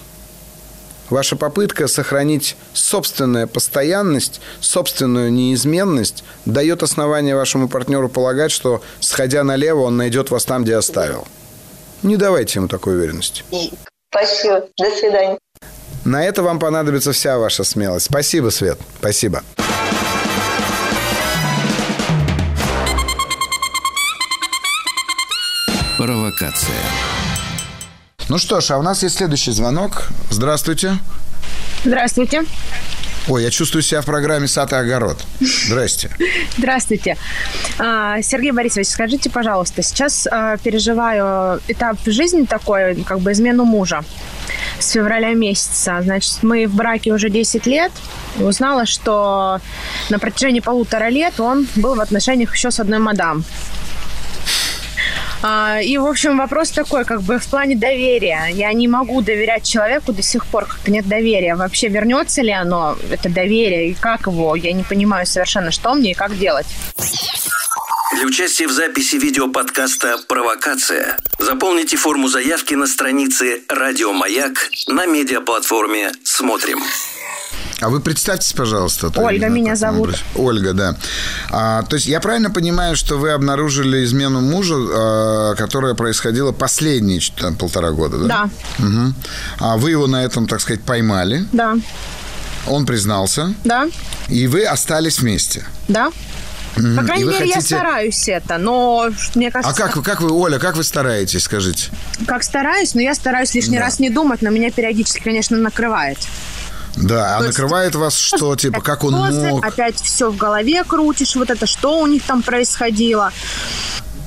Ваша 1.09 1.35
попытка 1.35 1.87
сохранить 1.87 2.55
собственную 2.73 3.47
постоянность, 3.47 4.39
собственную 4.61 5.31
неизменность 5.31 6.23
дает 6.45 6.83
основание 6.83 7.35
вашему 7.35 7.67
партнеру 7.67 8.07
полагать, 8.07 8.51
что, 8.51 8.81
сходя 9.01 9.43
налево, 9.43 9.81
он 9.81 9.97
найдет 9.97 10.31
вас 10.31 10.45
там, 10.45 10.63
где 10.63 10.75
оставил. 10.75 11.27
Не 12.01 12.15
давайте 12.15 12.59
ему 12.59 12.67
такой 12.69 12.95
уверенности. 12.95 13.43
Спасибо. 14.09 14.67
До 14.77 14.89
свидания. 14.91 15.37
На 16.05 16.23
это 16.23 16.43
вам 16.43 16.59
понадобится 16.59 17.11
вся 17.11 17.37
ваша 17.37 17.63
смелость. 17.63 18.05
Спасибо, 18.05 18.49
Свет. 18.49 18.79
Спасибо. 18.99 19.43
Провокация. 26.41 26.75
Ну 28.27 28.39
что 28.39 28.61
ж, 28.61 28.71
а 28.71 28.79
у 28.79 28.81
нас 28.81 29.03
есть 29.03 29.17
следующий 29.17 29.51
звонок. 29.51 30.07
Здравствуйте. 30.31 30.97
Здравствуйте. 31.85 32.45
Ой, 33.27 33.43
я 33.43 33.51
чувствую 33.51 33.83
себя 33.83 34.01
в 34.01 34.05
программе 34.05 34.47
«Сад 34.47 34.73
и 34.73 34.75
огород». 34.75 35.23
Здрасте. 35.39 36.09
Здравствуйте. 36.57 37.15
А, 37.77 38.23
Сергей 38.23 38.51
Борисович, 38.51 38.87
скажите, 38.87 39.29
пожалуйста, 39.29 39.83
сейчас 39.83 40.27
а, 40.31 40.57
переживаю 40.57 41.61
этап 41.67 41.97
в 42.03 42.11
жизни 42.11 42.45
такой, 42.45 42.95
как 43.03 43.19
бы 43.19 43.33
измену 43.33 43.63
мужа 43.63 44.03
с 44.79 44.89
февраля 44.89 45.35
месяца. 45.35 45.99
Значит, 46.01 46.41
мы 46.41 46.65
в 46.65 46.73
браке 46.73 47.13
уже 47.13 47.29
10 47.29 47.67
лет. 47.67 47.91
Узнала, 48.39 48.87
что 48.87 49.59
на 50.09 50.17
протяжении 50.17 50.59
полутора 50.59 51.09
лет 51.09 51.39
он 51.39 51.67
был 51.75 51.93
в 51.93 51.99
отношениях 51.99 52.55
еще 52.55 52.71
с 52.71 52.79
одной 52.79 52.97
мадам. 52.97 53.45
А, 55.43 55.79
и, 55.81 55.97
в 55.97 56.05
общем, 56.05 56.37
вопрос 56.37 56.69
такой, 56.71 57.03
как 57.03 57.21
бы 57.21 57.39
в 57.39 57.47
плане 57.47 57.75
доверия. 57.75 58.47
Я 58.51 58.71
не 58.73 58.87
могу 58.87 59.21
доверять 59.21 59.67
человеку 59.67 60.13
до 60.13 60.21
сих 60.21 60.45
пор, 60.45 60.65
как-то 60.65 60.91
нет 60.91 61.07
доверия. 61.07 61.55
Вообще 61.55 61.87
вернется 61.87 62.41
ли 62.41 62.51
оно, 62.51 62.95
это 63.09 63.29
доверие, 63.29 63.89
и 63.89 63.93
как 63.93 64.27
его? 64.27 64.55
Я 64.55 64.73
не 64.73 64.83
понимаю 64.83 65.25
совершенно, 65.25 65.71
что 65.71 65.93
мне 65.93 66.11
и 66.11 66.13
как 66.13 66.37
делать. 66.37 66.67
Для 68.15 68.27
участия 68.27 68.67
в 68.67 68.71
записи 68.71 69.15
видеоподкаста 69.15 70.17
«Провокация» 70.27 71.17
заполните 71.39 71.97
форму 71.97 72.27
заявки 72.27 72.73
на 72.75 72.85
странице 72.85 73.61
«Радио 73.67 74.11
Маяк» 74.11 74.69
на 74.87 75.05
медиаплатформе 75.05 76.11
«Смотрим». 76.23 76.83
А 77.79 77.89
вы 77.89 77.99
представьтесь, 77.99 78.53
пожалуйста. 78.53 79.11
Ольга 79.15 79.49
меня 79.49 79.75
зовут. 79.75 80.11
Быть. 80.11 80.23
Ольга, 80.35 80.73
да. 80.73 80.95
А, 81.49 81.83
то 81.83 81.95
есть 81.95 82.07
я 82.07 82.19
правильно 82.19 82.51
понимаю, 82.51 82.95
что 82.95 83.17
вы 83.17 83.31
обнаружили 83.31 84.03
измену 84.03 84.41
мужа, 84.41 84.75
а, 84.77 85.55
которая 85.55 85.93
происходила 85.93 86.51
последние 86.51 87.21
там, 87.37 87.55
полтора 87.55 87.91
года, 87.91 88.17
да? 88.19 88.27
Да. 88.27 88.85
Угу. 88.85 89.13
А 89.59 89.77
вы 89.77 89.91
его 89.91 90.07
на 90.07 90.23
этом, 90.23 90.47
так 90.47 90.61
сказать, 90.61 90.81
поймали? 90.81 91.45
Да. 91.51 91.77
Он 92.67 92.85
признался? 92.85 93.53
Да. 93.63 93.87
И 94.27 94.47
вы 94.47 94.65
остались 94.65 95.19
вместе? 95.19 95.65
Да. 95.87 96.11
По 96.75 97.03
крайней 97.03 97.25
мере, 97.25 97.39
хотите... 97.39 97.55
я 97.55 97.61
стараюсь 97.61 98.27
это, 98.29 98.57
но 98.57 99.09
мне 99.35 99.49
а 99.49 99.51
кажется... 99.51 99.83
А 99.83 99.87
как, 99.87 100.03
как 100.03 100.21
вы, 100.21 100.31
Оля, 100.31 100.57
как 100.57 100.77
вы 100.77 100.83
стараетесь, 100.83 101.43
скажите? 101.43 101.89
Как 102.25 102.43
стараюсь, 102.43 102.93
но 102.93 103.01
я 103.01 103.13
стараюсь 103.13 103.53
лишний 103.53 103.77
да. 103.77 103.85
раз 103.85 103.99
не 103.99 104.09
думать, 104.09 104.41
но 104.41 104.49
меня 104.49 104.71
периодически, 104.71 105.21
конечно, 105.21 105.57
накрывает. 105.57 106.17
Да, 106.95 107.37
а 107.37 107.43
накрывает 107.43 107.95
вас 107.95 108.17
что, 108.17 108.55
типа, 108.57 108.81
как 108.81 109.03
он 109.03 109.13
мог? 109.13 109.65
Опять 109.65 110.01
все 110.01 110.29
в 110.29 110.37
голове 110.37 110.83
крутишь, 110.83 111.35
вот 111.35 111.49
это, 111.49 111.65
что 111.65 111.99
у 111.99 112.07
них 112.07 112.23
там 112.23 112.41
происходило. 112.41 113.31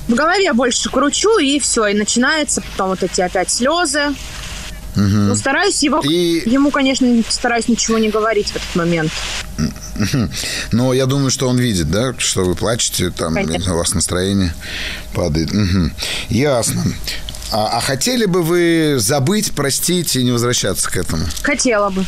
В 0.07 0.13
голове 0.13 0.53
больше 0.53 0.89
кручу, 0.89 1.39
и 1.39 1.59
все, 1.59 1.87
и 1.87 1.93
начинается 1.93 2.61
потом 2.61 2.89
вот 2.89 3.03
эти 3.03 3.21
опять 3.21 3.49
слезы. 3.49 4.13
Ну, 4.95 5.35
стараюсь 5.35 5.83
его... 5.83 5.99
И... 6.01 6.43
Ему, 6.45 6.71
конечно, 6.71 7.07
стараюсь 7.27 7.67
ничего 7.67 7.97
не 7.97 8.09
говорить 8.09 8.51
в 8.51 8.55
этот 8.55 8.75
момент. 8.75 9.11
Но 10.71 10.93
я 10.93 11.05
думаю, 11.05 11.31
что 11.31 11.49
он 11.49 11.57
видит, 11.57 11.89
да, 11.89 12.13
что 12.17 12.45
вы 12.45 12.55
плачете, 12.55 13.09
там 13.09 13.33
Конечно. 13.33 13.73
у 13.73 13.77
вас 13.77 13.93
настроение 13.93 14.53
падает. 15.13 15.51
Угу. 15.51 15.91
Ясно. 16.29 16.83
А, 17.51 17.77
а 17.77 17.81
хотели 17.81 18.25
бы 18.25 18.41
вы 18.41 18.95
забыть, 18.97 19.53
простить 19.53 20.15
и 20.15 20.23
не 20.23 20.31
возвращаться 20.31 20.89
к 20.89 20.97
этому? 20.97 21.25
Хотела 21.43 21.89
бы. 21.89 22.05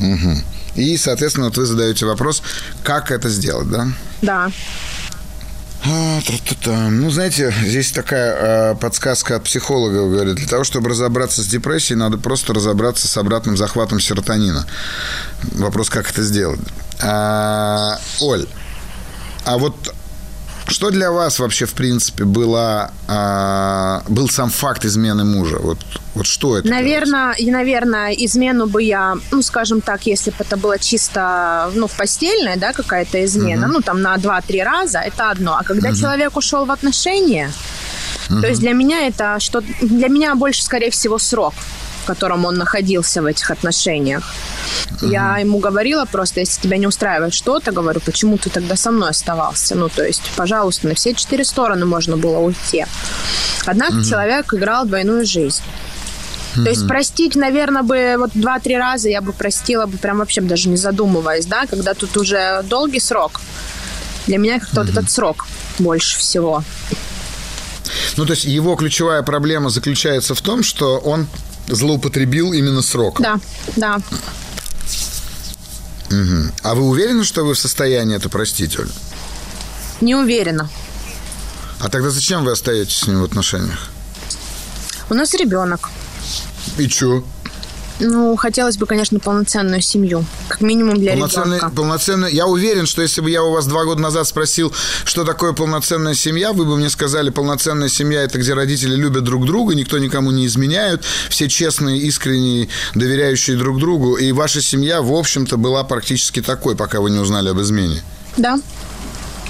Угу. 0.00 0.42
И, 0.76 0.96
соответственно, 0.96 1.46
вот 1.46 1.56
вы 1.56 1.66
задаете 1.66 2.06
вопрос, 2.06 2.42
как 2.82 3.10
это 3.10 3.28
сделать, 3.28 3.68
да? 3.68 3.88
Да. 4.22 4.50
А, 5.84 6.20
ну, 6.90 7.10
знаете, 7.10 7.54
здесь 7.64 7.92
такая 7.92 8.72
э, 8.72 8.74
подсказка 8.74 9.36
от 9.36 9.44
психолога, 9.44 10.08
говорит, 10.08 10.34
для 10.34 10.46
того, 10.46 10.64
чтобы 10.64 10.90
разобраться 10.90 11.42
с 11.42 11.46
депрессией, 11.46 11.96
надо 11.96 12.18
просто 12.18 12.52
разобраться 12.52 13.06
с 13.06 13.16
обратным 13.16 13.56
захватом 13.56 14.00
серотонина. 14.00 14.66
Вопрос, 15.52 15.88
как 15.88 16.10
это 16.10 16.22
сделать. 16.22 16.60
А, 17.00 17.98
Оль, 18.20 18.46
а 19.44 19.56
вот 19.56 19.94
что 20.68 20.90
для 20.90 21.10
вас 21.10 21.38
вообще, 21.38 21.66
в 21.66 21.72
принципе, 21.72 22.24
было, 22.24 22.92
а, 23.06 24.02
был 24.08 24.28
сам 24.28 24.50
факт 24.50 24.84
измены 24.84 25.24
мужа? 25.24 25.58
Вот, 25.60 25.78
вот 26.14 26.26
что 26.26 26.58
это? 26.58 26.68
Наверное, 26.68 27.32
и, 27.32 27.50
наверное, 27.50 28.12
измену 28.12 28.66
бы 28.66 28.82
я, 28.82 29.16
ну, 29.30 29.42
скажем 29.42 29.80
так, 29.80 30.06
если 30.06 30.30
бы 30.30 30.36
это 30.40 30.56
было 30.56 30.78
чисто, 30.78 31.70
ну, 31.74 31.86
в 31.86 31.92
постельной, 31.92 32.56
да, 32.56 32.72
какая-то 32.72 33.24
измена, 33.24 33.66
угу. 33.66 33.74
ну, 33.74 33.80
там, 33.80 34.02
на 34.02 34.16
2-3 34.16 34.62
раза, 34.62 34.98
это 34.98 35.30
одно. 35.30 35.56
А 35.58 35.64
когда 35.64 35.88
угу. 35.90 35.96
человек 35.96 36.36
ушел 36.36 36.64
в 36.64 36.70
отношения, 36.70 37.50
угу. 38.30 38.40
то 38.40 38.48
есть 38.48 38.60
для 38.60 38.72
меня 38.72 39.06
это 39.06 39.38
что... 39.40 39.62
Для 39.80 40.08
меня 40.08 40.34
больше, 40.34 40.62
скорее 40.62 40.90
всего, 40.90 41.18
срок 41.18 41.54
котором 42.08 42.44
он 42.44 42.56
находился 42.56 43.22
в 43.22 43.26
этих 43.26 43.50
отношениях. 43.50 44.22
Uh-huh. 44.86 45.10
Я 45.10 45.38
ему 45.38 45.58
говорила 45.58 46.06
просто, 46.06 46.40
если 46.40 46.62
тебя 46.62 46.78
не 46.78 46.86
устраивает 46.86 47.34
что-то, 47.34 47.70
говорю, 47.70 48.00
почему 48.00 48.38
ты 48.38 48.50
тогда 48.50 48.76
со 48.76 48.90
мной 48.90 49.10
оставался? 49.10 49.74
Ну, 49.74 49.88
то 49.88 50.04
есть, 50.04 50.22
пожалуйста, 50.36 50.88
на 50.88 50.94
все 50.94 51.14
четыре 51.14 51.44
стороны 51.44 51.84
можно 51.84 52.16
было 52.16 52.38
уйти. 52.38 52.86
Однако 53.66 53.94
uh-huh. 53.94 54.10
человек 54.10 54.54
играл 54.54 54.86
двойную 54.86 55.26
жизнь. 55.26 55.62
Mm-hmm. 56.56 56.64
То 56.64 56.70
есть 56.70 56.88
простить, 56.88 57.36
наверное, 57.36 57.82
бы 57.82 58.14
вот 58.18 58.30
два-три 58.34 58.78
раза 58.78 59.08
я 59.08 59.20
бы 59.20 59.32
простила 59.32 59.86
бы 59.86 59.98
прям 59.98 60.18
вообще 60.18 60.40
даже 60.40 60.68
не 60.68 60.76
задумываясь, 60.76 61.46
да, 61.46 61.66
когда 61.66 61.94
тут 61.94 62.16
уже 62.16 62.62
долгий 62.64 63.00
срок. 63.00 63.40
Для 64.26 64.38
меня 64.38 64.58
как-то 64.58 64.80
mm-hmm. 64.80 64.84
вот 64.84 64.90
этот 64.90 65.10
срок 65.10 65.46
больше 65.78 66.18
всего. 66.18 66.64
Ну, 68.16 68.26
то 68.26 68.32
есть 68.32 68.44
его 68.44 68.74
ключевая 68.76 69.22
проблема 69.22 69.70
заключается 69.70 70.34
в 70.34 70.40
том, 70.40 70.62
что 70.62 70.98
он 70.98 71.26
злоупотребил 71.68 72.52
именно 72.52 72.82
срок. 72.82 73.20
Да, 73.20 73.38
да. 73.76 74.00
Угу. 76.10 76.52
А 76.62 76.74
вы 76.74 76.82
уверены, 76.82 77.24
что 77.24 77.44
вы 77.44 77.54
в 77.54 77.58
состоянии 77.58 78.16
это 78.16 78.28
простить, 78.28 78.78
Оль? 78.78 78.90
Не 80.00 80.14
уверена. 80.14 80.68
А 81.80 81.88
тогда 81.88 82.10
зачем 82.10 82.44
вы 82.44 82.52
остаетесь 82.52 82.98
с 82.98 83.06
ним 83.06 83.20
в 83.20 83.24
отношениях? 83.24 83.90
У 85.10 85.14
нас 85.14 85.34
ребенок. 85.34 85.90
И 86.76 86.88
чё? 86.88 87.24
Ну, 88.00 88.36
хотелось 88.36 88.76
бы, 88.76 88.86
конечно, 88.86 89.18
полноценную 89.18 89.80
семью. 89.80 90.24
Как 90.48 90.60
минимум 90.60 90.96
для 90.98 91.12
Полноценный, 91.12 91.56
ребенка. 91.56 91.74
Полноценную. 91.74 92.32
Я 92.32 92.46
уверен, 92.46 92.86
что 92.86 93.02
если 93.02 93.20
бы 93.20 93.30
я 93.30 93.42
у 93.42 93.52
вас 93.52 93.66
два 93.66 93.84
года 93.84 94.00
назад 94.00 94.26
спросил, 94.26 94.72
что 95.04 95.24
такое 95.24 95.52
полноценная 95.52 96.14
семья, 96.14 96.52
вы 96.52 96.64
бы 96.64 96.76
мне 96.76 96.90
сказали, 96.90 97.30
полноценная 97.30 97.88
семья– 97.88 98.22
это 98.22 98.38
где 98.38 98.54
родители 98.54 98.94
любят 98.94 99.24
друг 99.24 99.46
друга, 99.46 99.74
никто 99.74 99.98
никому 99.98 100.30
не 100.30 100.46
изменяют, 100.46 101.04
все 101.28 101.48
честные, 101.48 101.98
искренние, 101.98 102.68
доверяющие 102.94 103.56
друг 103.56 103.78
другу. 103.80 104.16
И 104.16 104.30
ваша 104.32 104.60
семья, 104.60 105.02
в 105.02 105.12
общем-то, 105.12 105.56
была 105.56 105.82
практически 105.84 106.40
такой, 106.40 106.76
пока 106.76 107.00
вы 107.00 107.10
не 107.10 107.18
узнали 107.18 107.48
об 107.48 107.60
измене. 107.60 108.02
Да. 108.36 108.58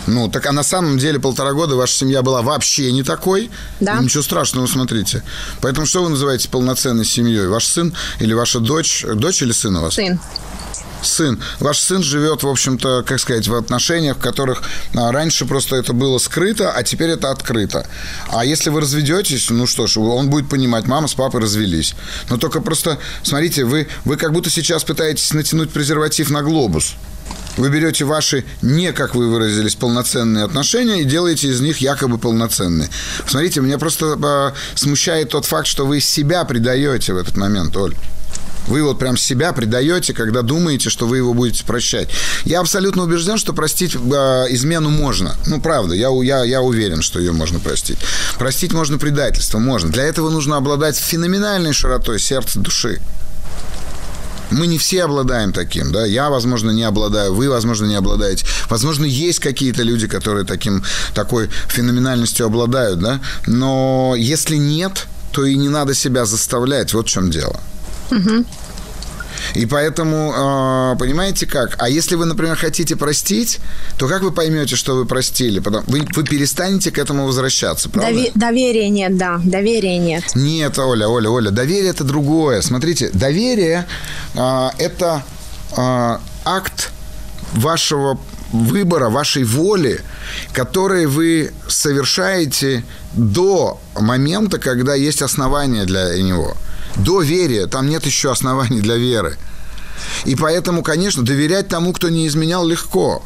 Ну, 0.08 0.28
так 0.28 0.46
а 0.46 0.52
на 0.52 0.62
самом 0.62 0.98
деле 0.98 1.18
полтора 1.18 1.52
года 1.52 1.76
ваша 1.76 1.94
семья 1.94 2.22
была 2.22 2.42
вообще 2.42 2.90
не 2.92 3.02
такой. 3.02 3.50
Да. 3.80 3.98
Ничего 3.98 4.22
страшного, 4.22 4.66
смотрите. 4.66 5.22
Поэтому 5.60 5.86
что 5.86 6.02
вы 6.02 6.10
называете 6.10 6.48
полноценной 6.48 7.04
семьей? 7.04 7.46
Ваш 7.46 7.66
сын 7.66 7.94
или 8.18 8.32
ваша 8.32 8.60
дочь? 8.60 9.04
Дочь 9.14 9.42
или 9.42 9.52
сын 9.52 9.76
у 9.76 9.82
вас? 9.82 9.94
Сын 9.94 10.18
сын. 11.02 11.40
Ваш 11.60 11.78
сын 11.78 12.02
живет, 12.02 12.42
в 12.42 12.48
общем-то, 12.48 13.04
как 13.06 13.20
сказать, 13.20 13.48
в 13.48 13.54
отношениях, 13.54 14.16
в 14.16 14.20
которых 14.20 14.62
а, 14.94 15.12
раньше 15.12 15.46
просто 15.46 15.76
это 15.76 15.92
было 15.92 16.18
скрыто, 16.18 16.70
а 16.70 16.82
теперь 16.82 17.10
это 17.10 17.30
открыто. 17.30 17.86
А 18.28 18.44
если 18.44 18.70
вы 18.70 18.80
разведетесь, 18.80 19.50
ну 19.50 19.66
что 19.66 19.86
ж, 19.86 19.98
он 19.98 20.30
будет 20.30 20.48
понимать, 20.48 20.86
мама 20.86 21.08
с 21.08 21.14
папой 21.14 21.40
развелись. 21.40 21.94
Но 22.30 22.36
только 22.36 22.60
просто, 22.60 22.98
смотрите, 23.22 23.64
вы, 23.64 23.88
вы 24.04 24.16
как 24.16 24.32
будто 24.32 24.50
сейчас 24.50 24.84
пытаетесь 24.84 25.32
натянуть 25.32 25.70
презерватив 25.70 26.30
на 26.30 26.42
глобус. 26.42 26.94
Вы 27.56 27.70
берете 27.70 28.04
ваши 28.04 28.44
не, 28.62 28.92
как 28.92 29.16
вы 29.16 29.28
выразились, 29.28 29.74
полноценные 29.74 30.44
отношения 30.44 31.02
и 31.02 31.04
делаете 31.04 31.48
из 31.48 31.60
них 31.60 31.78
якобы 31.78 32.16
полноценные. 32.16 32.88
Смотрите, 33.26 33.60
меня 33.60 33.78
просто 33.78 34.16
э, 34.22 34.76
смущает 34.76 35.30
тот 35.30 35.44
факт, 35.44 35.66
что 35.66 35.84
вы 35.84 36.00
себя 36.00 36.44
предаете 36.44 37.14
в 37.14 37.16
этот 37.16 37.36
момент, 37.36 37.76
Оль. 37.76 37.96
Вы 38.68 38.82
вот 38.82 38.98
прям 38.98 39.16
себя 39.16 39.52
предаете, 39.52 40.12
когда 40.12 40.42
думаете, 40.42 40.90
что 40.90 41.06
вы 41.06 41.16
его 41.16 41.34
будете 41.34 41.64
прощать. 41.64 42.10
Я 42.44 42.60
абсолютно 42.60 43.02
убежден, 43.02 43.38
что 43.38 43.52
простить 43.52 43.94
э, 43.94 43.98
измену 44.50 44.90
можно. 44.90 45.34
Ну, 45.46 45.60
правда, 45.60 45.94
я, 45.94 46.08
я, 46.22 46.44
я 46.44 46.60
уверен, 46.60 47.02
что 47.02 47.18
ее 47.18 47.32
можно 47.32 47.58
простить. 47.58 47.98
Простить 48.38 48.72
можно 48.72 48.98
предательство, 48.98 49.58
можно. 49.58 49.90
Для 49.90 50.04
этого 50.04 50.30
нужно 50.30 50.56
обладать 50.56 50.96
феноменальной 50.96 51.72
широтой 51.72 52.20
сердца, 52.20 52.58
души. 52.58 53.00
Мы 54.50 54.66
не 54.66 54.78
все 54.78 55.04
обладаем 55.04 55.52
таким, 55.52 55.92
да. 55.92 56.06
Я, 56.06 56.30
возможно, 56.30 56.70
не 56.70 56.82
обладаю, 56.82 57.34
вы, 57.34 57.50
возможно, 57.50 57.86
не 57.86 57.94
обладаете. 57.94 58.46
Возможно, 58.68 59.04
есть 59.04 59.40
какие-то 59.40 59.82
люди, 59.82 60.06
которые 60.06 60.44
таким, 60.44 60.82
такой 61.14 61.50
феноменальностью 61.68 62.46
обладают, 62.46 62.98
да. 62.98 63.20
Но 63.46 64.14
если 64.16 64.56
нет, 64.56 65.06
то 65.32 65.44
и 65.44 65.56
не 65.56 65.68
надо 65.68 65.94
себя 65.94 66.24
заставлять. 66.24 66.94
Вот 66.94 67.08
в 67.08 67.10
чем 67.10 67.30
дело. 67.30 67.60
Угу. 68.10 68.44
И 69.54 69.66
поэтому, 69.66 70.32
а, 70.34 70.96
понимаете 70.96 71.46
как? 71.46 71.76
А 71.78 71.88
если 71.88 72.14
вы, 72.14 72.26
например, 72.26 72.56
хотите 72.56 72.96
простить, 72.96 73.58
то 73.96 74.08
как 74.08 74.22
вы 74.22 74.30
поймете, 74.30 74.76
что 74.76 74.94
вы 74.94 75.06
простили? 75.06 75.60
Вы, 75.60 76.06
вы 76.14 76.24
перестанете 76.24 76.90
к 76.90 76.98
этому 76.98 77.26
возвращаться, 77.26 77.88
правда? 77.88 78.10
Дови- 78.10 78.32
доверия 78.34 78.88
нет, 78.88 79.16
да, 79.16 79.40
доверия 79.42 79.98
нет. 79.98 80.24
Нет, 80.34 80.78
Оля, 80.78 81.08
Оля, 81.08 81.30
Оля, 81.30 81.50
доверие 81.50 81.90
это 81.90 82.04
другое. 82.04 82.62
Смотрите, 82.62 83.10
доверие 83.12 83.86
а, 84.34 84.72
это 84.78 85.22
а, 85.76 86.20
акт 86.44 86.90
вашего 87.52 88.18
выбора, 88.52 89.10
вашей 89.10 89.44
воли, 89.44 90.00
который 90.52 91.06
вы 91.06 91.52
совершаете 91.68 92.82
до 93.12 93.78
момента, 93.94 94.58
когда 94.58 94.94
есть 94.94 95.22
основания 95.22 95.84
для 95.84 96.16
него– 96.22 96.56
до 96.96 97.20
верия. 97.20 97.66
Там 97.66 97.88
нет 97.88 98.06
еще 98.06 98.30
оснований 98.30 98.80
для 98.80 98.96
веры. 98.96 99.36
И 100.24 100.34
поэтому, 100.34 100.82
конечно, 100.82 101.24
доверять 101.24 101.68
тому, 101.68 101.92
кто 101.92 102.08
не 102.08 102.26
изменял, 102.26 102.66
легко. 102.66 103.22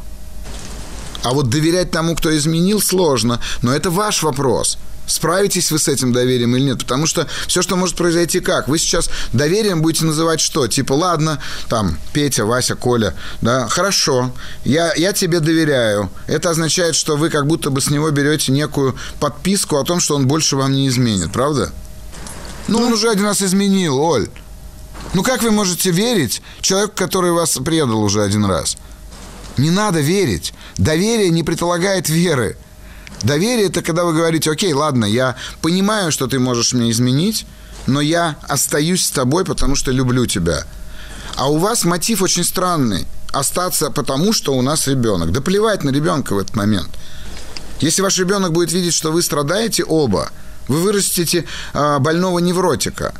А 1.22 1.32
вот 1.32 1.48
доверять 1.50 1.90
тому, 1.90 2.16
кто 2.16 2.36
изменил, 2.36 2.80
сложно. 2.80 3.40
Но 3.62 3.74
это 3.74 3.90
ваш 3.90 4.22
вопрос. 4.22 4.78
Справитесь 5.06 5.70
вы 5.70 5.78
с 5.78 5.88
этим 5.88 6.12
доверием 6.12 6.56
или 6.56 6.64
нет? 6.64 6.78
Потому 6.78 7.06
что 7.06 7.26
все, 7.46 7.60
что 7.60 7.76
может 7.76 7.96
произойти 7.96 8.40
как? 8.40 8.68
Вы 8.68 8.78
сейчас 8.78 9.10
доверием 9.32 9.82
будете 9.82 10.04
называть 10.04 10.40
что? 10.40 10.68
Типа, 10.68 10.92
ладно, 10.92 11.38
там, 11.68 11.98
Петя, 12.12 12.44
Вася, 12.44 12.76
Коля, 12.76 13.14
да, 13.40 13.68
хорошо, 13.68 14.32
я, 14.64 14.94
я 14.94 15.12
тебе 15.12 15.40
доверяю. 15.40 16.08
Это 16.28 16.50
означает, 16.50 16.94
что 16.94 17.16
вы 17.16 17.30
как 17.30 17.46
будто 17.46 17.70
бы 17.70 17.80
с 17.80 17.90
него 17.90 18.10
берете 18.10 18.52
некую 18.52 18.96
подписку 19.18 19.76
о 19.76 19.84
том, 19.84 19.98
что 19.98 20.14
он 20.14 20.28
больше 20.28 20.56
вам 20.56 20.72
не 20.72 20.86
изменит, 20.88 21.32
правда? 21.32 21.72
Ну, 22.68 22.78
он 22.78 22.92
уже 22.92 23.10
один 23.10 23.24
раз 23.24 23.42
изменил, 23.42 23.98
Оль. 23.98 24.28
Ну, 25.14 25.22
как 25.22 25.42
вы 25.42 25.50
можете 25.50 25.90
верить 25.90 26.42
человеку, 26.60 26.94
который 26.96 27.32
вас 27.32 27.58
предал 27.64 28.02
уже 28.02 28.22
один 28.22 28.44
раз? 28.44 28.76
Не 29.58 29.70
надо 29.70 30.00
верить. 30.00 30.54
Доверие 30.78 31.30
не 31.30 31.42
предполагает 31.42 32.08
веры. 32.08 32.56
Доверие– 33.22 33.66
это 33.68 33.82
когда 33.82 34.04
вы 34.04 34.14
говорите, 34.14 34.50
окей, 34.50 34.72
ладно, 34.72 35.04
я 35.04 35.36
понимаю, 35.60 36.10
что 36.10 36.26
ты 36.26 36.38
можешь 36.38 36.72
меня 36.72 36.90
изменить, 36.90 37.46
но 37.86 38.00
я 38.00 38.36
остаюсь 38.48 39.06
с 39.06 39.10
тобой, 39.10 39.44
потому 39.44 39.76
что 39.76 39.92
люблю 39.92 40.26
тебя. 40.26 40.64
А 41.36 41.50
у 41.50 41.58
вас 41.58 41.84
мотив 41.84 42.22
очень 42.22 42.44
странный. 42.44 43.06
Остаться 43.32 43.90
потому, 43.90 44.32
что 44.32 44.54
у 44.54 44.62
нас 44.62 44.86
ребенок. 44.86 45.32
Да 45.32 45.40
плевать 45.40 45.84
на 45.84 45.90
ребенка 45.90 46.34
в 46.34 46.38
этот 46.38 46.56
момент. 46.56 46.90
Если 47.80 48.02
ваш 48.02 48.18
ребенок 48.18 48.52
будет 48.52 48.72
видеть, 48.72 48.94
что 48.94 49.12
вы 49.12 49.22
страдаете 49.22 49.84
оба– 49.84 50.30
вы 50.68 50.80
вырастите 50.80 51.44
а, 51.72 51.98
больного 51.98 52.38
невротика. 52.38 53.14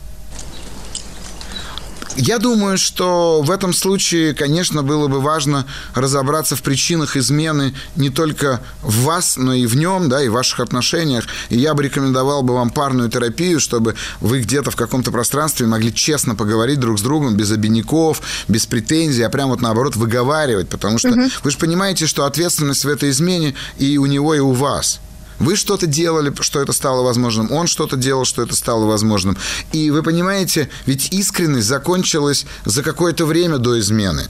Я 2.17 2.39
думаю, 2.39 2.77
что 2.77 3.41
в 3.43 3.51
этом 3.51 3.73
случае, 3.73 4.35
конечно, 4.35 4.83
было 4.83 5.09
бы 5.09 5.21
важно 5.21 5.67
разобраться 5.95 6.57
в 6.57 6.63
причинах 6.63 7.17
измены 7.17 7.75
не 7.97 8.11
только 8.11 8.61
в 8.83 9.05
вас, 9.05 9.37
но 9.37 9.55
и 9.55 9.67
в 9.67 9.77
нем, 9.77 10.09
да, 10.09 10.23
и 10.23 10.29
в 10.29 10.33
ваших 10.33 10.61
отношениях. 10.61 11.25
И 11.49 11.59
я 11.59 11.75
бы 11.75 11.83
рекомендовал 11.83 12.43
бы 12.43 12.55
вам 12.55 12.71
парную 12.71 13.09
терапию, 13.11 13.61
чтобы 13.61 13.95
вы 14.21 14.41
где-то 14.41 14.71
в 14.71 14.77
каком-то 14.77 15.11
пространстве 15.11 15.67
могли 15.67 15.93
честно 15.93 16.35
поговорить 16.35 16.81
друг 16.81 16.99
с 16.99 17.03
другом, 17.03 17.37
без 17.37 17.51
обиняков, 17.51 18.21
без 18.47 18.67
претензий, 18.67 19.23
а 19.23 19.31
прямо 19.31 19.53
вот 19.53 19.63
наоборот 19.63 19.97
выговаривать, 19.97 20.69
потому 20.69 20.99
что 20.99 21.11
угу. 21.11 21.31
вы 21.43 21.51
же 21.51 21.59
понимаете, 21.59 22.07
что 22.07 22.27
ответственность 22.27 22.85
в 22.85 22.89
этой 22.89 23.11
измене 23.11 23.55
и 23.79 23.97
у 23.97 24.07
него, 24.07 24.35
и 24.35 24.41
у 24.41 24.53
вас. 24.53 25.01
Вы 25.43 25.57
что-то 25.57 25.89
делали, 25.89 26.33
что 26.41 26.61
это 26.61 26.73
стало 26.73 27.03
возможным, 27.03 27.51
он 27.51 27.67
что-то 27.67 27.97
делал, 27.97 28.25
что 28.25 28.43
это 28.43 28.55
стало 28.55 28.87
возможным. 28.87 29.37
И 29.73 29.91
вы 29.91 30.05
понимаете, 30.05 30.71
ведь 30.87 31.13
искренность 31.13 31.67
закончилась 31.67 32.47
за 32.65 32.85
какое-то 32.85 33.27
время 33.27 33.59
до 33.59 33.81
измены. 33.81 34.29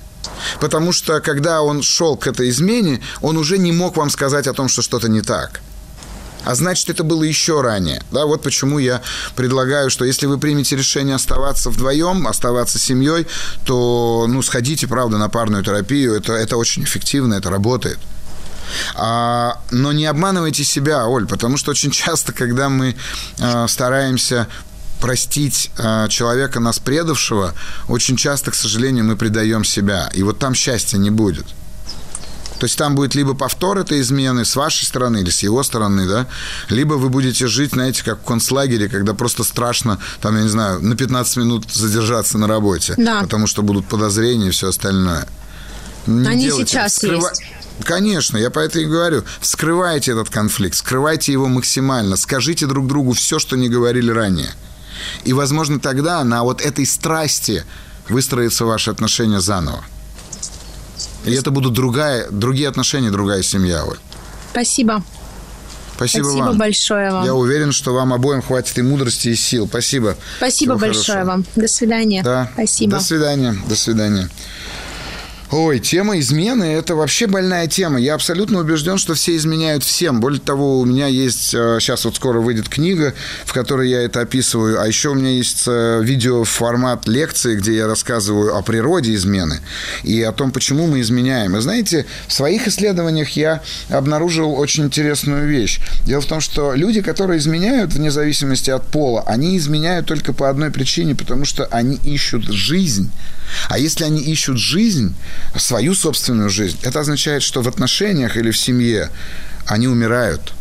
Потому 0.58 0.90
что, 0.90 1.20
когда 1.20 1.60
он 1.60 1.82
шел 1.82 2.16
к 2.16 2.26
этой 2.26 2.48
измене, 2.48 3.02
он 3.20 3.36
уже 3.36 3.58
не 3.58 3.72
мог 3.72 3.98
вам 3.98 4.08
сказать 4.08 4.46
о 4.46 4.54
том, 4.54 4.68
что 4.68 4.80
что-то 4.80 5.10
не 5.10 5.20
так. 5.20 5.60
А 6.44 6.54
значит, 6.54 6.88
это 6.88 7.04
было 7.04 7.22
еще 7.24 7.60
ранее. 7.60 8.02
Да, 8.10 8.24
вот 8.24 8.42
почему 8.42 8.78
я 8.78 9.02
предлагаю, 9.36 9.90
что 9.90 10.06
если 10.06 10.24
вы 10.24 10.38
примете 10.38 10.76
решение 10.76 11.16
оставаться 11.16 11.68
вдвоем, 11.68 12.26
оставаться 12.26 12.78
семьей, 12.78 13.26
то, 13.66 14.24
ну, 14.30 14.40
сходите, 14.40 14.86
правда, 14.86 15.18
на 15.18 15.28
парную 15.28 15.62
терапию. 15.62 16.14
Это, 16.14 16.32
это 16.32 16.56
очень 16.56 16.84
эффективно, 16.84 17.34
это 17.34 17.50
работает. 17.50 17.98
А, 18.94 19.60
но 19.70 19.92
не 19.92 20.06
обманывайте 20.06 20.64
себя, 20.64 21.06
Оль, 21.06 21.26
потому 21.26 21.56
что 21.56 21.70
очень 21.70 21.90
часто, 21.92 22.32
когда 22.32 22.68
мы 22.68 22.96
а, 23.40 23.66
стараемся 23.68 24.48
простить 25.00 25.70
а, 25.78 26.08
человека, 26.08 26.60
нас 26.60 26.78
предавшего, 26.78 27.54
очень 27.88 28.16
часто, 28.16 28.50
к 28.50 28.54
сожалению, 28.54 29.04
мы 29.04 29.16
предаем 29.16 29.64
себя. 29.64 30.10
И 30.14 30.22
вот 30.22 30.38
там 30.38 30.54
счастья 30.54 30.96
не 30.96 31.10
будет. 31.10 31.46
То 32.62 32.66
есть 32.66 32.78
там 32.78 32.94
будет 32.94 33.16
либо 33.16 33.34
повтор 33.34 33.78
этой 33.78 34.00
измены 34.00 34.44
с 34.44 34.54
вашей 34.54 34.84
стороны 34.84 35.18
или 35.18 35.30
с 35.30 35.42
его 35.42 35.64
стороны, 35.64 36.06
да, 36.06 36.28
либо 36.68 36.94
вы 36.94 37.08
будете 37.08 37.48
жить, 37.48 37.72
знаете, 37.72 38.04
как 38.04 38.20
в 38.20 38.24
концлагере, 38.24 38.88
когда 38.88 39.14
просто 39.14 39.42
страшно, 39.42 39.98
там, 40.20 40.36
я 40.36 40.44
не 40.44 40.48
знаю, 40.48 40.80
на 40.80 40.94
15 40.94 41.38
минут 41.38 41.72
задержаться 41.72 42.38
на 42.38 42.46
работе, 42.46 42.94
да. 42.96 43.22
потому 43.22 43.48
что 43.48 43.62
будут 43.62 43.86
подозрения 43.86 44.46
и 44.46 44.50
все 44.50 44.68
остальное. 44.68 45.26
Не 46.06 46.28
Они 46.28 46.50
сейчас 46.52 46.94
Скрыва... 46.94 47.30
есть. 47.30 47.42
Конечно, 47.84 48.36
я 48.36 48.50
по 48.50 48.58
этому 48.60 48.84
и 48.84 48.88
говорю. 48.88 49.24
Скрывайте 49.40 50.12
этот 50.12 50.30
конфликт, 50.30 50.76
скрывайте 50.76 51.32
его 51.32 51.48
максимально, 51.48 52.16
скажите 52.16 52.66
друг 52.66 52.86
другу 52.86 53.12
все, 53.12 53.38
что 53.38 53.56
не 53.56 53.68
говорили 53.68 54.10
ранее. 54.10 54.50
И, 55.24 55.32
возможно, 55.32 55.80
тогда 55.80 56.22
на 56.24 56.42
вот 56.44 56.60
этой 56.60 56.86
страсти 56.86 57.64
выстроятся 58.08 58.64
ваши 58.64 58.90
отношения 58.90 59.40
заново. 59.40 59.84
И 61.24 61.32
это 61.32 61.50
будут 61.50 61.72
другая, 61.72 62.28
другие 62.30 62.68
отношения, 62.68 63.10
другая 63.10 63.42
семья, 63.42 63.84
Оль. 63.84 63.98
Спасибо. 64.50 65.02
Спасибо, 65.96 66.24
Спасибо 66.24 66.44
вам. 66.46 66.58
большое 66.58 67.12
вам. 67.12 67.24
Я 67.24 67.34
уверен, 67.34 67.70
что 67.70 67.94
вам 67.94 68.12
обоим 68.12 68.42
хватит 68.42 68.76
и 68.78 68.82
мудрости, 68.82 69.28
и 69.28 69.36
сил. 69.36 69.68
Спасибо. 69.68 70.16
Спасибо 70.38 70.74
Всего 70.74 70.78
большое 70.78 71.18
хорошего. 71.18 71.24
вам. 71.30 71.44
До 71.54 71.68
свидания. 71.68 72.22
Да. 72.22 72.50
Спасибо. 72.54 72.92
До 72.92 73.00
свидания. 73.00 73.56
До 73.68 73.76
свидания. 73.76 74.28
Ой, 75.52 75.80
тема 75.80 76.18
измены– 76.18 76.64
это 76.64 76.96
вообще 76.96 77.26
больная 77.26 77.66
тема. 77.66 78.00
Я 78.00 78.14
абсолютно 78.14 78.60
убежден, 78.60 78.96
что 78.96 79.12
все 79.12 79.36
изменяют 79.36 79.84
всем. 79.84 80.18
Более 80.18 80.40
того, 80.40 80.80
у 80.80 80.86
меня 80.86 81.08
есть, 81.08 81.50
сейчас 81.50 82.06
э, 82.06 82.08
вот 82.08 82.16
скоро 82.16 82.40
выйдет 82.40 82.70
книга, 82.70 83.12
в 83.44 83.52
которой 83.52 83.90
я 83.90 84.00
это 84.00 84.22
описываю, 84.22 84.80
а 84.80 84.86
еще 84.86 85.10
у 85.10 85.14
меня 85.14 85.28
есть 85.28 85.64
э, 85.66 86.00
видеоформат 86.02 87.06
лекции, 87.06 87.56
где 87.56 87.76
я 87.76 87.86
рассказываю 87.86 88.56
о 88.56 88.62
природе 88.62 89.14
измены 89.14 89.60
и 90.04 90.22
о 90.22 90.32
том, 90.32 90.52
почему 90.52 90.86
мы 90.86 91.02
изменяем. 91.02 91.54
И 91.54 91.60
знаете, 91.60 92.06
в 92.28 92.32
своих 92.32 92.66
исследованиях 92.66 93.28
я 93.36 93.60
обнаружил 93.90 94.54
очень 94.54 94.84
интересную 94.84 95.46
вещь. 95.46 95.80
Дело 96.06 96.22
в 96.22 96.26
том, 96.26 96.40
что 96.40 96.72
люди, 96.72 97.02
которые 97.02 97.38
изменяют 97.38 97.92
вне 97.92 98.10
зависимости 98.10 98.70
от 98.70 98.86
пола, 98.86 99.22
они 99.26 99.58
изменяют 99.58 100.06
только 100.06 100.32
по 100.32 100.48
одной 100.48 100.70
причине, 100.70 101.14
потому 101.14 101.44
что 101.44 101.66
они 101.66 101.96
ищут 102.06 102.44
жизнь. 102.44 103.10
А 103.68 103.78
если 103.78 104.04
они 104.04 104.20
ищут 104.20 104.58
жизнь, 104.58 105.14
свою 105.56 105.94
собственную 105.94 106.50
жизнь, 106.50 106.78
это 106.82 107.00
означает, 107.00 107.42
что 107.42 107.62
в 107.62 107.68
отношениях 107.68 108.36
или 108.36 108.50
в 108.50 108.58
семье 108.58 109.10
они 109.66 109.88
умирают. 109.88 110.52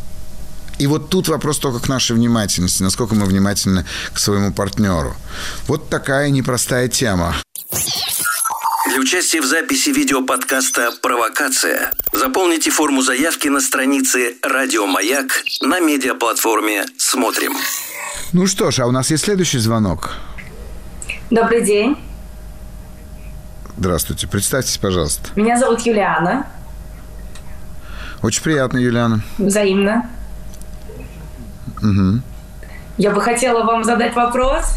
И 0.79 0.87
вот 0.87 1.09
тут 1.09 1.27
вопрос 1.27 1.59
только 1.59 1.79
к 1.79 1.89
нашей 1.89 2.15
внимательности, 2.15 2.81
насколько 2.81 3.13
мы 3.13 3.25
внимательны 3.25 3.85
к 4.13 4.19
своему 4.19 4.51
партнеру. 4.51 5.15
Вот 5.67 5.89
такая 5.89 6.29
непростая 6.29 6.87
тема. 6.87 7.35
Для 8.89 8.99
участия 8.99 9.41
в 9.41 9.45
записи 9.45 9.89
видеоподкаста 9.89 10.91
«Провокация» 11.01 11.91
заполните 12.13 12.71
форму 12.71 13.03
заявки 13.03 13.47
на 13.47 13.61
странице 13.61 14.35
«Радио 14.41 14.87
Маяк» 14.87 15.43
на 15.61 15.79
медиаплатформе 15.79 16.85
«Смотрим». 16.97 17.53
Ну 18.33 18.47
что 18.47 18.71
ж, 18.71 18.79
а 18.79 18.87
у 18.87 18.91
нас 18.91 19.11
есть 19.11 19.25
следующий 19.25 19.59
звонок. 19.59 20.11
Добрый 21.29 21.61
день. 21.61 21.95
Здравствуйте. 23.81 24.27
Представьтесь, 24.27 24.77
пожалуйста. 24.77 25.29
Меня 25.35 25.57
зовут 25.57 25.81
Юлиана. 25.81 26.45
Очень 28.21 28.43
приятно, 28.43 28.77
Юлиана. 28.77 29.21
Взаимно. 29.39 30.07
Угу. 31.81 32.21
Я 32.99 33.09
бы 33.09 33.19
хотела 33.21 33.63
вам 33.63 33.83
задать 33.83 34.13
вопрос. 34.13 34.75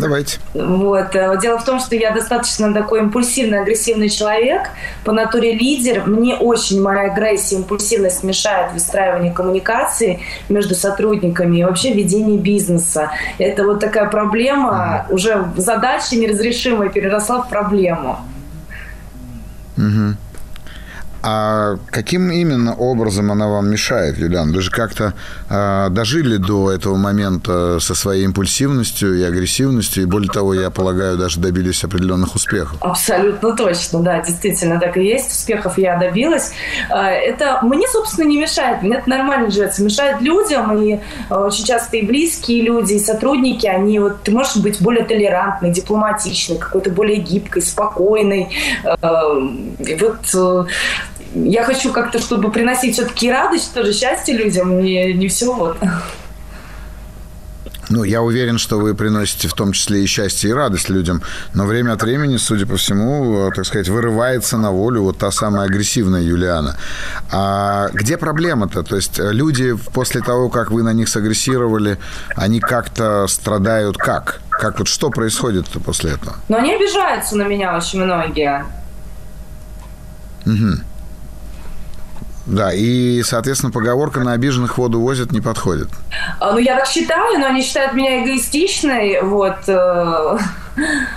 Давайте. 0.00 0.38
Вот. 0.54 1.14
Э, 1.14 1.38
дело 1.40 1.58
в 1.58 1.64
том, 1.64 1.80
что 1.80 1.96
я 1.96 2.12
достаточно 2.12 2.72
такой 2.72 3.00
импульсивный, 3.00 3.60
агрессивный 3.60 4.08
человек. 4.08 4.70
По 5.04 5.12
натуре 5.12 5.52
лидер. 5.52 6.04
Мне 6.06 6.36
очень 6.36 6.80
моя 6.80 7.12
агрессия, 7.12 7.56
импульсивность 7.56 8.22
мешает 8.22 8.72
выстраиванию 8.72 9.32
коммуникации 9.32 10.20
между 10.48 10.74
сотрудниками 10.74 11.58
и 11.58 11.64
вообще 11.64 11.92
ведению 11.92 12.38
бизнеса. 12.38 13.10
Это 13.38 13.64
вот 13.64 13.80
такая 13.80 14.08
проблема, 14.08 15.06
уже 15.10 15.44
задача 15.56 16.16
неразрешимая 16.16 16.88
переросла 16.88 17.42
в 17.42 17.48
проблему. 17.48 18.18
Угу. 19.76 20.16
А 21.22 21.76
каким 21.90 22.30
именно 22.30 22.74
образом 22.74 23.30
она 23.30 23.46
вам 23.46 23.70
мешает, 23.70 24.18
Юлиан? 24.18 24.52
Вы 24.52 24.60
же 24.60 24.70
как-то 24.70 25.14
э, 25.48 25.88
дожили 25.90 26.36
до 26.36 26.72
этого 26.72 26.96
момента 26.96 27.78
со 27.78 27.94
своей 27.94 28.24
импульсивностью 28.24 29.18
и 29.18 29.22
агрессивностью, 29.22 30.02
и 30.02 30.06
более 30.06 30.30
того, 30.30 30.52
я 30.54 30.70
полагаю, 30.70 31.16
даже 31.16 31.38
добились 31.38 31.84
определенных 31.84 32.34
успехов. 32.34 32.76
Абсолютно 32.80 33.56
точно, 33.56 34.00
да, 34.00 34.20
действительно 34.20 34.80
так 34.80 34.96
и 34.96 35.04
есть. 35.04 35.30
Успехов 35.30 35.78
я 35.78 35.96
добилась. 35.96 36.52
А, 36.90 37.10
это 37.10 37.60
мне, 37.62 37.86
собственно, 37.86 38.26
не 38.26 38.38
мешает. 38.38 38.82
Мне 38.82 38.96
это 38.96 39.08
нормально 39.08 39.50
живется. 39.50 39.84
Мешает 39.84 40.20
людям, 40.20 40.82
и 40.82 40.98
а, 41.28 41.46
очень 41.46 41.64
часто 41.64 41.98
и 41.98 42.06
близкие 42.06 42.62
люди, 42.62 42.94
и 42.94 42.98
сотрудники, 42.98 43.66
они 43.66 44.00
вот, 44.00 44.22
ты 44.22 44.32
можешь 44.32 44.56
быть 44.56 44.82
более 44.82 45.04
толерантной, 45.04 45.70
дипломатичной, 45.70 46.58
какой-то 46.58 46.90
более 46.90 47.18
гибкой, 47.18 47.62
спокойной. 47.62 48.48
И 49.78 49.94
вот 49.94 50.18
э, 50.34 50.64
я 51.34 51.64
хочу 51.64 51.92
как-то, 51.92 52.18
чтобы 52.18 52.50
приносить 52.50 52.94
все-таки 52.94 53.30
радость, 53.30 53.74
тоже 53.74 53.92
счастье 53.92 54.36
людям, 54.36 54.78
и 54.80 55.12
не 55.14 55.28
все 55.28 55.52
вот. 55.54 55.78
Ну, 57.90 58.04
я 58.04 58.22
уверен, 58.22 58.56
что 58.56 58.78
вы 58.78 58.94
приносите 58.94 59.48
в 59.48 59.52
том 59.52 59.72
числе 59.72 60.02
и 60.02 60.06
счастье, 60.06 60.48
и 60.50 60.52
радость 60.54 60.88
людям. 60.88 61.20
Но 61.52 61.66
время 61.66 61.92
от 61.92 62.02
времени, 62.02 62.38
судя 62.38 62.64
по 62.64 62.76
всему, 62.76 63.50
так 63.54 63.66
сказать, 63.66 63.88
вырывается 63.88 64.56
на 64.56 64.70
волю 64.70 65.02
вот 65.02 65.18
та 65.18 65.30
самая 65.30 65.66
агрессивная 65.66 66.22
Юлиана. 66.22 66.76
А 67.30 67.88
где 67.92 68.16
проблема-то? 68.16 68.82
То 68.82 68.96
есть 68.96 69.18
люди 69.18 69.74
после 69.92 70.22
того, 70.22 70.48
как 70.48 70.70
вы 70.70 70.82
на 70.82 70.94
них 70.94 71.08
сагрессировали, 71.08 71.98
они 72.34 72.60
как-то 72.60 73.26
страдают 73.26 73.98
как? 73.98 74.40
Как 74.48 74.78
вот 74.78 74.88
что 74.88 75.10
происходит 75.10 75.66
после 75.84 76.12
этого? 76.12 76.36
Но 76.48 76.56
они 76.58 76.74
обижаются 76.74 77.36
на 77.36 77.42
меня 77.42 77.76
очень 77.76 78.02
многие. 78.02 78.64
Угу. 80.46 80.80
Да, 82.46 82.72
и, 82.72 83.22
соответственно, 83.22 83.70
поговорка 83.70 84.20
«на 84.20 84.32
обиженных 84.32 84.76
воду 84.76 85.00
возят» 85.00 85.30
не 85.30 85.40
подходит. 85.40 85.88
А, 86.40 86.52
ну, 86.52 86.58
я 86.58 86.76
так 86.76 86.88
считаю, 86.88 87.38
но 87.38 87.46
они 87.46 87.62
считают 87.62 87.94
меня 87.94 88.24
эгоистичной, 88.24 89.22
вот, 89.22 89.58
э, 89.68 90.38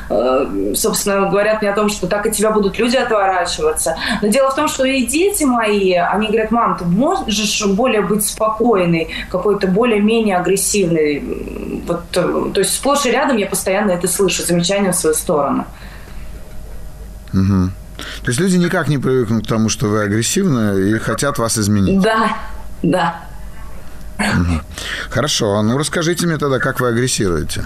э, 0.09 0.73
собственно, 0.76 1.28
говорят 1.28 1.63
мне 1.63 1.71
о 1.71 1.76
том, 1.76 1.89
что 1.89 2.05
так 2.05 2.28
от 2.28 2.34
тебя 2.34 2.51
будут 2.51 2.78
люди 2.78 2.95
отворачиваться. 2.95 3.97
Но 4.21 4.28
дело 4.28 4.51
в 4.51 4.55
том, 4.55 4.67
что 4.67 4.86
и 4.86 5.03
дети 5.03 5.45
мои, 5.45 5.93
они 5.93 6.28
говорят, 6.28 6.51
мам, 6.51 6.78
ты 6.78 6.86
можешь 6.86 7.65
более 7.65 8.01
быть 8.01 8.23
спокойной, 8.23 9.09
какой-то 9.32 9.65
более-менее 9.65 10.38
агрессивной. 10.38 11.23
Вот, 11.88 12.03
э, 12.13 12.51
то 12.53 12.59
есть 12.59 12.76
сплошь 12.76 13.07
и 13.07 13.11
рядом 13.11 13.38
я 13.38 13.47
постоянно 13.47 13.91
это 13.91 14.07
слышу, 14.07 14.43
замечания 14.43 14.91
в 14.91 14.95
свою 14.95 15.15
сторону. 15.15 15.65
Угу. 17.34 17.71
То 17.98 18.28
есть 18.28 18.39
люди 18.39 18.58
никак 18.58 18.88
не 18.88 18.98
привыкнут 18.98 19.46
к 19.46 19.48
тому, 19.48 19.70
что 19.70 19.88
вы 19.88 20.04
агрессивны 20.04 20.89
и 20.89 21.00
хотят 21.00 21.38
вас 21.38 21.58
изменить. 21.58 22.02
Да, 22.02 22.38
да. 22.82 23.22
Хорошо, 25.10 25.62
ну 25.62 25.78
расскажите 25.78 26.26
мне 26.26 26.38
тогда, 26.38 26.60
как 26.60 26.80
вы 26.80 26.89
агрессируете. 26.89 27.66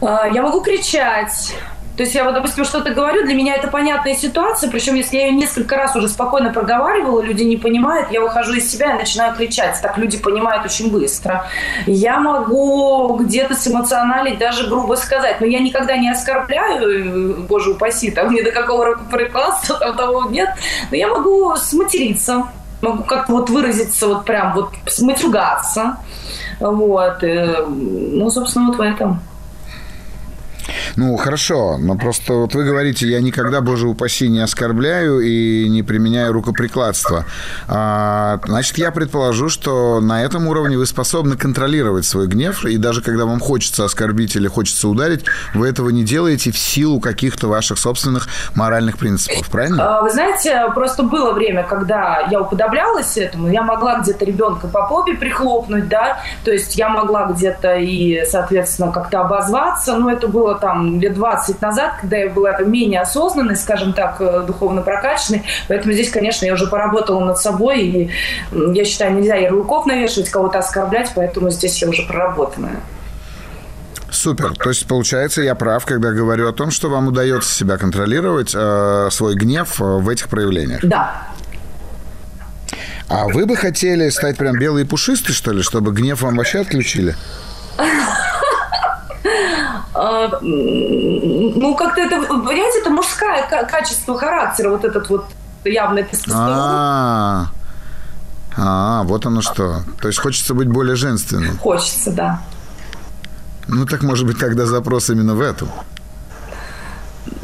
А, 0.00 0.26
я 0.26 0.42
могу 0.42 0.62
кричать. 0.62 1.54
То 2.00 2.04
есть 2.04 2.14
я 2.14 2.24
вот, 2.24 2.32
допустим, 2.32 2.64
что-то 2.64 2.94
говорю, 2.94 3.26
для 3.26 3.34
меня 3.34 3.56
это 3.56 3.68
понятная 3.68 4.14
ситуация, 4.14 4.70
причем 4.70 4.94
если 4.94 5.18
я 5.18 5.26
ее 5.26 5.32
несколько 5.32 5.76
раз 5.76 5.94
уже 5.94 6.08
спокойно 6.08 6.50
проговаривала, 6.50 7.20
люди 7.20 7.42
не 7.42 7.58
понимают, 7.58 8.10
я 8.10 8.22
выхожу 8.22 8.54
из 8.54 8.72
себя 8.72 8.94
и 8.94 8.98
начинаю 8.98 9.34
кричать. 9.34 9.78
Так 9.82 9.98
люди 9.98 10.16
понимают 10.16 10.64
очень 10.64 10.90
быстро. 10.90 11.44
Я 11.86 12.18
могу 12.18 13.18
где-то 13.20 13.54
сэмоционалить, 13.54 14.38
даже 14.38 14.66
грубо 14.66 14.94
сказать, 14.94 15.42
но 15.42 15.46
я 15.46 15.58
никогда 15.58 15.94
не 15.98 16.08
оскорбляю, 16.08 17.42
боже 17.46 17.72
упаси, 17.72 18.10
там 18.10 18.32
ни 18.32 18.40
до 18.40 18.50
какого 18.50 18.86
рукоприкладства 18.86 19.76
там 19.76 19.94
того 19.94 20.24
нет, 20.30 20.48
но 20.90 20.96
я 20.96 21.06
могу 21.06 21.54
сматериться, 21.56 22.44
могу 22.80 23.02
как-то 23.02 23.32
вот 23.34 23.50
выразиться, 23.50 24.08
вот 24.08 24.24
прям 24.24 24.54
вот 24.54 24.70
сматюгаться. 24.86 25.98
Вот. 26.60 27.22
Э, 27.24 27.66
ну, 27.68 28.30
собственно, 28.30 28.68
вот 28.68 28.76
в 28.76 28.80
этом. 28.80 29.20
Ну, 30.96 31.16
хорошо, 31.16 31.78
но 31.78 31.96
просто 31.96 32.34
вот 32.34 32.54
вы 32.54 32.64
говорите, 32.64 33.06
я 33.08 33.20
никогда, 33.20 33.60
боже 33.60 33.88
упаси, 33.88 34.28
не 34.28 34.40
оскорбляю 34.40 35.20
и 35.20 35.68
не 35.68 35.82
применяю 35.82 36.32
рукоприкладство. 36.32 37.24
А, 37.68 38.40
значит, 38.44 38.78
я 38.78 38.90
предположу, 38.90 39.48
что 39.48 40.00
на 40.00 40.22
этом 40.22 40.46
уровне 40.46 40.76
вы 40.76 40.86
способны 40.86 41.36
контролировать 41.36 42.04
свой 42.04 42.26
гнев, 42.26 42.64
и 42.64 42.76
даже 42.76 43.02
когда 43.02 43.24
вам 43.24 43.40
хочется 43.40 43.84
оскорбить 43.84 44.36
или 44.36 44.48
хочется 44.48 44.88
ударить, 44.88 45.24
вы 45.54 45.68
этого 45.68 45.90
не 45.90 46.04
делаете 46.04 46.50
в 46.50 46.58
силу 46.58 47.00
каких-то 47.00 47.48
ваших 47.48 47.78
собственных 47.78 48.28
моральных 48.54 48.98
принципов, 48.98 49.48
правильно? 49.48 49.98
А, 49.98 50.02
вы 50.02 50.10
знаете, 50.10 50.66
просто 50.74 51.02
было 51.02 51.32
время, 51.32 51.62
когда 51.64 52.26
я 52.30 52.40
уподоблялась 52.40 53.16
этому, 53.16 53.48
я 53.50 53.62
могла 53.62 54.00
где-то 54.00 54.24
ребенка 54.24 54.68
по 54.68 54.86
попе 54.86 55.14
прихлопнуть, 55.14 55.88
да, 55.88 56.20
то 56.44 56.50
есть 56.50 56.76
я 56.76 56.88
могла 56.88 57.26
где-то 57.26 57.76
и, 57.76 58.24
соответственно, 58.26 58.92
как-то 58.92 59.20
обозваться, 59.20 59.96
но 59.96 60.10
это 60.10 60.28
было 60.28 60.54
там 60.54 60.79
лет 61.00 61.14
20 61.14 61.60
назад, 61.60 61.94
когда 62.00 62.16
я 62.16 62.30
была 62.30 62.58
менее 62.60 63.00
осознанной, 63.00 63.56
скажем 63.56 63.92
так, 63.92 64.20
э, 64.20 64.44
духовно 64.46 64.82
прокачанной. 64.82 65.42
Поэтому 65.68 65.92
здесь, 65.92 66.10
конечно, 66.10 66.44
я 66.46 66.54
уже 66.54 66.66
поработала 66.66 67.24
над 67.24 67.38
собой. 67.38 67.80
И 67.80 68.10
я 68.52 68.84
считаю, 68.84 69.14
нельзя 69.14 69.36
ярлыков 69.36 69.86
навешивать, 69.86 70.30
кого-то 70.30 70.58
оскорблять, 70.58 71.12
поэтому 71.14 71.50
здесь 71.50 71.80
я 71.82 71.88
уже 71.88 72.02
проработанная. 72.02 72.80
Супер. 74.10 74.54
То 74.56 74.70
есть, 74.70 74.86
получается, 74.86 75.40
я 75.40 75.54
прав, 75.54 75.86
когда 75.86 76.10
говорю 76.10 76.48
о 76.48 76.52
том, 76.52 76.70
что 76.70 76.90
вам 76.90 77.08
удается 77.08 77.54
себя 77.54 77.76
контролировать, 77.78 78.52
э, 78.54 79.08
свой 79.10 79.34
гнев 79.34 79.80
э, 79.80 79.84
в 79.84 80.08
этих 80.08 80.28
проявлениях. 80.28 80.80
Да. 80.82 81.28
А 83.08 83.26
вы 83.28 83.46
бы 83.46 83.56
хотели 83.56 84.08
стать 84.10 84.36
прям 84.36 84.58
белый 84.58 84.84
и 84.84 84.86
пушистый, 84.86 85.34
что 85.34 85.52
ли, 85.52 85.62
чтобы 85.62 85.92
гнев 85.92 86.22
вам 86.22 86.36
вообще 86.36 86.60
отключили? 86.60 87.16
А, 89.94 90.38
ну, 90.40 91.74
как-то 91.74 92.00
это, 92.00 92.20
понимаете, 92.26 92.80
это 92.80 92.90
мужское 92.90 93.46
качество 93.68 94.18
характера, 94.18 94.70
вот 94.70 94.84
этот 94.84 95.08
вот 95.10 95.26
явный 95.64 96.04
тестостерон. 96.04 96.48
А, 96.48 97.46
а, 98.56 99.02
вот 99.04 99.26
оно 99.26 99.42
что. 99.42 99.82
То 100.00 100.08
есть 100.08 100.20
хочется 100.20 100.54
быть 100.54 100.68
более 100.68 100.96
женственным. 100.96 101.58
Хочется, 101.58 102.10
да. 102.12 102.42
Ну, 103.68 103.86
так, 103.86 104.02
может 104.02 104.26
быть, 104.26 104.38
тогда 104.38 104.66
запрос 104.66 105.10
именно 105.10 105.34
в 105.34 105.40
этом. 105.40 105.68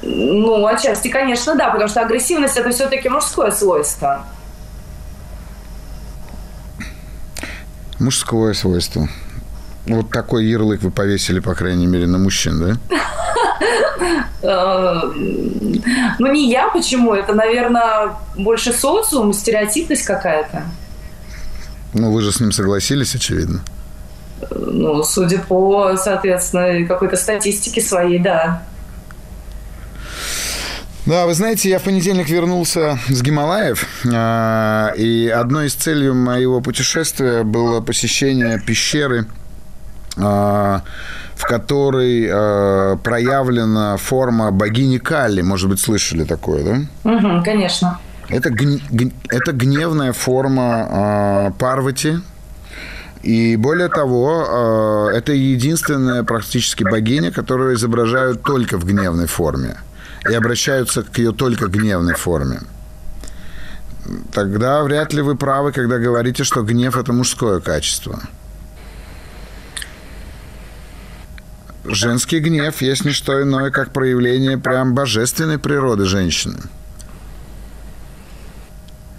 Ну, 0.02 0.66
отчасти, 0.66 1.08
конечно, 1.08 1.54
да, 1.54 1.70
потому 1.70 1.88
что 1.88 2.00
агрессивность– 2.00 2.56
это 2.58 2.70
все-таки 2.70 3.08
мужское 3.08 3.50
свойство. 3.50 4.24
Мужское 7.98 8.54
свойство. 8.54 9.08
Вот 9.86 10.10
такой 10.10 10.46
ярлык 10.46 10.82
вы 10.82 10.90
повесили, 10.90 11.40
по 11.40 11.54
крайней 11.54 11.86
мере, 11.86 12.06
на 12.06 12.18
мужчин, 12.18 12.60
да? 12.60 12.98
Э, 14.42 15.00
ну, 16.18 16.32
не 16.32 16.50
я, 16.50 16.68
почему? 16.68 17.14
Это, 17.14 17.34
наверное, 17.34 18.12
больше 18.36 18.72
социум, 18.72 19.32
стереотипность 19.32 20.04
какая-то. 20.04 20.64
Ну, 21.94 22.12
вы 22.12 22.20
же 22.20 22.30
с 22.30 22.40
ним 22.40 22.52
согласились, 22.52 23.14
очевидно. 23.14 23.62
Ну, 24.50 25.02
судя 25.02 25.38
по, 25.38 25.96
соответственно, 25.96 26.86
какой-то 26.86 27.16
статистике 27.16 27.80
своей, 27.80 28.18
да. 28.18 28.62
Да, 31.06 31.26
вы 31.26 31.34
знаете, 31.34 31.70
я 31.70 31.78
в 31.78 31.82
понедельник 31.82 32.28
вернулся 32.28 32.98
с 33.08 33.22
Гималаев, 33.22 33.86
а, 34.12 34.92
и 34.96 35.28
одной 35.28 35.68
из 35.68 35.74
целей 35.74 36.10
моего 36.10 36.60
путешествия 36.60 37.44
было 37.44 37.80
посещение 37.80 38.60
пещеры 38.60 39.26
в 40.16 41.42
которой 41.42 42.26
э, 42.28 42.96
проявлена 43.02 43.96
форма 43.98 44.50
богини 44.50 44.98
Калли. 44.98 45.42
Может 45.42 45.68
быть, 45.68 45.80
слышали 45.80 46.24
такое, 46.24 46.64
да? 46.64 47.10
Угу, 47.10 47.44
конечно. 47.44 47.98
Это, 48.28 48.50
гн... 48.50 48.80
это 49.28 49.52
гневная 49.52 50.12
форма 50.12 50.88
э, 50.88 51.58
Парвати. 51.58 52.18
И 53.22 53.56
более 53.56 53.88
того, 53.88 55.10
э, 55.12 55.16
это 55.16 55.32
единственная 55.32 56.24
практически 56.24 56.84
богиня, 56.84 57.30
которую 57.30 57.74
изображают 57.74 58.42
только 58.42 58.78
в 58.78 58.84
гневной 58.84 59.26
форме. 59.26 59.76
И 60.28 60.34
обращаются 60.34 61.02
к 61.02 61.18
ее 61.18 61.32
только 61.32 61.66
гневной 61.66 62.14
форме. 62.14 62.60
Тогда 64.32 64.82
вряд 64.82 65.12
ли 65.12 65.22
вы 65.22 65.36
правы, 65.36 65.72
когда 65.72 65.98
говорите, 65.98 66.44
что 66.44 66.62
гнев– 66.62 66.96
это 66.98 67.12
мужское 67.12 67.60
качество. 67.60 68.20
Женский 71.88 72.40
гнев 72.40 72.82
есть 72.82 73.04
не 73.04 73.12
что 73.12 73.42
иное, 73.42 73.70
как 73.70 73.92
проявление 73.92 74.58
прям 74.58 74.94
божественной 74.94 75.58
природы 75.58 76.04
женщины. 76.04 76.58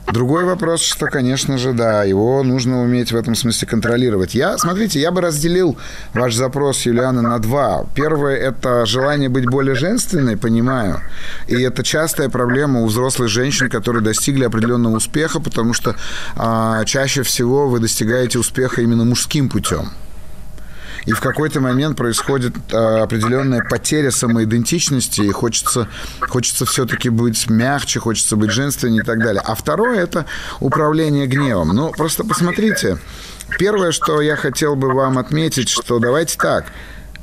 Другой 0.07 0.45
вопрос, 0.45 0.81
что, 0.81 1.07
конечно 1.07 1.57
же, 1.57 1.73
да, 1.73 2.05
его 2.05 2.41
нужно 2.41 2.81
уметь 2.81 3.11
в 3.11 3.15
этом 3.17 3.35
смысле 3.35 3.67
контролировать. 3.67 4.35
Я, 4.35 4.57
смотрите, 4.57 5.01
я 5.01 5.11
бы 5.11 5.19
разделил 5.19 5.77
ваш 6.13 6.33
запрос, 6.33 6.85
Юлиана, 6.85 7.21
на 7.21 7.37
два. 7.39 7.85
Первое– 7.93 8.35
это 8.37 8.85
желание 8.85 9.27
быть 9.27 9.45
более 9.45 9.75
женственной, 9.75 10.37
понимаю. 10.37 11.01
И 11.47 11.61
это 11.61 11.83
частая 11.83 12.29
проблема 12.29 12.81
у 12.81 12.85
взрослых 12.85 13.27
женщин, 13.27 13.69
которые 13.69 14.01
достигли 14.01 14.45
определенного 14.45 14.95
успеха, 14.95 15.41
потому 15.41 15.73
что 15.73 15.95
а, 16.37 16.85
чаще 16.85 17.23
всего 17.23 17.67
вы 17.67 17.79
достигаете 17.79 18.39
успеха 18.39 18.81
именно 18.81 19.03
мужским 19.03 19.49
путем 19.49 19.91
и 21.07 21.13
в 21.13 21.21
какой-то 21.21 21.61
момент 21.61 21.97
происходит 21.97 22.53
а, 22.73 23.03
определенная 23.03 23.63
потеря 23.63 24.11
самоидентичности, 24.11 25.21
и 25.21 25.31
хочется, 25.31 25.87
хочется 26.19 26.65
все-таки 26.65 27.07
быть 27.07 27.49
мягче, 27.49 28.01
хочется 28.01 28.35
быть 28.35 28.51
женственнее 28.51 29.03
и 29.03 29.05
так 29.05 29.19
далее. 29.19 29.41
А 29.43 29.55
второе– 29.55 29.99
это 30.03 30.25
управление 30.59 31.25
гневом. 31.25 31.69
Ну, 31.69 31.91
просто 31.93 32.25
посмотрите. 32.25 32.97
Первое, 33.57 33.93
что 33.93 34.19
я 34.19 34.35
хотел 34.35 34.75
бы 34.75 34.91
вам 34.91 35.17
отметить, 35.17 35.69
что 35.69 35.99
давайте 35.99 36.37
так. 36.37 36.65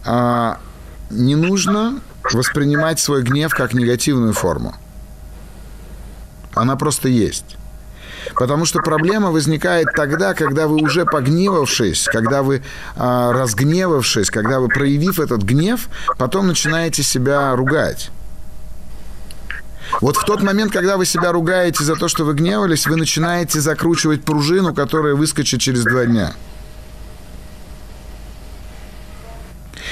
А, 0.07 0.59
не 1.11 1.37
нужно 1.37 2.01
воспринимать 2.33 2.99
свой 2.99 3.23
гнев 3.23 3.53
как 3.55 3.75
негативную 3.75 4.33
форму. 4.33 4.75
Она 6.55 6.77
просто 6.77 7.11
есть. 7.11 7.59
Потому 8.35 8.65
что 8.65 8.81
проблема 8.81 9.31
возникает 9.31 9.89
тогда, 9.95 10.35
когда 10.35 10.67
вы 10.67 10.83
уже 10.83 11.05
погневавшись, 11.05 12.05
когда 12.05 12.43
вы 12.43 12.63
э, 12.97 13.31
разгневавшись, 13.33 14.31
когда 14.31 14.61
вы 14.61 14.69
проявив 14.69 15.21
этот 15.21 15.43
гнев, 15.43 15.89
потом 16.19 16.47
начинаете 16.47 17.03
себя 17.03 17.55
ругать. 17.55 18.11
Вот 20.01 20.17
в 20.17 20.25
тот 20.25 20.43
момент, 20.43 20.73
когда 20.73 20.97
вы 20.97 21.05
себя 21.07 21.33
ругаете 21.33 21.85
за 21.85 21.95
то, 21.95 22.09
что 22.09 22.25
вы 22.25 22.35
гневались, 22.35 22.87
вы 22.87 22.97
начинаете 22.97 23.61
закручивать 23.61 24.25
пружину, 24.25 24.75
которая 24.75 25.15
выскочит 25.15 25.61
через 25.61 25.85
два 25.85 26.07
дня. 26.07 26.33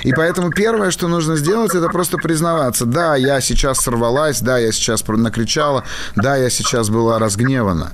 И 0.03 0.13
поэтому 0.13 0.51
первое, 0.51 0.91
что 0.91 1.07
нужно 1.07 1.37
сделать, 1.37 1.75
это 1.75 1.89
просто 1.89 2.17
признаваться. 2.17 2.87
Да, 2.87 3.15
я 3.15 3.41
сейчас 3.41 3.79
сорвалась, 3.79 4.41
да, 4.41 4.59
я 4.59 4.73
сейчас 4.73 5.07
накричала, 5.07 5.85
да, 6.17 6.37
я 6.37 6.51
сейчас 6.51 6.89
была 6.89 7.19
разгневана. 7.19 7.93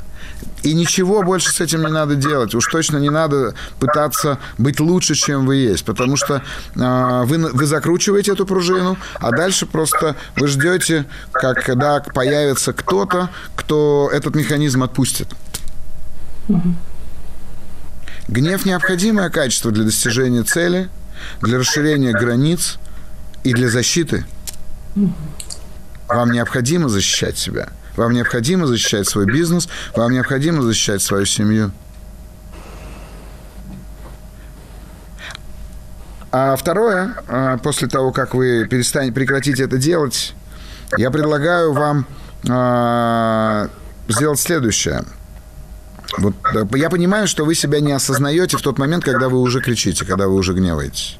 И 0.63 0.75
ничего 0.75 1.23
больше 1.23 1.51
с 1.51 1.61
этим 1.61 1.83
не 1.83 1.93
надо 1.93 2.17
делать. 2.17 2.55
Уж 2.55 2.67
точно 2.67 2.99
не 2.99 3.11
надо 3.11 3.55
пытаться 3.79 4.39
быть 4.59 4.81
лучше, 4.81 5.15
чем 5.15 5.47
вы 5.47 5.57
есть. 5.57 5.85
Потому 5.85 6.17
что 6.17 6.43
э, 6.75 7.23
вы, 7.25 7.39
вы 7.53 7.67
закручиваете 7.67 8.33
эту 8.33 8.45
пружину, 8.45 8.99
а 9.15 9.31
дальше 9.31 9.67
просто 9.67 10.17
вы 10.37 10.49
ждете, 10.49 11.07
как, 11.33 11.65
когда 11.65 12.01
появится 12.01 12.73
кто-то, 12.73 13.31
кто 13.55 14.11
этот 14.13 14.35
механизм 14.35 14.83
отпустит. 14.83 15.29
Гнев– 18.27 18.65
необходимое 18.67 19.31
качество 19.31 19.71
для 19.71 19.85
достижения 19.85 20.43
цели, 20.43 20.89
для 21.41 21.59
расширения 21.59 22.13
границ 22.13 22.79
и 23.45 23.55
для 23.55 23.69
защиты. 23.69 24.27
Вам 26.09 26.33
необходимо 26.33 26.89
защищать 26.89 27.39
себя– 27.39 27.69
вам 27.99 28.13
необходимо 28.13 28.67
защищать 28.67 29.07
свой 29.07 29.27
бизнес, 29.27 29.69
вам 29.95 30.13
необходимо 30.13 30.63
защищать 30.63 31.03
свою 31.03 31.27
семью. 31.27 31.73
А 36.31 36.57
второе, 36.57 37.15
а, 37.27 37.59
после 37.59 37.89
того, 37.89 38.13
как 38.13 38.35
вы 38.35 38.67
перестанете, 38.71 39.13
прекратите 39.13 39.65
это 39.65 39.79
делать, 39.79 40.35
я 40.97 41.11
предлагаю 41.11 41.73
вам 41.73 42.07
а, 42.49 43.69
сделать 44.09 44.39
следующее. 44.39 45.05
Вот, 46.19 46.35
я 46.75 46.91
понимаю, 46.91 47.27
что 47.27 47.45
вы 47.45 47.55
себя 47.55 47.81
не 47.81 47.93
осознаете 47.93 48.57
в 48.57 48.63
тот 48.63 48.79
момент, 48.79 49.05
когда 49.05 49.29
вы 49.29 49.41
уже 49.41 49.61
кричите, 49.61 50.05
когда 50.07 50.29
вы 50.29 50.35
уже 50.35 50.55
гневаетесь. 50.55 51.19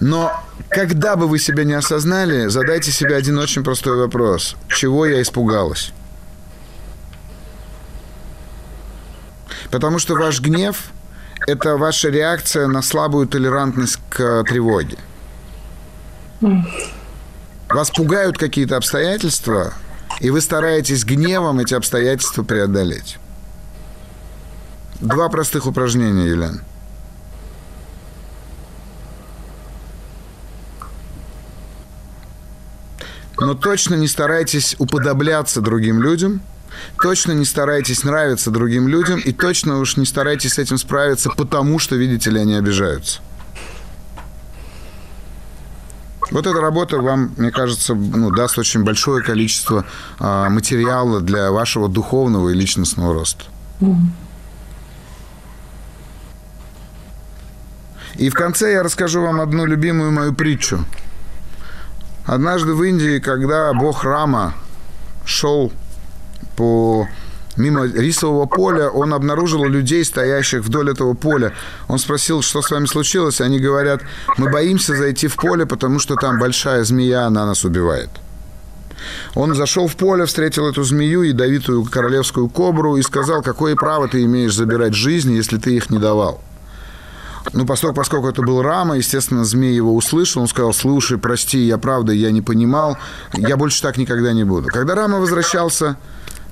Но 0.00 0.32
когда 0.68 1.16
бы 1.16 1.26
вы 1.26 1.38
себя 1.38 1.64
не 1.64 1.74
осознали, 1.74 2.48
задайте 2.48 2.92
себе 2.92 3.16
один 3.16 3.38
очень 3.38 3.64
простой 3.64 3.96
вопрос. 3.96 4.56
Чего 4.68 5.06
я 5.06 5.20
испугалась? 5.20 5.92
Потому 9.70 9.98
что 9.98 10.14
ваш 10.14 10.40
гнев– 10.40 10.90
это 11.46 11.76
ваша 11.76 12.08
реакция 12.08 12.66
на 12.68 12.82
слабую 12.82 13.26
толерантность 13.26 13.98
к 14.08 14.44
тревоге. 14.44 14.98
Вас 17.68 17.90
пугают 17.90 18.38
какие-то 18.38 18.76
обстоятельства, 18.76 19.74
и 20.20 20.30
вы 20.30 20.40
стараетесь 20.40 21.04
гневом 21.04 21.58
эти 21.58 21.74
обстоятельства 21.74 22.42
преодолеть. 22.42 23.18
Два 25.00 25.28
простых 25.28 25.66
упражнения, 25.66 26.26
Елена. 26.26 26.60
Но 33.40 33.54
точно 33.54 33.94
не 33.94 34.08
старайтесь 34.08 34.74
уподобляться 34.78 35.60
другим 35.60 36.02
людям, 36.02 36.40
точно 37.00 37.32
не 37.32 37.44
старайтесь 37.44 38.04
нравиться 38.04 38.50
другим 38.50 38.88
людям, 38.88 39.20
и 39.20 39.32
точно 39.32 39.78
уж 39.78 39.96
не 39.96 40.06
старайтесь 40.06 40.54
с 40.54 40.58
этим 40.58 40.78
справиться, 40.78 41.30
потому 41.30 41.78
что, 41.78 41.96
видите 41.96 42.30
ли, 42.30 42.40
они 42.40 42.54
обижаются. 42.54 43.20
Вот 46.30 46.46
эта 46.46 46.60
работа 46.60 46.98
вам, 46.98 47.32
мне 47.38 47.50
кажется, 47.50 47.94
ну, 47.94 48.30
даст 48.30 48.58
очень 48.58 48.84
большое 48.84 49.22
количество 49.22 49.86
а, 50.18 50.50
материала 50.50 51.20
для 51.20 51.50
вашего 51.50 51.88
духовного 51.88 52.50
и 52.50 52.54
личностного 52.54 53.14
роста. 53.14 53.44
И 58.16 58.28
в 58.28 58.34
конце 58.34 58.72
я 58.72 58.82
расскажу 58.82 59.22
вам 59.22 59.40
одну 59.40 59.64
любимую 59.64 60.10
мою 60.10 60.34
притчу. 60.34 60.84
Однажды 62.28 62.74
в 62.74 62.82
Индии, 62.84 63.20
когда 63.20 63.72
бог 63.72 64.04
Рама 64.04 64.52
шел 65.24 65.72
по 66.56 67.08
мимо 67.56 67.86
рисового 67.86 68.44
поля, 68.44 68.90
он 68.90 69.14
обнаружил 69.14 69.64
людей, 69.64 70.04
стоящих 70.04 70.60
вдоль 70.60 70.90
этого 70.90 71.14
поля. 71.14 71.54
Он 71.88 71.98
спросил, 71.98 72.42
что 72.42 72.60
с 72.60 72.70
вами 72.70 72.84
случилось. 72.84 73.40
Они 73.40 73.58
говорят, 73.58 74.02
мы 74.36 74.50
боимся 74.50 74.94
зайти 74.94 75.26
в 75.26 75.36
поле, 75.36 75.64
потому 75.64 75.98
что 75.98 76.16
там 76.16 76.38
большая 76.38 76.84
змея, 76.84 77.24
она 77.24 77.46
нас 77.46 77.64
убивает. 77.64 78.10
Он 79.34 79.54
зашел 79.54 79.88
в 79.88 79.96
поле, 79.96 80.26
встретил 80.26 80.68
эту 80.68 80.82
змею, 80.82 81.22
ядовитую 81.22 81.82
королевскую 81.84 82.50
кобру, 82.50 82.98
и 82.98 83.02
сказал, 83.02 83.42
какое 83.42 83.74
право 83.74 84.06
ты 84.06 84.22
имеешь 84.24 84.54
забирать 84.54 84.92
жизни, 84.92 85.32
если 85.36 85.56
ты 85.56 85.74
их 85.74 85.88
не 85.88 85.98
давал. 85.98 86.42
Ну, 87.52 87.66
поскольку, 87.66 87.96
поскольку 87.96 88.28
это 88.28 88.42
был 88.42 88.62
Рама, 88.62 88.96
естественно, 88.96 89.44
змей 89.44 89.74
его 89.74 89.94
услышал, 89.94 90.42
он 90.42 90.48
сказал, 90.48 90.72
слушай, 90.72 91.18
прости, 91.18 91.58
я 91.58 91.78
правда, 91.78 92.12
я 92.12 92.30
не 92.30 92.42
понимал, 92.42 92.98
я 93.34 93.56
больше 93.56 93.82
так 93.82 93.96
никогда 93.96 94.32
не 94.32 94.44
буду. 94.44 94.68
Когда 94.68 94.94
Рама 94.94 95.18
возвращался 95.18 95.96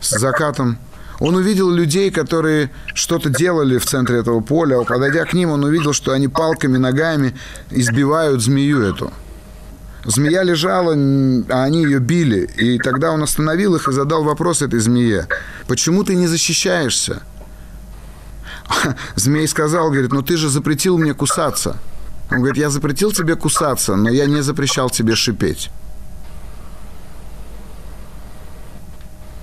с 0.01 0.19
закатом, 0.19 0.79
он 1.19 1.35
увидел 1.35 1.71
людей, 1.71 2.11
которые 2.11 2.71
что-то 2.95 3.31
делали 3.31 3.79
в 3.79 3.87
центре 3.87 4.19
этого 4.19 4.41
поля. 4.41 4.83
Подойдя 4.83 5.25
к 5.25 5.33
ним, 5.33 5.51
он 5.51 5.65
увидел, 5.65 5.93
что 5.93 6.13
они 6.13 6.29
палками, 6.29 6.77
ногами 6.77 7.35
избивают 7.71 8.43
змею 8.43 8.83
эту. 8.83 9.13
Змея 10.05 10.45
лежала, 10.45 10.93
а 10.93 11.65
они 11.65 11.83
ее 11.83 11.99
били. 11.99 12.49
И 12.57 12.79
тогда 12.79 13.11
он 13.11 13.23
остановил 13.23 13.75
их 13.75 13.89
и 13.89 13.93
задал 13.93 14.23
вопрос 14.23 14.63
этой 14.63 14.79
змее. 14.79 15.27
«Почему 15.67 16.05
ты 16.05 16.15
не 16.15 16.27
защищаешься?» 16.27 17.23
Змей 19.17 19.47
сказал, 19.49 19.91
говорит, 19.91 20.13
ну 20.13 20.23
ты 20.23 20.37
же 20.37 20.49
запретил 20.49 20.99
мне 20.99 21.15
кусаться. 21.15 21.77
Он 22.31 22.39
говорит, 22.39 22.57
я 22.57 22.71
запретил 22.71 23.13
тебе 23.13 23.37
кусаться, 23.37 23.97
но 23.97 24.11
я 24.11 24.27
не 24.27 24.43
запрещал 24.43 24.91
тебе 24.91 25.15
шипеть. 25.15 25.71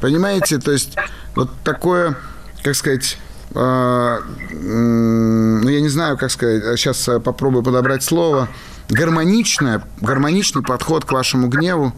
Понимаете, 0.01 0.59
то 0.59 0.71
есть 0.71 0.95
вот 1.33 1.49
такое, 1.63 2.17
как 2.61 2.75
сказать, 2.75 3.17
э, 3.55 4.19
ну, 4.51 5.69
я 5.69 5.79
не 5.79 5.87
знаю, 5.87 6.17
как 6.17 6.29
сказать, 6.29 6.77
сейчас 6.77 7.09
попробую 7.23 7.63
подобрать 7.63 8.03
слово, 8.03 8.49
гармоничное, 8.89 9.81
гармоничный 10.01 10.61
подход 10.61 11.05
к 11.05 11.11
вашему 11.13 11.47
гневу, 11.47 11.93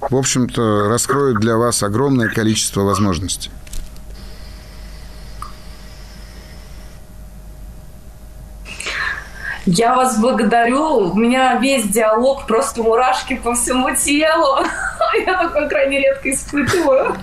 в 0.00 0.16
общем-то, 0.16 0.88
раскроет 0.88 1.38
для 1.38 1.58
вас 1.58 1.82
огромное 1.82 2.28
количество 2.28 2.80
возможностей. 2.80 3.50
Я 9.66 9.94
вас 9.94 10.18
благодарю. 10.18 11.10
У 11.10 11.14
меня 11.14 11.58
весь 11.58 11.84
диалог 11.88 12.46
просто 12.46 12.82
мурашки 12.82 13.36
по 13.36 13.54
всему 13.54 13.94
телу. 13.94 14.64
Я 15.26 15.42
такое 15.42 15.68
крайне 15.68 16.00
редко 16.00 16.30
испытываю. 16.30 17.16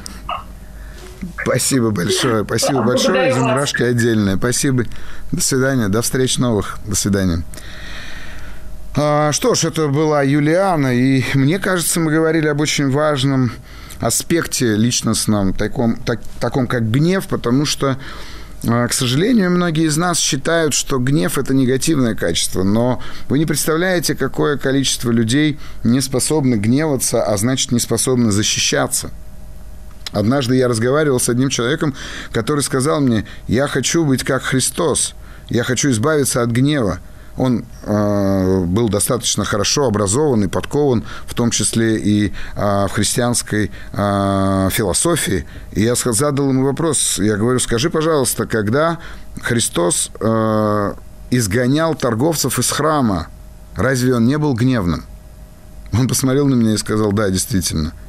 Спасибо 1.42 1.92
большое. 1.92 2.44
Спасибо 2.44 2.84
большое. 2.84 3.34
За 3.34 3.40
мурашки 3.40 3.84
отдельное. 3.84 4.38
Спасибо. 4.38 4.86
До 5.32 5.42
свидания. 5.42 5.88
До 5.88 6.02
встреч 6.02 6.38
новых. 6.38 6.78
До 6.86 6.96
свидания. 6.96 7.44
А, 8.96 9.32
что 9.32 9.54
ж, 9.54 9.66
это 9.66 9.88
была 9.88 10.24
Юлиана, 10.24 10.96
и 10.96 11.24
мне 11.36 11.60
кажется, 11.60 12.00
мы 12.00 12.12
говорили 12.12 12.48
об 12.48 12.60
очень 12.60 12.90
важном 12.90 13.52
аспекте 14.00 14.76
личностном, 14.76 15.54
таком, 15.54 15.98
так, 15.98 16.20
таком 16.40 16.66
как 16.68 16.90
гнев, 16.90 17.28
потому 17.28 17.66
что 17.66 17.98
к 18.68 18.94
сожалению, 18.94 19.50
многие 19.50 19.86
из 19.86 19.96
нас 19.96 20.20
считают, 20.20 20.74
что 20.74 21.00
гнев– 21.00 21.38
это 21.40 21.54
негативное 21.54 22.16
качество, 22.16 22.64
но 22.64 23.02
вы 23.30 23.40
не 23.40 23.46
представляете, 23.46 24.14
какое 24.14 24.58
количество 24.58 25.10
людей 25.10 25.58
не 25.86 26.02
способны 26.02 26.56
гневаться, 26.56 27.24
а 27.24 27.38
значит, 27.38 27.72
не 27.72 27.80
способны 27.80 28.30
защищаться. 28.32 29.12
Однажды 30.12 30.58
я 30.58 30.68
разговаривал 30.68 31.22
с 31.22 31.30
одним 31.30 31.48
человеком, 31.48 31.96
который 32.34 32.60
сказал 32.60 33.00
мне, 33.00 33.26
я 33.48 33.68
хочу 33.68 34.04
быть 34.04 34.24
как 34.24 34.44
Христос, 34.44 35.16
я 35.48 35.64
хочу 35.64 35.90
избавиться 35.92 36.42
от 36.42 36.50
гнева. 36.50 37.00
Он 37.38 37.66
э, 37.84 38.64
был 38.66 38.90
достаточно 38.90 39.46
хорошо 39.46 39.86
образован 39.86 40.44
и 40.44 40.48
подкован, 40.48 41.04
в 41.26 41.34
том 41.34 41.52
числе 41.52 41.98
и 41.98 42.34
э, 42.56 42.88
в 42.88 42.90
христианской 42.92 43.72
э, 43.94 44.70
философии. 44.72 45.46
И 45.72 45.84
я 45.84 45.96
задал 45.96 46.50
ему 46.50 46.66
вопрос. 46.66 47.20
Я 47.20 47.38
говорю, 47.38 47.60
скажи, 47.60 47.90
пожалуйста, 47.90 48.46
когда 48.48 48.98
Христос 49.42 50.12
э, 50.20 50.94
изгонял 51.30 51.96
торговцев 51.96 52.58
из 52.60 52.72
храма, 52.72 53.28
разве 53.76 54.16
он 54.16 54.26
не 54.26 54.38
был 54.38 54.54
гневным? 54.54 55.06
Он 55.94 56.08
посмотрел 56.08 56.48
на 56.48 56.56
меня 56.56 56.74
и 56.74 56.78
сказал, 56.78 57.12
да, 57.12 57.30
действительно– 57.30 57.94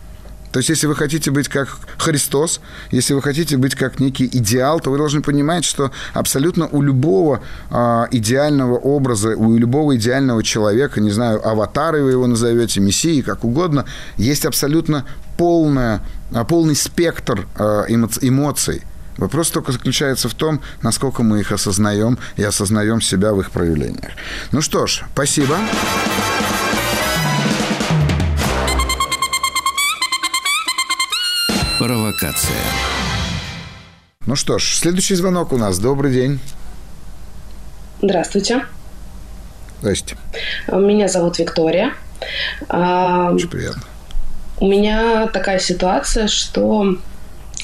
то 0.59 0.61
есть, 0.61 0.71
если 0.71 0.89
вы 0.89 0.97
хотите 0.97 1.31
быть 1.31 1.49
как 1.49 1.79
Христос, 1.99 2.61
если 2.91 3.15
вы 3.15 3.23
хотите 3.23 3.57
быть 3.57 3.77
как 3.77 4.01
некий 4.01 4.27
идеал, 4.27 4.81
то 4.81 4.91
вы 4.91 4.99
должны 4.99 5.23
понимать, 5.23 5.65
что 5.65 5.93
абсолютно 6.15 6.67
у 6.67 6.83
любого 6.83 7.43
э, 7.71 8.07
идеального 8.11 8.77
образа, 8.77 9.37
у 9.37 9.57
любого 9.57 9.95
идеального 9.95 10.43
человека, 10.43 11.01
не 11.01 11.13
знаю, 11.13 11.49
аватары 11.49 12.03
вы 12.03 12.11
его 12.11 12.27
назовете, 12.27 12.81
мессии, 12.81 13.23
как 13.23 13.45
угодно, 13.45 13.85
есть 14.17 14.45
абсолютно 14.45 15.05
полная, 15.37 16.03
а, 16.33 16.43
полный 16.43 16.75
спектр 16.75 17.47
э, 17.57 17.85
эмоций. 18.23 18.83
Вопрос 19.17 19.53
только 19.53 19.71
заключается 19.71 20.29
в 20.29 20.35
том, 20.35 20.61
насколько 20.83 21.23
мы 21.23 21.39
их 21.39 21.53
осознаем 21.53 22.19
и 22.37 22.43
осознаем 22.43 23.01
себя 23.01 23.33
в 23.33 23.39
их 23.39 23.53
проявлениях. 23.53 24.11
Ну 24.51 24.61
что 24.61 24.89
ж, 24.89 25.05
спасибо. 25.13 25.57
Провокация. 32.39 32.57
Ну 34.27 34.37
что 34.37 34.59
ж, 34.59 34.75
следующий 34.75 35.15
звонок 35.15 35.53
у 35.53 35.57
нас. 35.57 35.79
Добрый 35.79 36.13
день. 36.13 36.39
Здравствуйте. 38.03 38.65
Здрасте. 39.81 40.17
Меня 40.71 41.09
зовут 41.09 41.39
Виктория. 41.39 41.95
А, 42.69 43.31
Очень 43.33 43.49
приятно. 43.49 43.83
У 44.61 44.69
меня 44.69 45.29
такая 45.29 45.59
ситуация, 45.59 46.29
что 46.29 46.97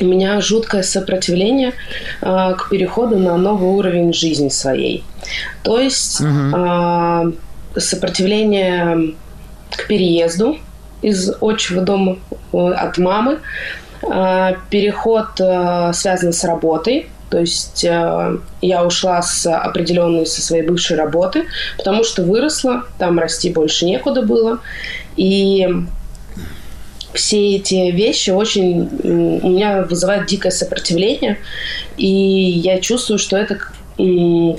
у 0.01 0.05
меня 0.05 0.41
жуткое 0.41 0.83
сопротивление 0.83 1.73
а, 2.21 2.55
к 2.55 2.71
переходу 2.71 3.19
на 3.19 3.37
новый 3.37 3.69
уровень 3.69 4.13
жизни 4.13 4.49
своей. 4.49 5.05
То 5.63 5.79
есть 5.79 6.21
угу. 6.21 7.35
сопротивление 7.77 9.15
к 9.71 9.87
переезду 9.87 10.59
из 11.03 11.31
отчего 11.41 11.83
дома 11.83 12.17
э, 12.53 12.57
от 12.57 12.97
мамы, 12.97 13.41
переход 14.71 15.41
а, 15.41 15.93
связан 15.93 16.33
с 16.33 16.45
работой, 16.45 17.09
То 17.31 17.41
есть 17.41 17.85
э, 17.85 18.39
я 18.61 18.85
ушла 18.85 19.23
с 19.23 19.47
определенной 19.51 20.27
со 20.27 20.43
своей 20.43 20.63
бывшей 20.63 20.97
работы, 20.97 21.47
потому 21.77 22.05
что 22.05 22.23
выросла, 22.23 22.85
там 22.99 23.19
расти 23.19 23.51
больше 23.51 23.87
некуда 23.87 24.23
было. 24.23 24.61
И 25.17 25.67
все 27.15 27.57
эти 27.57 27.91
вещи 27.91 28.31
очень 28.31 28.89
у 29.43 29.49
меня 29.49 29.83
вызывают 29.83 30.27
дикое 30.27 30.51
сопротивление, 30.51 31.39
и 31.97 32.07
я 32.09 32.81
чувствую, 32.81 33.19
что 33.19 33.37
это 33.37 33.59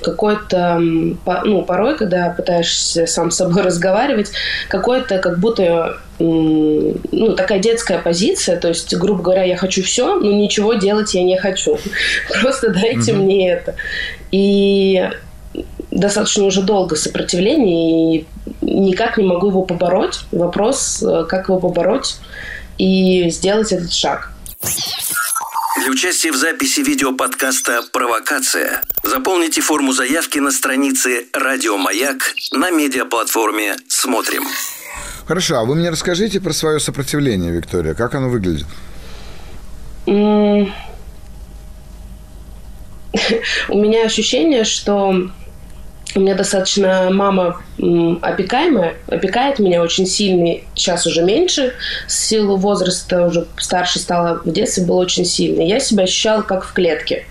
какой-то, 0.02 0.80
ну, 0.80 1.62
порой, 1.64 1.98
когда 1.98 2.30
пытаешься 2.30 3.06
сам 3.06 3.32
с 3.32 3.38
собой 3.38 3.62
разговаривать, 3.64 4.32
какой-то 4.70 5.20
как 5.20 5.40
будто 5.40 5.98
ну, 6.20 7.36
такая 7.36 7.60
детская 7.60 8.00
позиция, 8.00 8.58
то 8.58 8.70
есть, 8.70 8.96
грубо 8.96 9.22
говоря, 9.22 9.44
я 9.44 9.58
хочу 9.58 9.84
все, 9.84 10.16
но 10.16 10.32
ничего 10.32 10.74
делать 10.74 11.14
я 11.14 11.24
не 11.24 11.38
хочу. 11.38 11.78
Просто 12.42 12.70
дайте 12.70 13.12
mm-hmm. 13.12 13.16
мне 13.16 13.52
это. 13.52 13.76
И 14.32 15.10
достаточно 15.92 16.46
уже 16.46 16.62
долго 16.62 16.96
сопротивление, 16.96 18.20
и 18.22 18.26
никак 18.62 19.18
не 19.18 19.24
могу 19.24 19.50
его 19.50 19.64
побороть. 19.64 20.22
Вопрос, 20.32 21.04
э, 21.04 21.26
как 21.28 21.50
его 21.50 21.60
побороть 21.60 22.18
и 22.78 23.30
сделать 23.30 23.72
этот 23.72 23.92
шаг. 23.94 24.32
Для 25.82 25.92
участия 25.92 26.32
в 26.32 26.36
записи 26.36 26.80
видеоподкаста 26.80 27.82
«Провокация» 27.92 28.82
заполните 29.04 29.62
форму 29.62 29.92
заявки 29.92 30.40
на 30.40 30.52
странице 30.52 31.28
«Радио 31.34 31.78
Маяк» 31.78 32.34
на 32.52 32.72
медиаплатформе 32.72 33.76
«Смотрим». 33.88 34.46
Хорошо, 35.28 35.60
а 35.60 35.66
вы 35.66 35.76
мне 35.76 35.90
расскажите 35.90 36.40
про 36.40 36.54
свое 36.54 36.80
сопротивление, 36.80 37.52
Виктория. 37.52 37.96
Как 37.96 38.14
оно 38.14 38.30
выглядит? 38.30 38.68
У 40.06 40.12
меня 43.78 44.06
ощущение, 44.06 44.66
что 44.66 45.32
у 46.16 46.20
меня 46.20 46.36
достаточно 46.36 47.10
мама 47.12 47.62
опекаемая, 48.22 48.96
опекает 49.08 49.60
меня 49.60 49.82
очень 49.82 50.06
сильно, 50.06 50.62
сейчас 50.74 51.06
уже 51.06 51.24
меньше, 51.24 51.74
с 52.08 52.28
силу 52.28 52.56
возраста 52.56 53.26
уже 53.26 53.46
старше 53.58 54.00
стала, 54.00 54.42
в 54.46 54.52
детстве 54.52 54.86
было 54.86 55.02
очень 55.02 55.26
сильно. 55.26 55.62
Я 55.62 55.80
себя 55.80 56.04
ощущала 56.04 56.42
как 56.42 56.64
в 56.64 56.72
клетке. 56.72 57.26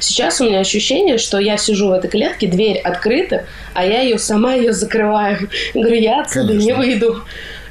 Сейчас 0.00 0.40
у 0.40 0.44
меня 0.44 0.60
ощущение, 0.60 1.18
что 1.18 1.38
я 1.38 1.56
сижу 1.56 1.88
в 1.88 1.92
этой 1.92 2.08
клетке, 2.08 2.46
дверь 2.46 2.78
открыта, 2.78 3.44
а 3.74 3.84
я 3.84 4.00
ее 4.00 4.18
сама 4.18 4.54
ее 4.54 4.72
закрываю. 4.72 5.48
Говорю, 5.74 5.96
я 5.96 6.20
отсюда 6.20 6.48
Конечно. 6.48 6.66
не 6.66 6.72
выйду. 6.74 7.22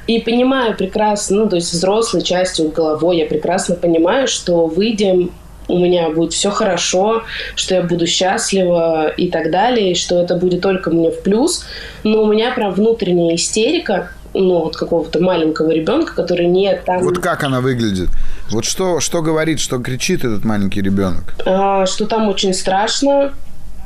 И 0.06 0.20
понимаю 0.20 0.76
прекрасно, 0.76 1.44
ну, 1.44 1.48
то 1.48 1.56
есть 1.56 1.72
взрослой 1.72 2.22
частью 2.22 2.68
головой 2.68 3.18
я 3.18 3.26
прекрасно 3.26 3.74
понимаю, 3.74 4.28
что 4.28 4.66
выйдем 4.66 5.30
у 5.68 5.78
меня 5.78 6.10
будет 6.10 6.32
все 6.32 6.50
хорошо, 6.50 7.22
что 7.56 7.74
я 7.76 7.82
буду 7.82 8.06
счастлива 8.06 9.08
и 9.08 9.30
так 9.30 9.50
далее, 9.50 9.92
и 9.92 9.94
что 9.94 10.20
это 10.20 10.36
будет 10.36 10.60
только 10.60 10.90
мне 10.90 11.10
в 11.10 11.22
плюс. 11.22 11.64
Но 12.02 12.22
у 12.22 12.26
меня 12.30 12.52
прям 12.52 12.72
внутренняя 12.72 13.34
истерика, 13.34 14.10
ну, 14.34 14.60
вот 14.60 14.76
какого-то 14.76 15.20
маленького 15.20 15.70
ребенка, 15.70 16.14
который 16.14 16.46
не 16.46 16.74
там... 16.76 17.02
Вот 17.02 17.18
как 17.18 17.44
она 17.44 17.60
выглядит? 17.60 18.08
Вот 18.50 18.64
что, 18.64 19.00
что 19.00 19.22
говорит, 19.22 19.60
что 19.60 19.78
кричит 19.78 20.24
этот 20.24 20.44
маленький 20.44 20.82
ребенок? 20.82 21.34
А, 21.46 21.86
что 21.86 22.06
там 22.06 22.28
очень 22.28 22.52
страшно, 22.52 23.32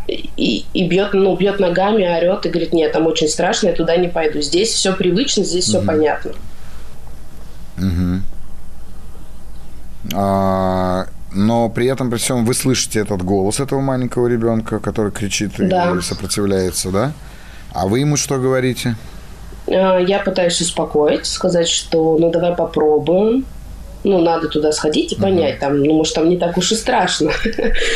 и, 0.09 0.65
и 0.73 0.89
бьет, 0.89 1.13
ну, 1.13 1.37
бьет 1.37 1.61
ногами, 1.61 2.05
орет 2.05 2.47
и 2.47 2.49
говорит, 2.49 2.73
нет, 2.73 2.93
там 2.93 3.07
очень 3.07 3.29
страшно, 3.29 3.69
я 3.69 3.75
туда 3.75 3.97
не 3.97 4.09
пойду. 4.09 4.41
Здесь 4.41 4.71
все 4.71 4.93
привычно, 4.95 5.45
здесь 5.45 5.69
угу. 5.69 5.79
все 5.79 5.87
понятно. 5.87 6.33
Угу. 7.79 8.21
А, 10.15 11.07
но 11.33 11.69
при 11.69 11.87
этом, 11.87 12.11
при 12.11 12.19
всем, 12.19 12.45
вы 12.45 12.55
слышите 12.55 13.01
этот 13.01 13.23
голос 13.23 13.61
этого 13.61 13.81
маленького 13.81 14.27
ребенка, 14.27 14.79
который 14.79 15.13
кричит 15.13 15.53
да. 15.59 15.95
и 15.97 16.01
сопротивляется, 16.01 16.91
да? 16.91 17.13
А 17.73 17.87
вы 17.87 18.01
ему 18.01 18.17
что 18.17 18.39
говорите? 18.39 18.97
А, 19.67 19.99
я 19.99 20.21
пытаюсь 20.21 20.61
успокоить, 20.61 21.27
сказать, 21.27 21.69
что 21.69 22.17
ну 22.19 22.31
давай 22.31 22.57
попробуем, 22.57 23.45
ну, 24.09 24.21
надо 24.23 24.49
туда 24.49 24.73
сходить 24.73 25.13
и 25.13 25.17
понять, 25.17 25.57
uh-huh. 25.57 25.61
там, 25.61 25.85
ну, 25.85 25.95
может, 25.95 26.15
там 26.15 26.29
не 26.29 26.39
так 26.39 26.57
уж 26.57 26.73
и 26.73 26.75
страшно. 26.75 27.31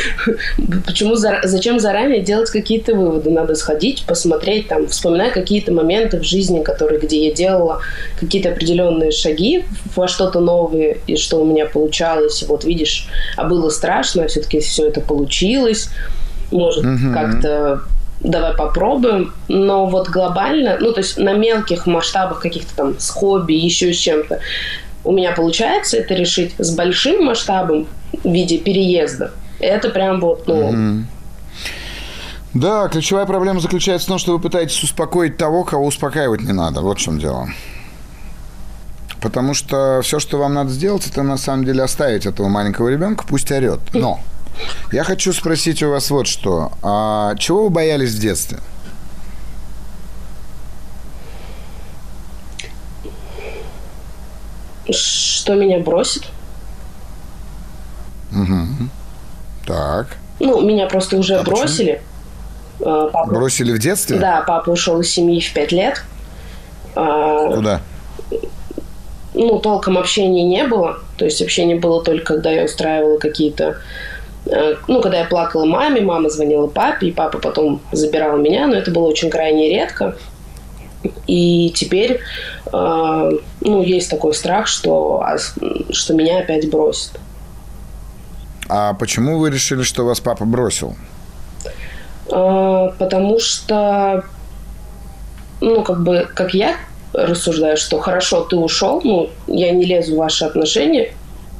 Почему, 0.85 1.15
зачем 1.15 1.79
заранее 1.79 2.21
делать 2.21 2.51
какие-то 2.51 2.93
выводы? 2.93 3.31
Надо 3.31 3.55
сходить, 3.55 4.03
посмотреть, 4.07 4.67
там, 4.67 4.87
вспоминать 4.87 5.33
какие-то 5.33 5.73
моменты 5.73 6.19
в 6.19 6.23
жизни, 6.23 6.61
которые, 6.61 6.99
где 6.99 7.27
я 7.27 7.33
делала 7.33 7.81
какие-то 8.19 8.49
определенные 8.49 9.11
шаги 9.11 9.65
во 9.95 10.07
что-то 10.07 10.39
новое, 10.39 10.97
и 11.07 11.17
что 11.17 11.41
у 11.41 11.45
меня 11.45 11.65
получалось. 11.65 12.43
Вот, 12.47 12.63
видишь, 12.63 13.07
а 13.35 13.45
было 13.45 13.69
страшно, 13.69 14.23
а 14.23 14.27
все-таки 14.27 14.59
все 14.59 14.87
это 14.87 15.01
получилось. 15.01 15.89
Может, 16.51 16.85
uh-huh. 16.85 17.13
как-то 17.13 17.81
давай 18.21 18.53
попробуем, 18.53 19.33
но 19.47 19.87
вот 19.87 20.09
глобально, 20.09 20.77
ну, 20.79 20.93
то 20.93 20.99
есть 20.99 21.17
на 21.17 21.33
мелких 21.33 21.87
масштабах 21.87 22.39
каких-то 22.39 22.73
там 22.75 22.99
с 22.99 23.09
хобби, 23.09 23.53
еще 23.53 23.91
с 23.91 23.97
чем-то, 23.97 24.39
у 25.03 25.11
меня 25.11 25.31
получается 25.33 25.97
это 25.97 26.13
решить 26.13 26.53
с 26.57 26.75
большим 26.75 27.25
масштабом 27.25 27.87
в 28.23 28.31
виде 28.31 28.57
переезда. 28.57 29.31
Это 29.59 29.89
прям 29.89 30.19
вот, 30.19 30.47
ну... 30.47 30.71
Mm-hmm. 30.71 31.03
Да, 32.53 32.87
ключевая 32.87 33.25
проблема 33.25 33.59
заключается 33.59 34.05
в 34.05 34.09
том, 34.09 34.19
что 34.19 34.33
вы 34.33 34.39
пытаетесь 34.39 34.81
успокоить 34.83 35.37
того, 35.37 35.63
кого 35.63 35.87
успокаивать 35.87 36.41
не 36.41 36.53
надо. 36.53 36.81
Вот 36.81 36.99
в 36.99 37.01
чем 37.01 37.17
дело. 37.17 37.49
Потому 39.21 39.53
что 39.53 40.01
все, 40.03 40.19
что 40.19 40.37
вам 40.37 40.53
надо 40.53 40.69
сделать, 40.69 41.07
это 41.07 41.23
на 41.23 41.37
самом 41.37 41.65
деле 41.65 41.81
оставить 41.81 42.25
этого 42.25 42.49
маленького 42.49 42.89
ребенка, 42.89 43.25
пусть 43.27 43.51
орет. 43.51 43.79
Но 43.93 44.19
я 44.91 45.03
хочу 45.03 45.33
спросить 45.33 45.81
у 45.81 45.89
вас 45.89 46.11
вот 46.11 46.27
что. 46.27 46.73
А 46.83 47.33
чего 47.37 47.63
вы 47.63 47.69
боялись 47.69 48.11
в 48.11 48.19
детстве? 48.19 48.59
Что 54.89 55.55
меня 55.55 55.79
бросит. 55.79 56.23
Угу. 58.31 58.89
Так. 59.65 60.17
Ну, 60.39 60.61
меня 60.61 60.87
просто 60.87 61.17
уже 61.17 61.35
а 61.35 61.43
бросили. 61.43 62.01
Почему? 62.79 63.09
Папа... 63.11 63.31
Бросили 63.31 63.71
в 63.71 63.79
детстве? 63.79 64.19
Да, 64.19 64.43
папа 64.45 64.71
ушел 64.71 64.99
из 64.99 65.11
семьи 65.11 65.39
в 65.39 65.53
пять 65.53 65.71
лет. 65.71 66.03
А, 66.95 67.55
Куда? 67.55 67.81
Ну, 69.33 69.59
толком 69.59 69.97
общения 69.97 70.43
не 70.43 70.65
было. 70.65 70.99
То 71.17 71.25
есть 71.25 71.41
общение 71.41 71.79
было 71.79 72.03
только, 72.03 72.35
когда 72.35 72.51
я 72.51 72.65
устраивала 72.65 73.17
какие-то... 73.17 73.77
Э, 74.45 74.75
ну, 74.87 75.01
когда 75.01 75.19
я 75.19 75.25
плакала 75.25 75.65
маме, 75.65 76.01
мама 76.01 76.29
звонила 76.29 76.67
папе, 76.67 77.07
и 77.07 77.11
папа 77.11 77.39
потом 77.39 77.81
забирал 77.91 78.37
меня, 78.37 78.67
но 78.67 78.75
это 78.75 78.91
было 78.91 79.07
очень 79.07 79.29
крайне 79.29 79.69
редко. 79.69 80.17
И 81.27 81.71
теперь, 81.75 82.19
э, 82.71 83.31
ну, 83.61 83.81
есть 83.83 84.09
такой 84.09 84.33
страх, 84.33 84.67
что, 84.67 85.21
а, 85.21 85.37
что 85.91 86.13
меня 86.13 86.39
опять 86.39 86.69
бросят. 86.69 87.19
А 88.69 88.93
почему 88.93 89.39
вы 89.39 89.49
решили, 89.49 89.83
что 89.83 90.05
вас 90.05 90.19
папа 90.19 90.45
бросил? 90.45 90.95
Э, 92.31 92.89
потому 92.97 93.39
что, 93.39 94.23
ну, 95.61 95.83
как 95.83 96.03
бы, 96.03 96.27
как 96.33 96.53
я 96.53 96.75
рассуждаю, 97.13 97.77
что 97.77 97.99
хорошо, 97.99 98.41
ты 98.43 98.55
ушел, 98.55 99.01
ну, 99.03 99.29
я 99.47 99.71
не 99.71 99.85
лезу 99.85 100.15
в 100.15 100.17
ваши 100.17 100.45
отношения, 100.45 101.13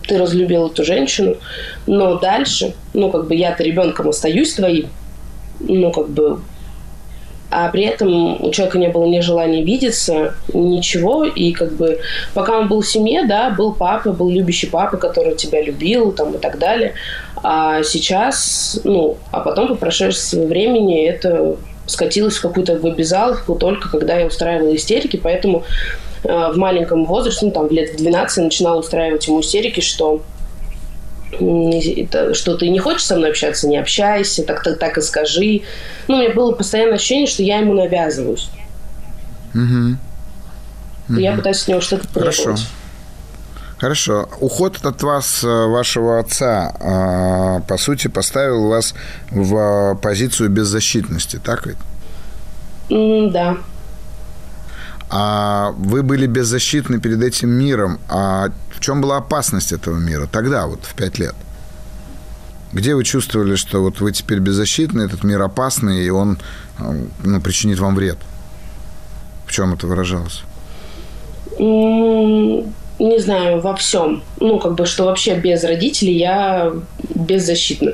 ты 0.08 0.18
разлюбил 0.18 0.68
эту 0.68 0.84
женщину, 0.84 1.38
но 1.86 2.18
дальше, 2.18 2.74
ну, 2.94 3.12
как 3.12 3.28
бы 3.28 3.36
я-то 3.36 3.64
ребенком 3.64 4.10
остаюсь 4.10 4.54
твоим, 4.54 4.90
ну, 5.60 5.92
как 5.92 6.10
бы 6.10 6.40
а 7.54 7.70
при 7.70 7.84
этом 7.84 8.44
у 8.44 8.52
человека 8.52 8.80
не 8.80 8.88
было 8.88 9.06
ни 9.06 9.20
желания 9.20 9.64
видеться, 9.64 10.34
ничего, 10.54 11.24
и 11.24 11.52
как 11.52 11.74
бы 11.74 12.00
пока 12.34 12.58
он 12.58 12.68
был 12.68 12.82
в 12.82 12.88
семье, 12.88 13.26
да, 13.28 13.52
был 13.52 13.74
папа, 13.74 14.12
был 14.12 14.30
любящий 14.30 14.68
папа, 14.68 14.98
который 14.98 15.36
тебя 15.36 15.62
любил, 15.62 16.12
там, 16.12 16.34
и 16.34 16.38
так 16.40 16.58
далее, 16.58 16.94
а 17.44 17.84
сейчас, 17.84 18.80
ну, 18.84 19.18
а 19.32 19.42
потом 19.42 19.68
по 19.68 19.76
прошествии 19.76 20.46
времени 20.46 21.06
это 21.06 21.58
скатилось 21.86 22.38
в 22.38 22.42
какую-то 22.42 22.74
вебизалку 22.74 23.56
только 23.56 23.90
когда 23.90 24.18
я 24.18 24.26
устраивала 24.26 24.76
истерики, 24.76 25.18
поэтому 25.18 25.64
э, 26.24 26.52
в 26.52 26.58
маленьком 26.58 27.06
возрасте, 27.06 27.46
ну, 27.46 27.52
там, 27.52 27.70
лет 27.70 27.94
в 27.94 27.98
12 27.98 28.46
начинала 28.46 28.80
устраивать 28.80 29.28
ему 29.28 29.42
истерики, 29.42 29.82
что 29.82 30.22
что 32.34 32.58
ты 32.58 32.70
не 32.70 32.80
хочешь 32.80 33.06
со 33.06 33.16
мной 33.16 33.32
общаться, 33.32 33.68
не 33.68 33.78
общайся, 33.78 34.44
так, 34.44 34.64
так, 34.64 34.80
так 34.80 34.98
и 34.98 35.02
скажи. 35.02 35.62
Ну, 36.08 36.16
у 36.16 36.20
меня 36.20 36.34
было 36.34 36.52
постоянное 36.52 36.96
ощущение, 36.96 37.28
что 37.28 37.44
я 37.44 37.60
ему 37.60 37.74
навязываюсь. 37.74 38.50
Угу. 39.54 39.98
угу. 41.10 41.20
Я 41.20 41.34
пытаюсь 41.34 41.58
с 41.58 41.68
него 41.68 41.82
что-то 41.82 42.08
требовать. 42.08 42.38
Хорошо. 42.38 42.64
Хорошо. 43.78 44.30
Уход 44.40 44.78
от 44.86 45.04
вас, 45.04 45.44
э, 45.44 45.48
вашего 45.48 46.20
отца, 46.20 46.74
э, 46.80 47.68
по 47.68 47.78
сути, 47.78 48.08
поставил 48.08 48.70
вас 48.70 48.94
в 49.30 50.00
позицию 50.02 50.50
беззащитности, 50.50 51.38
так 51.44 51.66
ведь? 51.68 53.32
Да. 53.34 53.58
А 55.16 55.76
вы 55.78 56.02
были 56.02 56.26
беззащитны 56.26 57.00
перед 57.00 57.22
этим 57.22 57.52
миром. 57.52 58.00
А 58.10 58.48
в 58.72 58.80
чем 58.80 59.00
была 59.00 59.18
опасность 59.18 59.72
этого 59.72 60.00
мира 60.00 60.26
тогда, 60.26 60.66
вот 60.66 60.80
в 60.86 60.96
пять 60.96 61.20
лет? 61.20 61.36
Где 62.72 62.96
вы 62.96 63.04
чувствовали, 63.04 63.56
что 63.56 63.84
вот 63.84 64.02
вы 64.02 64.12
теперь 64.12 64.40
беззащитны, 64.40 65.04
этот 65.04 65.24
мир 65.24 65.40
опасный, 65.44 66.04
и 66.04 66.10
он 66.10 66.40
э, 66.80 67.06
ну, 67.24 67.40
причинит 67.42 67.78
вам 67.78 67.94
вред? 67.96 68.18
В 69.46 69.52
чем 69.52 69.76
это 69.76 69.86
выражалось? 69.86 70.42
Не 71.60 73.20
знаю, 73.20 73.62
во 73.62 73.76
всем. 73.76 74.24
Ну, 74.40 74.58
как 74.58 74.74
бы, 74.74 74.88
что 74.88 75.06
вообще 75.06 75.36
без 75.36 75.64
родителей 75.64 76.18
я 76.18 76.74
беззащитна. 77.14 77.92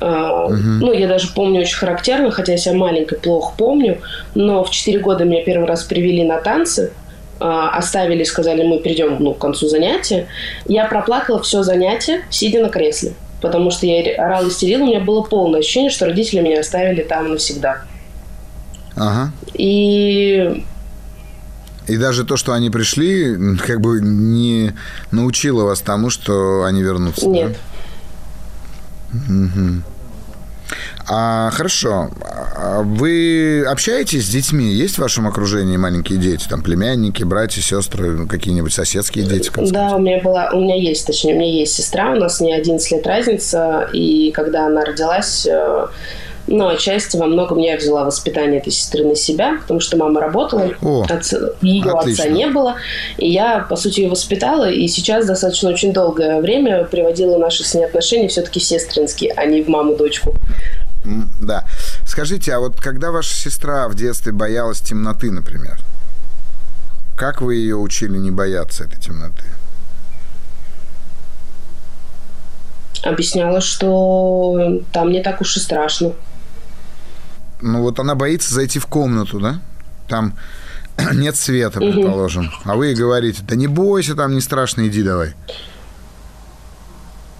Угу. 0.00 0.54
Ну, 0.54 0.92
я 0.92 1.06
даже 1.06 1.28
помню 1.28 1.60
очень 1.60 1.76
характерно, 1.76 2.30
хотя 2.30 2.52
я 2.52 2.58
себя 2.58 2.74
маленькой 2.74 3.18
плохо 3.18 3.52
помню, 3.56 3.98
но 4.34 4.64
в 4.64 4.70
4 4.70 4.98
года 5.00 5.24
меня 5.24 5.44
первый 5.44 5.66
раз 5.66 5.84
привели 5.84 6.24
на 6.24 6.38
танцы, 6.38 6.92
а, 7.38 7.70
оставили, 7.70 8.24
сказали, 8.24 8.62
мы 8.62 8.78
придем 8.80 9.16
ну, 9.20 9.34
к 9.34 9.38
концу 9.38 9.68
занятия. 9.68 10.26
Я 10.66 10.86
проплакала 10.86 11.42
все 11.42 11.62
занятие, 11.62 12.22
сидя 12.30 12.62
на 12.62 12.70
кресле, 12.70 13.12
потому 13.40 13.70
что 13.70 13.86
я 13.86 14.14
орала 14.22 14.48
истерила, 14.48 14.82
у 14.82 14.86
меня 14.86 15.00
было 15.00 15.22
полное 15.22 15.60
ощущение, 15.60 15.90
что 15.90 16.06
родители 16.06 16.40
меня 16.40 16.60
оставили 16.60 17.02
там 17.02 17.30
навсегда. 17.30 17.82
Ага. 18.96 19.32
И 19.54 20.64
и 21.90 21.96
даже 21.96 22.24
то, 22.24 22.36
что 22.36 22.52
они 22.52 22.70
пришли, 22.70 23.36
как 23.66 23.80
бы 23.80 24.00
не 24.00 24.72
научило 25.10 25.64
вас 25.64 25.80
тому, 25.80 26.08
что 26.08 26.62
они 26.62 26.82
вернутся. 26.82 27.28
Нет. 27.28 27.52
Да? 27.52 27.58
Угу. 29.12 29.82
А, 31.08 31.50
хорошо. 31.50 32.10
А 32.22 32.82
вы 32.82 33.64
общаетесь 33.68 34.26
с 34.26 34.28
детьми? 34.28 34.72
Есть 34.72 34.96
в 34.96 34.98
вашем 35.00 35.26
окружении 35.26 35.76
маленькие 35.76 36.18
дети? 36.18 36.46
Там 36.48 36.62
племянники, 36.62 37.24
братья, 37.24 37.60
сестры, 37.60 38.26
какие-нибудь 38.26 38.72
соседские 38.72 39.24
дети? 39.24 39.50
Да, 39.70 39.96
у 39.96 39.98
меня 39.98 40.20
была, 40.20 40.50
у 40.52 40.60
меня 40.60 40.76
есть, 40.76 41.06
точнее, 41.06 41.34
у 41.34 41.38
меня 41.38 41.52
есть 41.52 41.74
сестра, 41.74 42.12
у 42.12 42.16
нас 42.16 42.40
не 42.40 42.54
11 42.54 42.92
лет 42.92 43.06
разница, 43.06 43.88
и 43.92 44.30
когда 44.30 44.66
она 44.66 44.84
родилась, 44.84 45.48
э, 46.46 46.52
ну, 46.52 46.68
отчасти 46.68 47.16
во 47.16 47.26
многом 47.26 47.58
я 47.58 47.76
взяла 47.76 48.04
воспитание 48.04 48.60
этой 48.60 48.72
сестры 48.72 49.04
на 49.04 49.16
себя, 49.16 49.58
потому 49.60 49.80
что 49.80 49.96
мама 49.96 50.20
работала, 50.20 50.70
О, 50.82 51.04
отца, 51.08 51.38
ее 51.60 51.90
отлично. 51.90 52.24
отца 52.24 52.32
не 52.32 52.46
было, 52.46 52.76
и 53.18 53.30
я, 53.30 53.66
по 53.68 53.76
сути, 53.76 54.00
ее 54.00 54.10
воспитала, 54.10 54.70
и 54.70 54.86
сейчас 54.88 55.26
достаточно 55.26 55.70
очень 55.70 55.92
долгое 55.92 56.40
время 56.40 56.84
приводила 56.84 57.38
наши 57.38 57.64
с 57.64 57.74
ней 57.74 57.84
отношения 57.84 58.28
все-таки 58.28 58.60
сестринские, 58.60 59.32
а 59.32 59.46
не 59.46 59.62
в 59.62 59.68
маму-дочку. 59.68 60.34
Да. 61.40 61.66
Скажите, 62.06 62.52
а 62.52 62.60
вот 62.60 62.80
когда 62.80 63.10
ваша 63.10 63.34
сестра 63.34 63.88
в 63.88 63.94
детстве 63.94 64.32
боялась 64.32 64.80
темноты, 64.80 65.30
например, 65.30 65.78
как 67.16 67.40
вы 67.40 67.56
ее 67.56 67.76
учили 67.76 68.16
не 68.16 68.30
бояться 68.30 68.84
этой 68.84 69.00
темноты? 69.00 69.44
Объясняла, 73.02 73.60
что 73.60 74.80
там 74.92 75.10
не 75.10 75.22
так 75.22 75.40
уж 75.40 75.56
и 75.56 75.60
страшно. 75.60 76.12
Ну 77.60 77.82
вот 77.82 77.98
она 77.98 78.14
боится 78.14 78.54
зайти 78.54 78.78
в 78.78 78.86
комнату, 78.86 79.40
да? 79.40 79.60
Там 80.08 80.34
нет 81.14 81.36
света, 81.36 81.78
предположим. 81.78 82.46
Угу. 82.46 82.54
А 82.64 82.76
вы 82.76 82.88
ей 82.88 82.94
говорите, 82.94 83.42
да 83.42 83.56
не 83.56 83.66
бойся, 83.66 84.14
там 84.14 84.34
не 84.34 84.40
страшно, 84.40 84.86
иди 84.86 85.02
давай. 85.02 85.34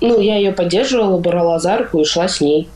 Ну, 0.00 0.18
я 0.18 0.36
ее 0.36 0.52
поддерживала, 0.52 1.18
брала 1.18 1.58
за 1.58 1.78
руку 1.78 2.00
и 2.00 2.04
шла 2.04 2.26
с 2.26 2.40
ней 2.40 2.70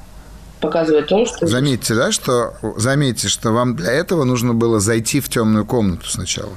показывает 0.64 1.08
том, 1.08 1.26
что... 1.26 1.46
Заметьте, 1.46 1.94
да, 1.94 2.10
что... 2.10 2.54
Заметьте, 2.76 3.28
что 3.28 3.52
вам 3.52 3.76
для 3.76 3.92
этого 3.92 4.24
нужно 4.24 4.54
было 4.54 4.80
зайти 4.80 5.20
в 5.20 5.28
темную 5.28 5.66
комнату 5.66 6.08
сначала. 6.08 6.52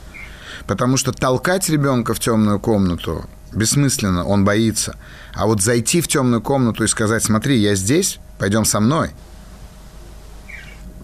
Потому 0.65 0.97
что 0.97 1.11
толкать 1.11 1.69
ребенка 1.69 2.13
в 2.13 2.19
темную 2.19 2.59
комнату 2.59 3.25
бессмысленно, 3.53 4.25
он 4.25 4.45
боится. 4.45 4.95
А 5.33 5.45
вот 5.45 5.61
зайти 5.61 6.01
в 6.01 6.07
темную 6.07 6.41
комнату 6.41 6.83
и 6.83 6.87
сказать, 6.87 7.23
смотри, 7.23 7.57
я 7.57 7.75
здесь, 7.75 8.19
пойдем 8.39 8.65
со 8.65 8.79
мной. 8.79 9.11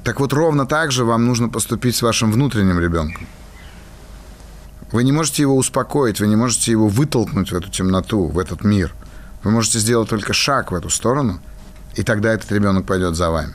Так 0.03 0.19
вот, 0.19 0.33
ровно 0.33 0.65
так 0.65 0.91
же 0.91 1.05
вам 1.05 1.25
нужно 1.25 1.49
поступить 1.49 1.95
с 1.95 2.01
вашим 2.01 2.31
внутренним 2.31 2.79
ребенком. 2.79 3.27
Вы 4.91 5.03
не 5.03 5.11
можете 5.11 5.41
его 5.41 5.55
успокоить, 5.55 6.19
вы 6.19 6.27
не 6.27 6.35
можете 6.35 6.71
его 6.71 6.87
вытолкнуть 6.87 7.51
в 7.51 7.55
эту 7.55 7.69
темноту, 7.69 8.27
в 8.27 8.37
этот 8.37 8.63
мир. 8.63 8.93
Вы 9.43 9.51
можете 9.51 9.79
сделать 9.79 10.09
только 10.09 10.33
шаг 10.33 10.71
в 10.71 10.75
эту 10.75 10.89
сторону– 10.89 11.39
и 11.95 12.03
тогда 12.03 12.33
этот 12.33 12.51
ребенок 12.51 12.85
пойдет 12.85 13.15
за 13.15 13.29
вами. 13.29 13.53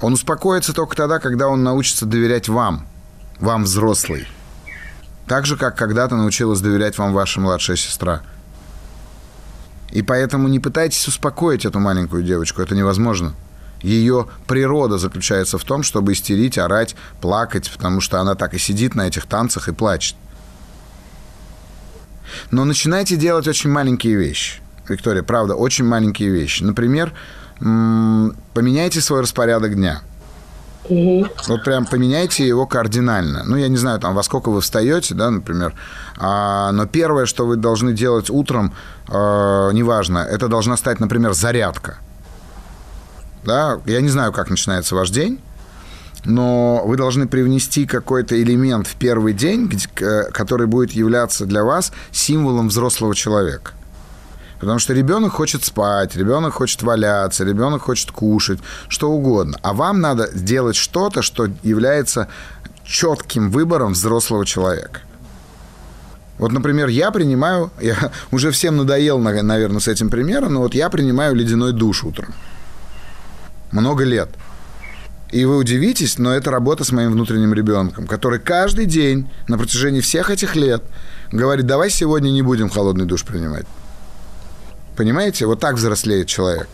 Он 0.00 0.12
успокоится 0.12 0.72
только 0.72 0.96
тогда, 0.96 1.18
когда 1.18 1.48
он 1.48 1.62
научится 1.62 2.06
доверять 2.06 2.48
вам, 2.48 2.86
вам 3.40 3.64
взрослый. 3.64 4.26
Так 5.28 5.44
же, 5.46 5.56
как 5.56 5.76
когда-то 5.76 6.16
научилась 6.16 6.60
доверять 6.60 6.96
вам 6.96 7.12
ваша 7.12 7.40
младшая 7.40 7.76
сестра. 7.76 8.22
И 9.90 10.02
поэтому 10.02 10.48
не 10.48 10.58
пытайтесь 10.58 11.06
успокоить 11.06 11.64
эту 11.64 11.78
маленькую 11.78 12.22
девочку, 12.22 12.62
это 12.62 12.74
невозможно. 12.74 13.34
Ее 13.82 14.26
природа 14.46 14.98
заключается 14.98 15.58
в 15.58 15.64
том, 15.64 15.82
чтобы 15.82 16.12
истерить, 16.12 16.58
орать, 16.58 16.96
плакать, 17.20 17.70
потому 17.70 18.00
что 18.00 18.20
она 18.20 18.34
так 18.34 18.54
и 18.54 18.58
сидит 18.58 18.94
на 18.94 19.06
этих 19.06 19.26
танцах 19.26 19.68
и 19.68 19.72
плачет. 19.72 20.16
Но 22.50 22.64
начинайте 22.64 23.16
делать 23.16 23.46
очень 23.46 23.70
маленькие 23.70 24.16
вещи. 24.16 24.60
Виктория, 24.88 25.22
правда, 25.22 25.54
очень 25.54 25.84
маленькие 25.84 26.30
вещи. 26.30 26.62
Например, 26.62 27.12
поменяйте 27.58 29.00
свой 29.00 29.20
распорядок 29.20 29.74
дня. 29.74 30.02
Угу. 30.84 31.26
Вот 31.48 31.64
прям 31.64 31.86
поменяйте 31.86 32.46
его 32.46 32.66
кардинально. 32.66 33.42
Ну, 33.44 33.56
я 33.56 33.68
не 33.68 33.76
знаю, 33.76 34.00
там, 34.00 34.14
во 34.14 34.22
сколько 34.22 34.50
вы 34.50 34.60
встаете, 34.60 35.14
да, 35.14 35.30
например. 35.30 35.74
А, 36.16 36.72
но 36.72 36.86
первое, 36.86 37.26
что 37.26 37.46
вы 37.46 37.56
должны 37.56 37.92
делать 37.92 38.30
утром, 38.30 38.72
э, 39.08 39.12
неважно, 39.72 40.18
это 40.18 40.48
должна 40.48 40.76
стать, 40.76 41.00
например, 41.00 41.34
зарядка. 41.34 41.98
Да, 43.44 43.80
я 43.86 44.00
не 44.00 44.08
знаю, 44.08 44.32
как 44.32 44.50
начинается 44.50 44.94
ваш 44.94 45.10
день, 45.10 45.40
но 46.24 46.82
вы 46.84 46.96
должны 46.96 47.26
привнести 47.26 47.86
какой-то 47.86 48.40
элемент 48.40 48.86
в 48.86 48.96
первый 48.96 49.32
день, 49.32 49.70
который 50.32 50.66
будет 50.66 50.92
являться 50.92 51.46
для 51.46 51.64
вас 51.64 51.92
символом 52.10 52.68
взрослого 52.68 53.14
человека. 53.14 53.72
Потому 54.60 54.78
что 54.78 54.92
ребенок 54.92 55.32
хочет 55.32 55.64
спать, 55.64 56.16
ребенок 56.16 56.54
хочет 56.54 56.82
валяться, 56.82 57.44
ребенок 57.44 57.82
хочет 57.82 58.10
кушать, 58.10 58.58
что 58.88 59.10
угодно. 59.10 59.58
А 59.62 59.72
вам 59.72 60.00
надо 60.00 60.28
сделать 60.32 60.76
что-то, 60.76 61.22
что 61.22 61.48
является 61.62 62.28
четким 62.84 63.50
выбором 63.50 63.92
взрослого 63.92 64.44
человека. 64.44 65.00
Вот, 66.38 66.52
например, 66.52 66.88
я 66.88 67.10
принимаю, 67.10 67.70
я 67.80 68.10
уже 68.30 68.50
всем 68.50 68.76
надоел, 68.76 69.18
наверное, 69.18 69.80
с 69.80 69.88
этим 69.88 70.10
примером, 70.10 70.54
но 70.54 70.60
вот 70.60 70.74
я 70.74 70.88
принимаю 70.88 71.34
ледяной 71.34 71.72
душ 71.72 72.04
утром. 72.04 72.34
Много 73.70 74.04
лет. 74.04 74.30
И 75.30 75.44
вы 75.44 75.58
удивитесь, 75.58 76.16
но 76.18 76.32
это 76.32 76.50
работа 76.50 76.84
с 76.84 76.92
моим 76.92 77.12
внутренним 77.12 77.52
ребенком, 77.52 78.06
который 78.06 78.38
каждый 78.38 78.86
день 78.86 79.28
на 79.46 79.58
протяжении 79.58 80.00
всех 80.00 80.30
этих 80.30 80.56
лет 80.56 80.82
говорит, 81.30 81.66
давай 81.66 81.90
сегодня 81.90 82.30
не 82.30 82.40
будем 82.40 82.70
холодный 82.70 83.04
душ 83.04 83.24
принимать. 83.24 83.66
Понимаете? 84.98 85.46
Вот 85.46 85.60
так 85.60 85.76
взрослеет 85.76 86.26
человек. 86.26 86.68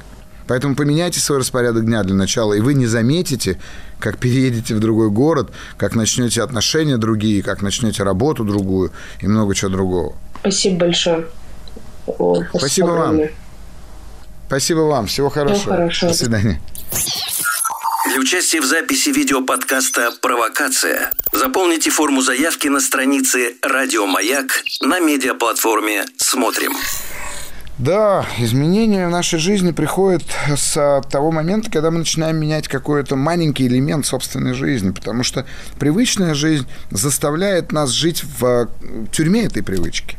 Поэтому 0.48 0.74
поменяйте 0.74 1.20
свой 1.20 1.40
распорядок 1.40 1.84
дня 1.84 2.02
для 2.04 2.14
начала, 2.14 2.54
и 2.54 2.60
вы 2.60 2.72
не 2.72 2.86
заметите, 2.86 3.60
как 4.00 4.16
переедете 4.16 4.74
в 4.74 4.80
другой 4.80 5.10
город, 5.10 5.50
как 5.76 5.94
начнете 5.94 6.42
отношения 6.42 6.96
другие, 6.96 7.42
как 7.42 7.60
начнете 7.60 8.02
работу 8.02 8.44
другую 8.44 8.92
и 9.20 9.26
много 9.26 9.54
чего 9.54 9.70
другого. 9.70 10.16
Спасибо 10.40 10.86
большое. 10.86 11.26
О, 12.06 12.42
спасибо 12.56 12.86
вам. 12.86 13.20
Спасибо 14.46 14.80
вам. 14.80 15.06
Всего 15.06 15.28
хорошего. 15.28 15.60
Всего 15.60 15.74
хорошего. 15.74 16.12
До 16.12 16.16
свидания. 16.16 16.60
Для 18.08 18.20
участия 18.20 18.62
в 18.62 18.64
записи 18.64 19.10
видеоподкаста 19.10 20.12
«Провокация» 20.22 21.10
заполните 21.32 21.90
форму 21.90 22.22
заявки 22.22 22.68
на 22.68 22.80
странице 22.80 23.56
«Радио 23.60 24.06
Маяк» 24.06 24.62
на 24.80 24.98
медиаплатформе 25.00 26.06
«Смотрим». 26.16 26.72
Да, 27.78 28.24
изменения 28.38 29.08
в 29.08 29.10
нашей 29.10 29.40
жизни 29.40 29.72
приходят 29.72 30.22
с 30.56 31.02
того 31.10 31.32
момента, 31.32 31.70
когда 31.72 31.90
мы 31.90 31.98
начинаем 31.98 32.36
менять 32.36 32.68
какой-то 32.68 33.16
маленький 33.16 33.66
элемент 33.66 34.06
собственной 34.06 34.54
жизни, 34.54 34.90
потому 34.90 35.24
что 35.24 35.44
привычная 35.80 36.34
жизнь 36.34 36.66
заставляет 36.92 37.72
нас 37.72 37.90
жить 37.90 38.22
в 38.38 38.68
тюрьме 39.10 39.44
этой 39.46 39.64
привычки. 39.64 40.16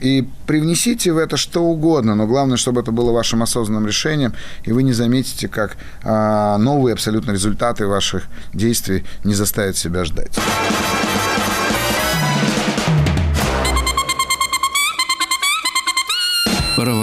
И 0.00 0.28
привнесите 0.46 1.12
в 1.12 1.18
это 1.18 1.36
что 1.36 1.64
угодно, 1.64 2.14
но 2.14 2.28
главное, 2.28 2.56
чтобы 2.56 2.80
это 2.80 2.92
было 2.92 3.10
вашим 3.10 3.42
осознанным 3.42 3.88
решением, 3.88 4.32
и 4.62 4.70
вы 4.70 4.84
не 4.84 4.92
заметите, 4.92 5.48
как 5.48 5.76
а, 6.04 6.56
новые 6.58 6.92
абсолютно 6.92 7.32
результаты 7.32 7.88
ваших 7.88 8.28
действий 8.54 9.04
не 9.24 9.34
заставят 9.34 9.76
себя 9.76 10.04
ждать. 10.04 10.38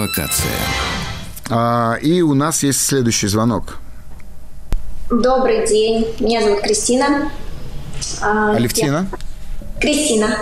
Провокация. 0.06 0.52
А, 1.50 1.96
и 2.00 2.22
у 2.22 2.34
нас 2.34 2.62
есть 2.62 2.80
следующий 2.80 3.26
звонок. 3.26 3.78
Добрый 5.10 5.66
день. 5.66 6.06
Меня 6.20 6.42
зовут 6.42 6.60
Кристина. 6.60 7.30
А, 8.22 8.54
Алевтина? 8.54 9.08
Я... 9.10 9.80
Кристина. 9.80 10.38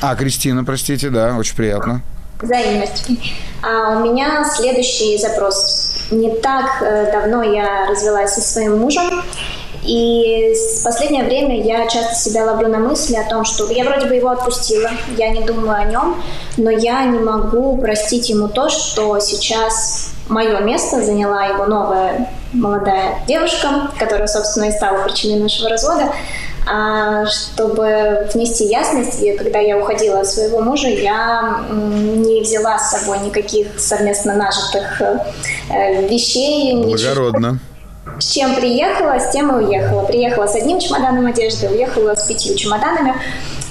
А, 0.00 0.14
Кристина, 0.16 0.64
простите, 0.64 1.10
да, 1.10 1.36
очень 1.36 1.54
приятно. 1.54 2.02
Взаимность. 2.40 3.06
А 3.62 3.98
у 3.98 4.04
меня 4.04 4.44
следующий 4.44 5.18
запрос. 5.18 5.96
Не 6.10 6.34
так 6.36 6.82
э, 6.82 7.12
давно 7.12 7.42
я 7.42 7.86
развелась 7.88 8.34
со 8.34 8.40
своим 8.40 8.78
мужем, 8.78 9.22
и 9.84 10.54
в 10.54 10.84
последнее 10.84 11.24
время 11.24 11.62
я 11.62 11.86
часто 11.86 12.14
себя 12.14 12.44
ловлю 12.44 12.68
на 12.68 12.78
мысли 12.78 13.16
о 13.16 13.28
том, 13.28 13.44
что 13.44 13.70
я 13.70 13.84
вроде 13.84 14.06
бы 14.06 14.14
его 14.14 14.30
отпустила, 14.30 14.90
я 15.16 15.30
не 15.30 15.42
думаю 15.42 15.74
о 15.74 15.84
нем, 15.84 16.22
но 16.56 16.70
я 16.70 17.04
не 17.04 17.18
могу 17.18 17.76
простить 17.78 18.28
ему 18.30 18.48
то, 18.48 18.68
что 18.70 19.18
сейчас 19.20 20.12
мое 20.28 20.60
место 20.60 21.02
заняла 21.02 21.44
его 21.46 21.66
новая 21.66 22.30
молодая 22.52 23.18
девушка, 23.26 23.90
которая, 23.98 24.26
собственно, 24.26 24.64
и 24.64 24.72
стала 24.72 25.02
причиной 25.04 25.40
нашего 25.40 25.68
развода. 25.68 26.12
А 26.66 27.26
чтобы 27.26 28.26
внести 28.32 28.64
ясность, 28.64 29.22
когда 29.36 29.58
я 29.58 29.76
уходила 29.76 30.20
от 30.20 30.26
своего 30.26 30.60
мужа, 30.60 30.88
я 30.88 31.60
не 31.70 32.40
взяла 32.40 32.78
с 32.78 32.92
собой 32.92 33.18
никаких 33.18 33.78
совместно 33.78 34.34
нажитых 34.34 35.02
э, 35.68 36.08
вещей. 36.08 36.74
Благородно. 36.76 37.48
Ничего 37.48 37.73
с 38.18 38.30
чем 38.30 38.54
приехала, 38.54 39.18
с 39.18 39.30
тем 39.30 39.50
и 39.50 39.64
уехала. 39.64 40.04
Приехала 40.04 40.46
с 40.46 40.54
одним 40.54 40.80
чемоданом 40.80 41.26
одежды, 41.26 41.68
уехала 41.68 42.14
с 42.14 42.26
пятью 42.26 42.54
чемоданами. 42.56 43.14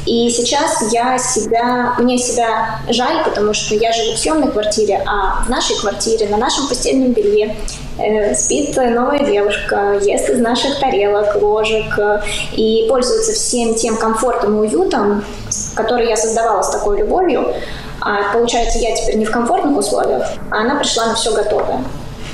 И 0.05 0.29
сейчас 0.29 0.91
я 0.91 1.17
себя, 1.17 1.95
мне 1.97 2.17
себя 2.17 2.81
жаль, 2.89 3.23
потому 3.23 3.53
что 3.53 3.73
я 3.75 3.93
живу 3.93 4.13
в 4.13 4.19
съемной 4.19 4.51
квартире, 4.51 5.01
а 5.05 5.43
в 5.45 5.49
нашей 5.49 5.79
квартире, 5.79 6.27
на 6.27 6.35
нашем 6.35 6.67
постельном 6.67 7.13
белье 7.13 7.55
э, 7.97 8.35
спит 8.35 8.75
новая 8.75 9.19
девушка, 9.19 9.97
ест 10.01 10.29
из 10.29 10.39
наших 10.39 10.77
тарелок, 10.79 11.41
ложек 11.41 11.97
э, 11.97 12.21
и 12.51 12.85
пользуется 12.89 13.31
всем 13.31 13.75
тем 13.75 13.95
комфортом 13.95 14.57
и 14.57 14.67
уютом, 14.67 15.23
который 15.73 16.09
я 16.09 16.17
создавала 16.17 16.63
с 16.63 16.71
такой 16.71 16.99
любовью. 16.99 17.53
А 18.01 18.33
получается, 18.33 18.79
я 18.79 18.93
теперь 18.93 19.15
не 19.15 19.25
в 19.25 19.31
комфортных 19.31 19.77
условиях, 19.77 20.27
а 20.51 20.57
она 20.57 20.75
пришла 20.75 21.05
на 21.05 21.15
все 21.15 21.33
готовое. 21.33 21.81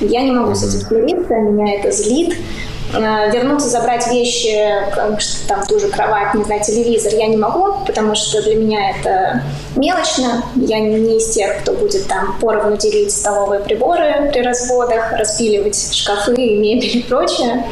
Я 0.00 0.22
не 0.22 0.32
могу 0.32 0.54
с 0.54 0.62
этим 0.62 0.86
смириться, 0.86 1.34
меня 1.34 1.74
это 1.74 1.90
злит. 1.92 2.36
Э, 2.92 3.30
вернуться, 3.32 3.68
забрать 3.68 4.06
вещи, 4.08 4.52
там 5.46 5.64
ту 5.66 5.78
же 5.78 5.88
кровать, 5.88 6.34
не 6.34 6.44
знаю, 6.44 6.62
телевизор, 6.64 7.12
я 7.14 7.28
не 7.28 7.36
могу, 7.36 7.84
потому 7.86 8.14
что 8.14 8.42
для 8.42 8.56
меня 8.56 8.90
это 8.90 9.42
мелочно. 9.76 10.42
Я 10.56 10.80
не 10.80 11.18
из 11.18 11.30
тех, 11.30 11.58
кто 11.60 11.72
будет 11.72 12.06
там 12.08 12.36
поровну 12.40 12.76
делить 12.76 13.12
столовые 13.12 13.60
приборы 13.60 14.30
при 14.32 14.40
разводах, 14.40 15.12
распиливать 15.12 15.94
шкафы, 15.94 16.32
мебель 16.32 16.98
и 16.98 17.02
прочее. 17.02 17.64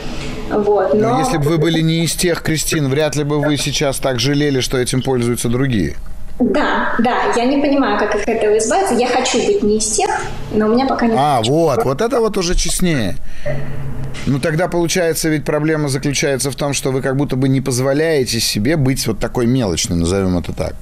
Вот, 0.50 0.94
но... 0.94 1.10
но 1.10 1.18
если 1.20 1.36
бы 1.36 1.44
вы 1.44 1.58
были 1.58 1.80
не 1.80 2.04
из 2.04 2.14
тех, 2.14 2.42
Кристин, 2.42 2.88
вряд 2.88 3.16
ли 3.16 3.24
бы 3.24 3.40
вы 3.40 3.56
сейчас 3.56 3.98
так 3.98 4.18
жалели, 4.18 4.60
что 4.60 4.78
этим 4.78 5.02
пользуются 5.02 5.48
другие. 5.48 5.96
Да, 6.38 6.94
да, 6.98 7.32
я 7.36 7.44
не 7.44 7.60
понимаю, 7.60 7.98
как 7.98 8.14
от 8.14 8.28
этого 8.28 8.56
избавиться. 8.58 8.94
Я 8.94 9.08
хочу 9.08 9.38
быть 9.44 9.62
не 9.62 9.78
из 9.78 9.86
тех, 9.86 10.10
но 10.52 10.66
у 10.66 10.68
меня 10.70 10.86
пока 10.86 11.06
нет. 11.06 11.16
А, 11.18 11.42
вот, 11.44 11.84
вот 11.84 12.00
это 12.00 12.20
вот 12.20 12.36
уже 12.36 12.54
честнее. 12.54 13.16
Ну, 14.26 14.38
тогда, 14.38 14.68
получается, 14.68 15.28
ведь 15.28 15.44
проблема 15.44 15.88
заключается 15.88 16.50
в 16.50 16.54
том, 16.54 16.74
что 16.74 16.92
вы 16.92 17.02
как 17.02 17.16
будто 17.16 17.36
бы 17.36 17.48
не 17.48 17.60
позволяете 17.60 18.40
себе 18.40 18.76
быть 18.76 19.06
вот 19.06 19.18
такой 19.18 19.46
мелочной, 19.46 19.96
назовем 19.96 20.38
это 20.38 20.52
так. 20.52 20.74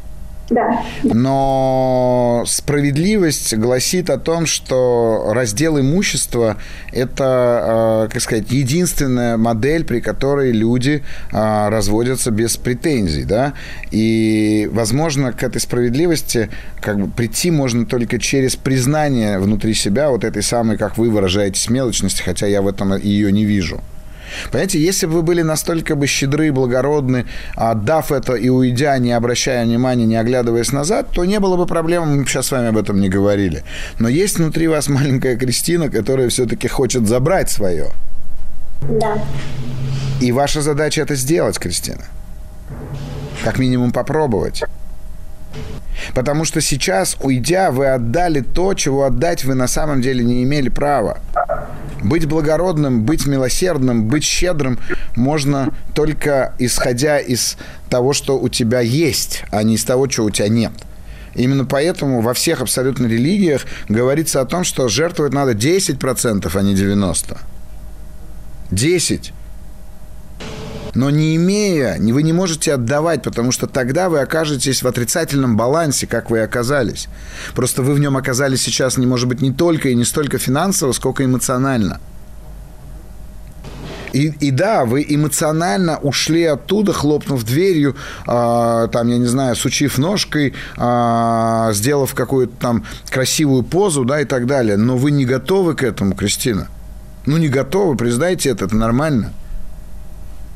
Но 1.02 2.44
справедливость 2.46 3.54
гласит 3.56 4.10
о 4.10 4.18
том, 4.18 4.46
что 4.46 5.30
раздел 5.32 5.78
имущества– 5.78 6.56
это, 6.92 8.06
э, 8.06 8.12
как 8.12 8.22
сказать, 8.22 8.50
единственная 8.50 9.36
модель, 9.36 9.84
при 9.84 10.00
которой 10.00 10.52
люди 10.52 11.02
э, 11.32 11.68
разводятся 11.68 12.30
без 12.30 12.56
претензий, 12.56 13.24
да. 13.24 13.54
И, 13.90 14.68
возможно, 14.72 15.32
к 15.32 15.42
этой 15.42 15.60
справедливости 15.60 16.48
как 16.80 16.98
бы 16.98 17.08
прийти 17.08 17.50
можно 17.50 17.84
только 17.84 18.18
через 18.18 18.56
признание 18.56 19.38
внутри 19.38 19.74
себя 19.74 20.10
вот 20.10 20.24
этой 20.24 20.42
самой, 20.42 20.78
как 20.78 20.96
вы 20.98 21.10
выражаетесь, 21.10 21.68
мелочности, 21.68 22.22
хотя 22.22 22.46
я 22.46 22.62
в 22.62 22.68
этом 22.68 22.96
ее 22.96 23.32
не 23.32 23.44
вижу. 23.44 23.80
Понимаете, 24.50 24.78
если 24.78 25.06
бы 25.06 25.14
вы 25.14 25.22
были 25.22 25.42
настолько 25.42 25.96
бы 25.96 26.06
щедры 26.06 26.48
и 26.48 26.50
благородны, 26.50 27.26
отдав 27.54 28.12
это 28.12 28.34
и 28.34 28.48
уйдя, 28.48 28.98
не 28.98 29.12
обращая 29.12 29.64
внимания, 29.64 30.06
не 30.06 30.16
оглядываясь 30.16 30.72
назад, 30.72 31.10
то 31.12 31.24
не 31.24 31.40
было 31.40 31.56
бы 31.56 31.66
проблем, 31.66 32.08
мы 32.08 32.22
бы 32.22 32.28
сейчас 32.28 32.46
с 32.46 32.52
вами 32.52 32.68
об 32.68 32.76
этом 32.76 33.00
не 33.00 33.08
говорили. 33.08 33.64
Но 33.98 34.08
есть 34.08 34.38
внутри 34.38 34.68
вас 34.68 34.88
маленькая 34.88 35.36
Кристина, 35.36 35.88
которая 35.88 36.28
все-таки 36.28 36.68
хочет 36.68 37.06
забрать 37.06 37.50
свое. 37.50 37.88
Да. 38.82 39.18
И 40.20 40.32
ваша 40.32 40.62
задача 40.62 41.02
это 41.02 41.14
сделать, 41.14 41.58
Кристина. 41.58 42.04
Как 43.44 43.58
минимум 43.58 43.92
попробовать. 43.92 44.64
Потому 46.14 46.44
что 46.44 46.60
сейчас, 46.60 47.16
уйдя, 47.20 47.70
вы 47.70 47.86
отдали 47.88 48.40
то, 48.40 48.74
чего 48.74 49.04
отдать 49.04 49.44
вы 49.44 49.54
на 49.54 49.66
самом 49.66 50.00
деле 50.00 50.24
не 50.24 50.42
имели 50.42 50.68
права. 50.68 51.18
Быть 52.02 52.26
благородным, 52.26 53.02
быть 53.02 53.26
милосердным, 53.26 54.06
быть 54.06 54.24
щедрым 54.24 54.78
можно 55.14 55.72
только 55.94 56.54
исходя 56.58 57.18
из 57.18 57.56
того, 57.88 58.12
что 58.12 58.38
у 58.38 58.48
тебя 58.48 58.80
есть, 58.80 59.44
а 59.50 59.62
не 59.62 59.74
из 59.74 59.84
того, 59.84 60.06
чего 60.06 60.26
у 60.26 60.30
тебя 60.30 60.48
нет. 60.48 60.72
Именно 61.34 61.64
поэтому 61.64 62.22
во 62.22 62.32
всех 62.34 62.60
абсолютно 62.60 63.06
религиях 63.06 63.66
говорится 63.88 64.40
о 64.40 64.46
том, 64.46 64.64
что 64.64 64.88
жертвовать 64.88 65.34
надо 65.34 65.52
10%, 65.52 66.50
а 66.54 66.62
не 66.62 66.74
90%. 66.74 67.38
10% 68.70 69.32
но 70.96 71.10
не 71.10 71.36
имея, 71.36 71.98
вы 71.98 72.22
не 72.22 72.32
можете 72.32 72.72
отдавать, 72.72 73.22
потому 73.22 73.52
что 73.52 73.66
тогда 73.66 74.08
вы 74.08 74.20
окажетесь 74.20 74.82
в 74.82 74.88
отрицательном 74.88 75.56
балансе, 75.56 76.06
как 76.06 76.30
вы 76.30 76.38
и 76.38 76.40
оказались. 76.40 77.08
Просто 77.54 77.82
вы 77.82 77.94
в 77.94 77.98
нем 78.00 78.16
оказались 78.16 78.62
сейчас, 78.62 78.96
не 78.96 79.06
может 79.06 79.28
быть, 79.28 79.42
не 79.42 79.52
только 79.52 79.90
и 79.90 79.94
не 79.94 80.04
столько 80.04 80.38
финансово, 80.38 80.92
сколько 80.92 81.24
эмоционально. 81.24 82.00
И, 84.14 84.28
и 84.40 84.50
да, 84.50 84.86
вы 84.86 85.04
эмоционально 85.06 85.98
ушли 85.98 86.44
оттуда, 86.44 86.94
хлопнув 86.94 87.44
дверью, 87.44 87.96
э, 88.26 88.88
там, 88.90 89.08
я 89.08 89.18
не 89.18 89.26
знаю, 89.26 89.54
сучив 89.56 89.98
ножкой, 89.98 90.54
э, 90.78 91.70
сделав 91.74 92.14
какую-то 92.14 92.54
там 92.58 92.84
красивую 93.10 93.62
позу, 93.62 94.06
да, 94.06 94.22
и 94.22 94.24
так 94.24 94.46
далее. 94.46 94.78
Но 94.78 94.96
вы 94.96 95.10
не 95.10 95.26
готовы 95.26 95.74
к 95.74 95.82
этому, 95.82 96.14
Кристина. 96.14 96.68
Ну, 97.26 97.36
не 97.36 97.48
готовы, 97.48 97.96
признайте 97.96 98.48
это, 98.48 98.64
это 98.64 98.76
нормально. 98.76 99.34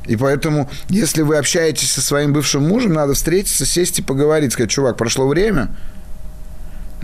И 0.05 0.15
поэтому, 0.15 0.69
если 0.89 1.21
вы 1.21 1.37
общаетесь 1.37 1.91
со 1.91 2.01
своим 2.01 2.33
бывшим 2.33 2.67
мужем, 2.67 2.93
надо 2.93 3.13
встретиться, 3.13 3.65
сесть 3.65 3.99
и 3.99 4.01
поговорить, 4.01 4.53
сказать, 4.53 4.71
чувак, 4.71 4.97
прошло 4.97 5.27
время, 5.27 5.69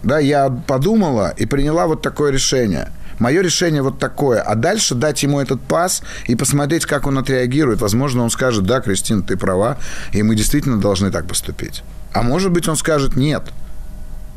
да, 0.03 0.19
я 0.19 0.49
подумала 0.49 1.33
и 1.37 1.45
приняла 1.45 1.87
вот 1.87 2.01
такое 2.01 2.31
решение. 2.31 2.89
Мое 3.19 3.41
решение 3.41 3.81
вот 3.81 3.97
такое. 3.97 4.41
А 4.41 4.55
дальше 4.55 4.93
дать 4.93 5.23
ему 5.23 5.39
этот 5.39 5.59
пас 5.59 6.03
и 6.27 6.35
посмотреть, 6.35 6.85
как 6.85 7.07
он 7.07 7.17
отреагирует. 7.17 7.81
Возможно, 7.81 8.23
он 8.23 8.29
скажет, 8.29 8.65
да, 8.65 8.79
Кристина, 8.79 9.23
ты 9.23 9.37
права, 9.37 9.77
и 10.11 10.21
мы 10.21 10.35
действительно 10.35 10.79
должны 10.79 11.09
так 11.09 11.27
поступить. 11.27 11.83
А 12.13 12.21
может 12.21 12.51
быть, 12.51 12.67
он 12.67 12.75
скажет 12.75 13.15
нет. 13.15 13.43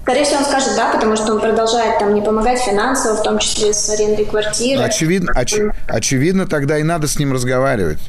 Скорее 0.02 0.24
всего, 0.24 0.38
он 0.38 0.44
скажет 0.44 0.72
да, 0.76 0.92
потому 0.92 1.14
что 1.14 1.34
он 1.34 1.40
продолжает 1.40 1.98
там 1.98 2.14
не 2.14 2.22
помогать 2.22 2.58
финансово, 2.60 3.16
в 3.16 3.22
том 3.22 3.38
числе 3.38 3.74
с 3.74 3.90
арендой 3.90 4.24
квартиры. 4.24 4.82
Очевидно, 4.82 5.32
оч, 5.34 5.54
очевидно, 5.86 6.46
тогда 6.46 6.78
и 6.78 6.82
надо 6.82 7.06
с 7.06 7.18
ним 7.18 7.32
разговаривать. 7.32 8.00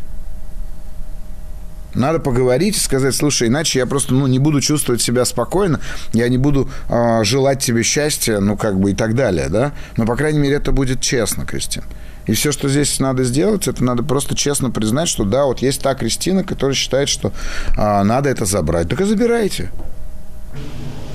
Надо 1.94 2.20
поговорить 2.20 2.78
и 2.78 2.80
сказать, 2.80 3.16
слушай, 3.16 3.48
иначе 3.48 3.80
я 3.80 3.86
просто 3.86 4.14
ну, 4.14 4.28
не 4.28 4.40
буду 4.40 4.62
чувствовать 4.62 5.02
себя 5.02 5.26
спокойно, 5.26 5.80
я 6.14 6.30
не 6.30 6.38
буду 6.38 6.70
э, 6.90 7.24
желать 7.24 7.62
тебе 7.62 7.84
счастья, 7.84 8.40
ну, 8.40 8.56
как 8.58 8.80
бы 8.80 8.92
и 8.92 8.96
так 8.96 9.16
далее, 9.16 9.50
да? 9.50 9.74
Но, 9.98 10.06
по 10.06 10.16
крайней 10.16 10.40
мере, 10.40 10.56
это 10.56 10.72
будет 10.72 11.02
честно, 11.02 11.46
Кристин. 11.46 11.84
И 12.28 12.34
все, 12.34 12.52
что 12.52 12.70
здесь 12.70 13.00
надо 13.00 13.24
сделать, 13.24 13.68
это 13.68 13.84
надо 13.84 14.04
просто 14.04 14.36
честно 14.36 14.70
признать, 14.70 15.10
что 15.10 15.26
да, 15.26 15.46
вот 15.46 15.60
есть 15.60 15.82
та 15.82 15.96
Кристина, 15.96 16.44
которая 16.44 16.76
считает, 16.76 17.10
что 17.10 17.34
э, 17.78 18.04
надо 18.04 18.30
это 18.30 18.46
забрать. 18.46 18.92
И 18.92 19.04
забирайте. 19.04 19.72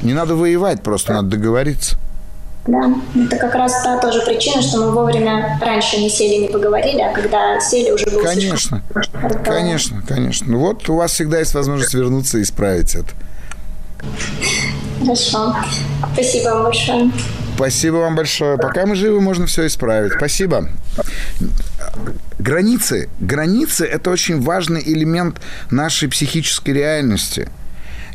Не 0.03 0.13
надо 0.13 0.35
воевать, 0.35 0.83
просто 0.83 1.15
надо 1.15 1.29
договориться. 1.29 1.97
Да, 2.67 2.93
это 3.15 3.37
как 3.37 3.55
раз 3.55 3.83
та 3.83 3.99
тоже 3.99 4.23
причина, 4.23 4.61
что 4.61 4.79
мы 4.79 4.91
вовремя 4.91 5.59
раньше 5.61 5.99
не 5.99 6.11
сели, 6.11 6.43
не 6.43 6.49
поговорили, 6.49 7.01
а 7.01 7.13
когда 7.13 7.61
сели, 7.61 7.93
уже 7.93 8.07
было 8.07 8.23
Конечно, 8.25 8.83
слишком... 8.93 9.45
конечно, 9.45 10.03
конечно. 10.07 10.47
Ну 10.51 10.59
вот 10.59 10.89
у 10.89 10.97
вас 10.97 11.13
всегда 11.13 11.39
есть 11.39 11.55
возможность 11.55 11.95
вернуться 11.95 12.39
и 12.39 12.43
исправить 12.43 12.97
это. 12.97 13.09
Хорошо. 15.01 15.55
Спасибо 16.13 16.49
вам 16.49 16.63
большое. 16.65 17.11
Спасибо 17.55 17.97
вам 17.97 18.17
большое. 18.17 18.59
Пока 18.59 18.85
мы 18.85 18.97
живы, 18.97 19.21
можно 19.21 19.47
все 19.47 19.67
исправить. 19.67 20.13
Спасибо. 20.15 20.69
Границы. 22.39 23.09
Границы– 23.21 23.87
это 23.87 24.11
очень 24.11 24.41
важный 24.43 24.83
элемент 24.83 25.41
нашей 25.71 26.09
психической 26.09 26.75
реальности– 26.75 27.49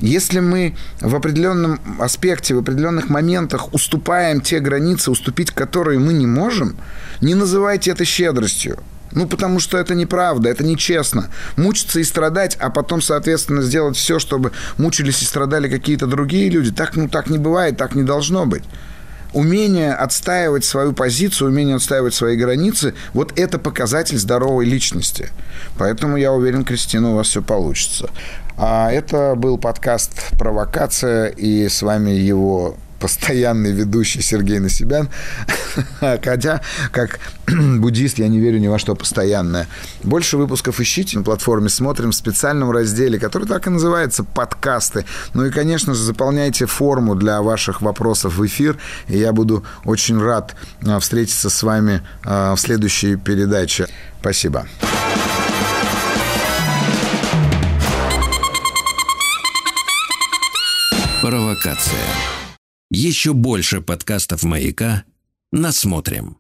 если 0.02 0.40
мы 0.40 0.76
в 1.00 1.16
определенном 1.16 1.80
аспекте, 2.00 2.56
в 2.56 2.60
определенных 2.60 3.10
моментах 3.10 3.74
уступаем 3.74 4.42
те 4.42 4.60
границы, 4.60 5.12
уступить 5.12 5.52
которые 5.52 6.00
мы 6.00 6.14
не 6.14 6.26
можем, 6.26 6.76
не 7.22 7.36
называйте 7.36 7.92
это 7.92 8.04
щедростью. 8.04 8.80
Ну, 9.14 9.28
потому 9.28 9.60
что 9.60 9.78
это 9.78 9.94
неправда, 9.94 10.50
это 10.50 10.64
нечестно. 10.64 11.30
Мучиться 11.58 12.00
и 12.00 12.04
страдать, 12.04 12.56
а 12.60 12.70
потом, 12.70 13.02
соответственно, 13.02 13.62
сделать 13.62 13.98
все, 13.98 14.20
чтобы 14.20 14.54
мучились 14.78 15.22
и 15.22 15.26
страдали 15.26 15.68
какие-то 15.70 16.08
другие 16.08 16.50
люди. 16.50 16.72
Так, 16.72 16.96
ну, 16.96 17.10
так 17.10 17.30
не 17.30 17.38
бывает, 17.38 17.78
так 17.78 17.94
не 17.94 18.04
должно 18.04 18.46
быть 18.46 18.64
умение 19.34 19.94
отстаивать 19.94 20.66
свою 20.66 20.94
позицию, 20.94 21.50
умение 21.50 21.76
отстаивать 21.76 22.14
свои 22.14 22.36
границы, 22.36 22.94
вот 23.14 23.38
это 23.40 23.60
показатель 23.60 24.18
здоровой 24.18 24.66
личности. 24.66 25.30
Поэтому 25.78 26.18
я 26.18 26.34
уверен, 26.34 26.64
Кристина, 26.64 27.12
у 27.12 27.16
вас 27.16 27.28
все 27.28 27.42
получится. 27.42 28.10
А 28.64 28.92
это 28.92 29.34
был 29.36 29.58
подкаст 29.58 30.38
«Провокация», 30.38 31.30
и 31.30 31.68
с 31.68 31.82
вами 31.82 32.12
его 32.12 32.76
постоянный 33.00 33.72
ведущий 33.72 34.22
Сергей 34.22 34.60
Насибян. 34.60 35.10
Хотя, 36.00 36.62
как 36.92 37.20
буддист, 37.48 38.20
я 38.20 38.28
не 38.28 38.40
верю 38.40 38.60
ни 38.60 38.68
во 38.68 38.78
что 38.78 38.94
постоянное. 38.94 39.68
Больше 40.04 40.38
выпусков 40.38 40.80
ищите 40.80 41.18
на 41.18 41.24
платформе 41.24 41.70
«Смотрим» 41.70 42.12
в 42.12 42.16
специальном 42.16 42.70
разделе, 42.70 43.18
который 43.18 43.48
так 43.48 43.66
и 43.66 43.72
называется 43.72 44.24
«Подкасты». 44.24 45.06
Ну 45.34 45.46
и, 45.46 45.50
конечно 45.50 45.96
же, 45.96 46.04
заполняйте 46.04 46.68
форму 46.68 47.16
для 47.16 47.42
ваших 47.42 47.82
вопросов 47.82 48.36
в 48.36 48.46
эфир, 48.46 48.78
и 49.08 49.18
я 49.18 49.34
буду 49.34 49.66
очень 49.86 50.22
рад 50.22 50.56
а, 50.86 51.00
встретиться 51.00 51.50
с 51.50 51.64
вами 51.64 52.04
а, 52.24 52.54
в 52.54 52.60
следующей 52.60 53.16
передаче. 53.16 53.88
Спасибо. 54.20 54.68
Провокация. 61.62 62.08
Еще 62.90 63.34
больше 63.34 63.82
подкастов 63.82 64.42
«Маяка» 64.44 65.04
насмотрим. 65.52 66.38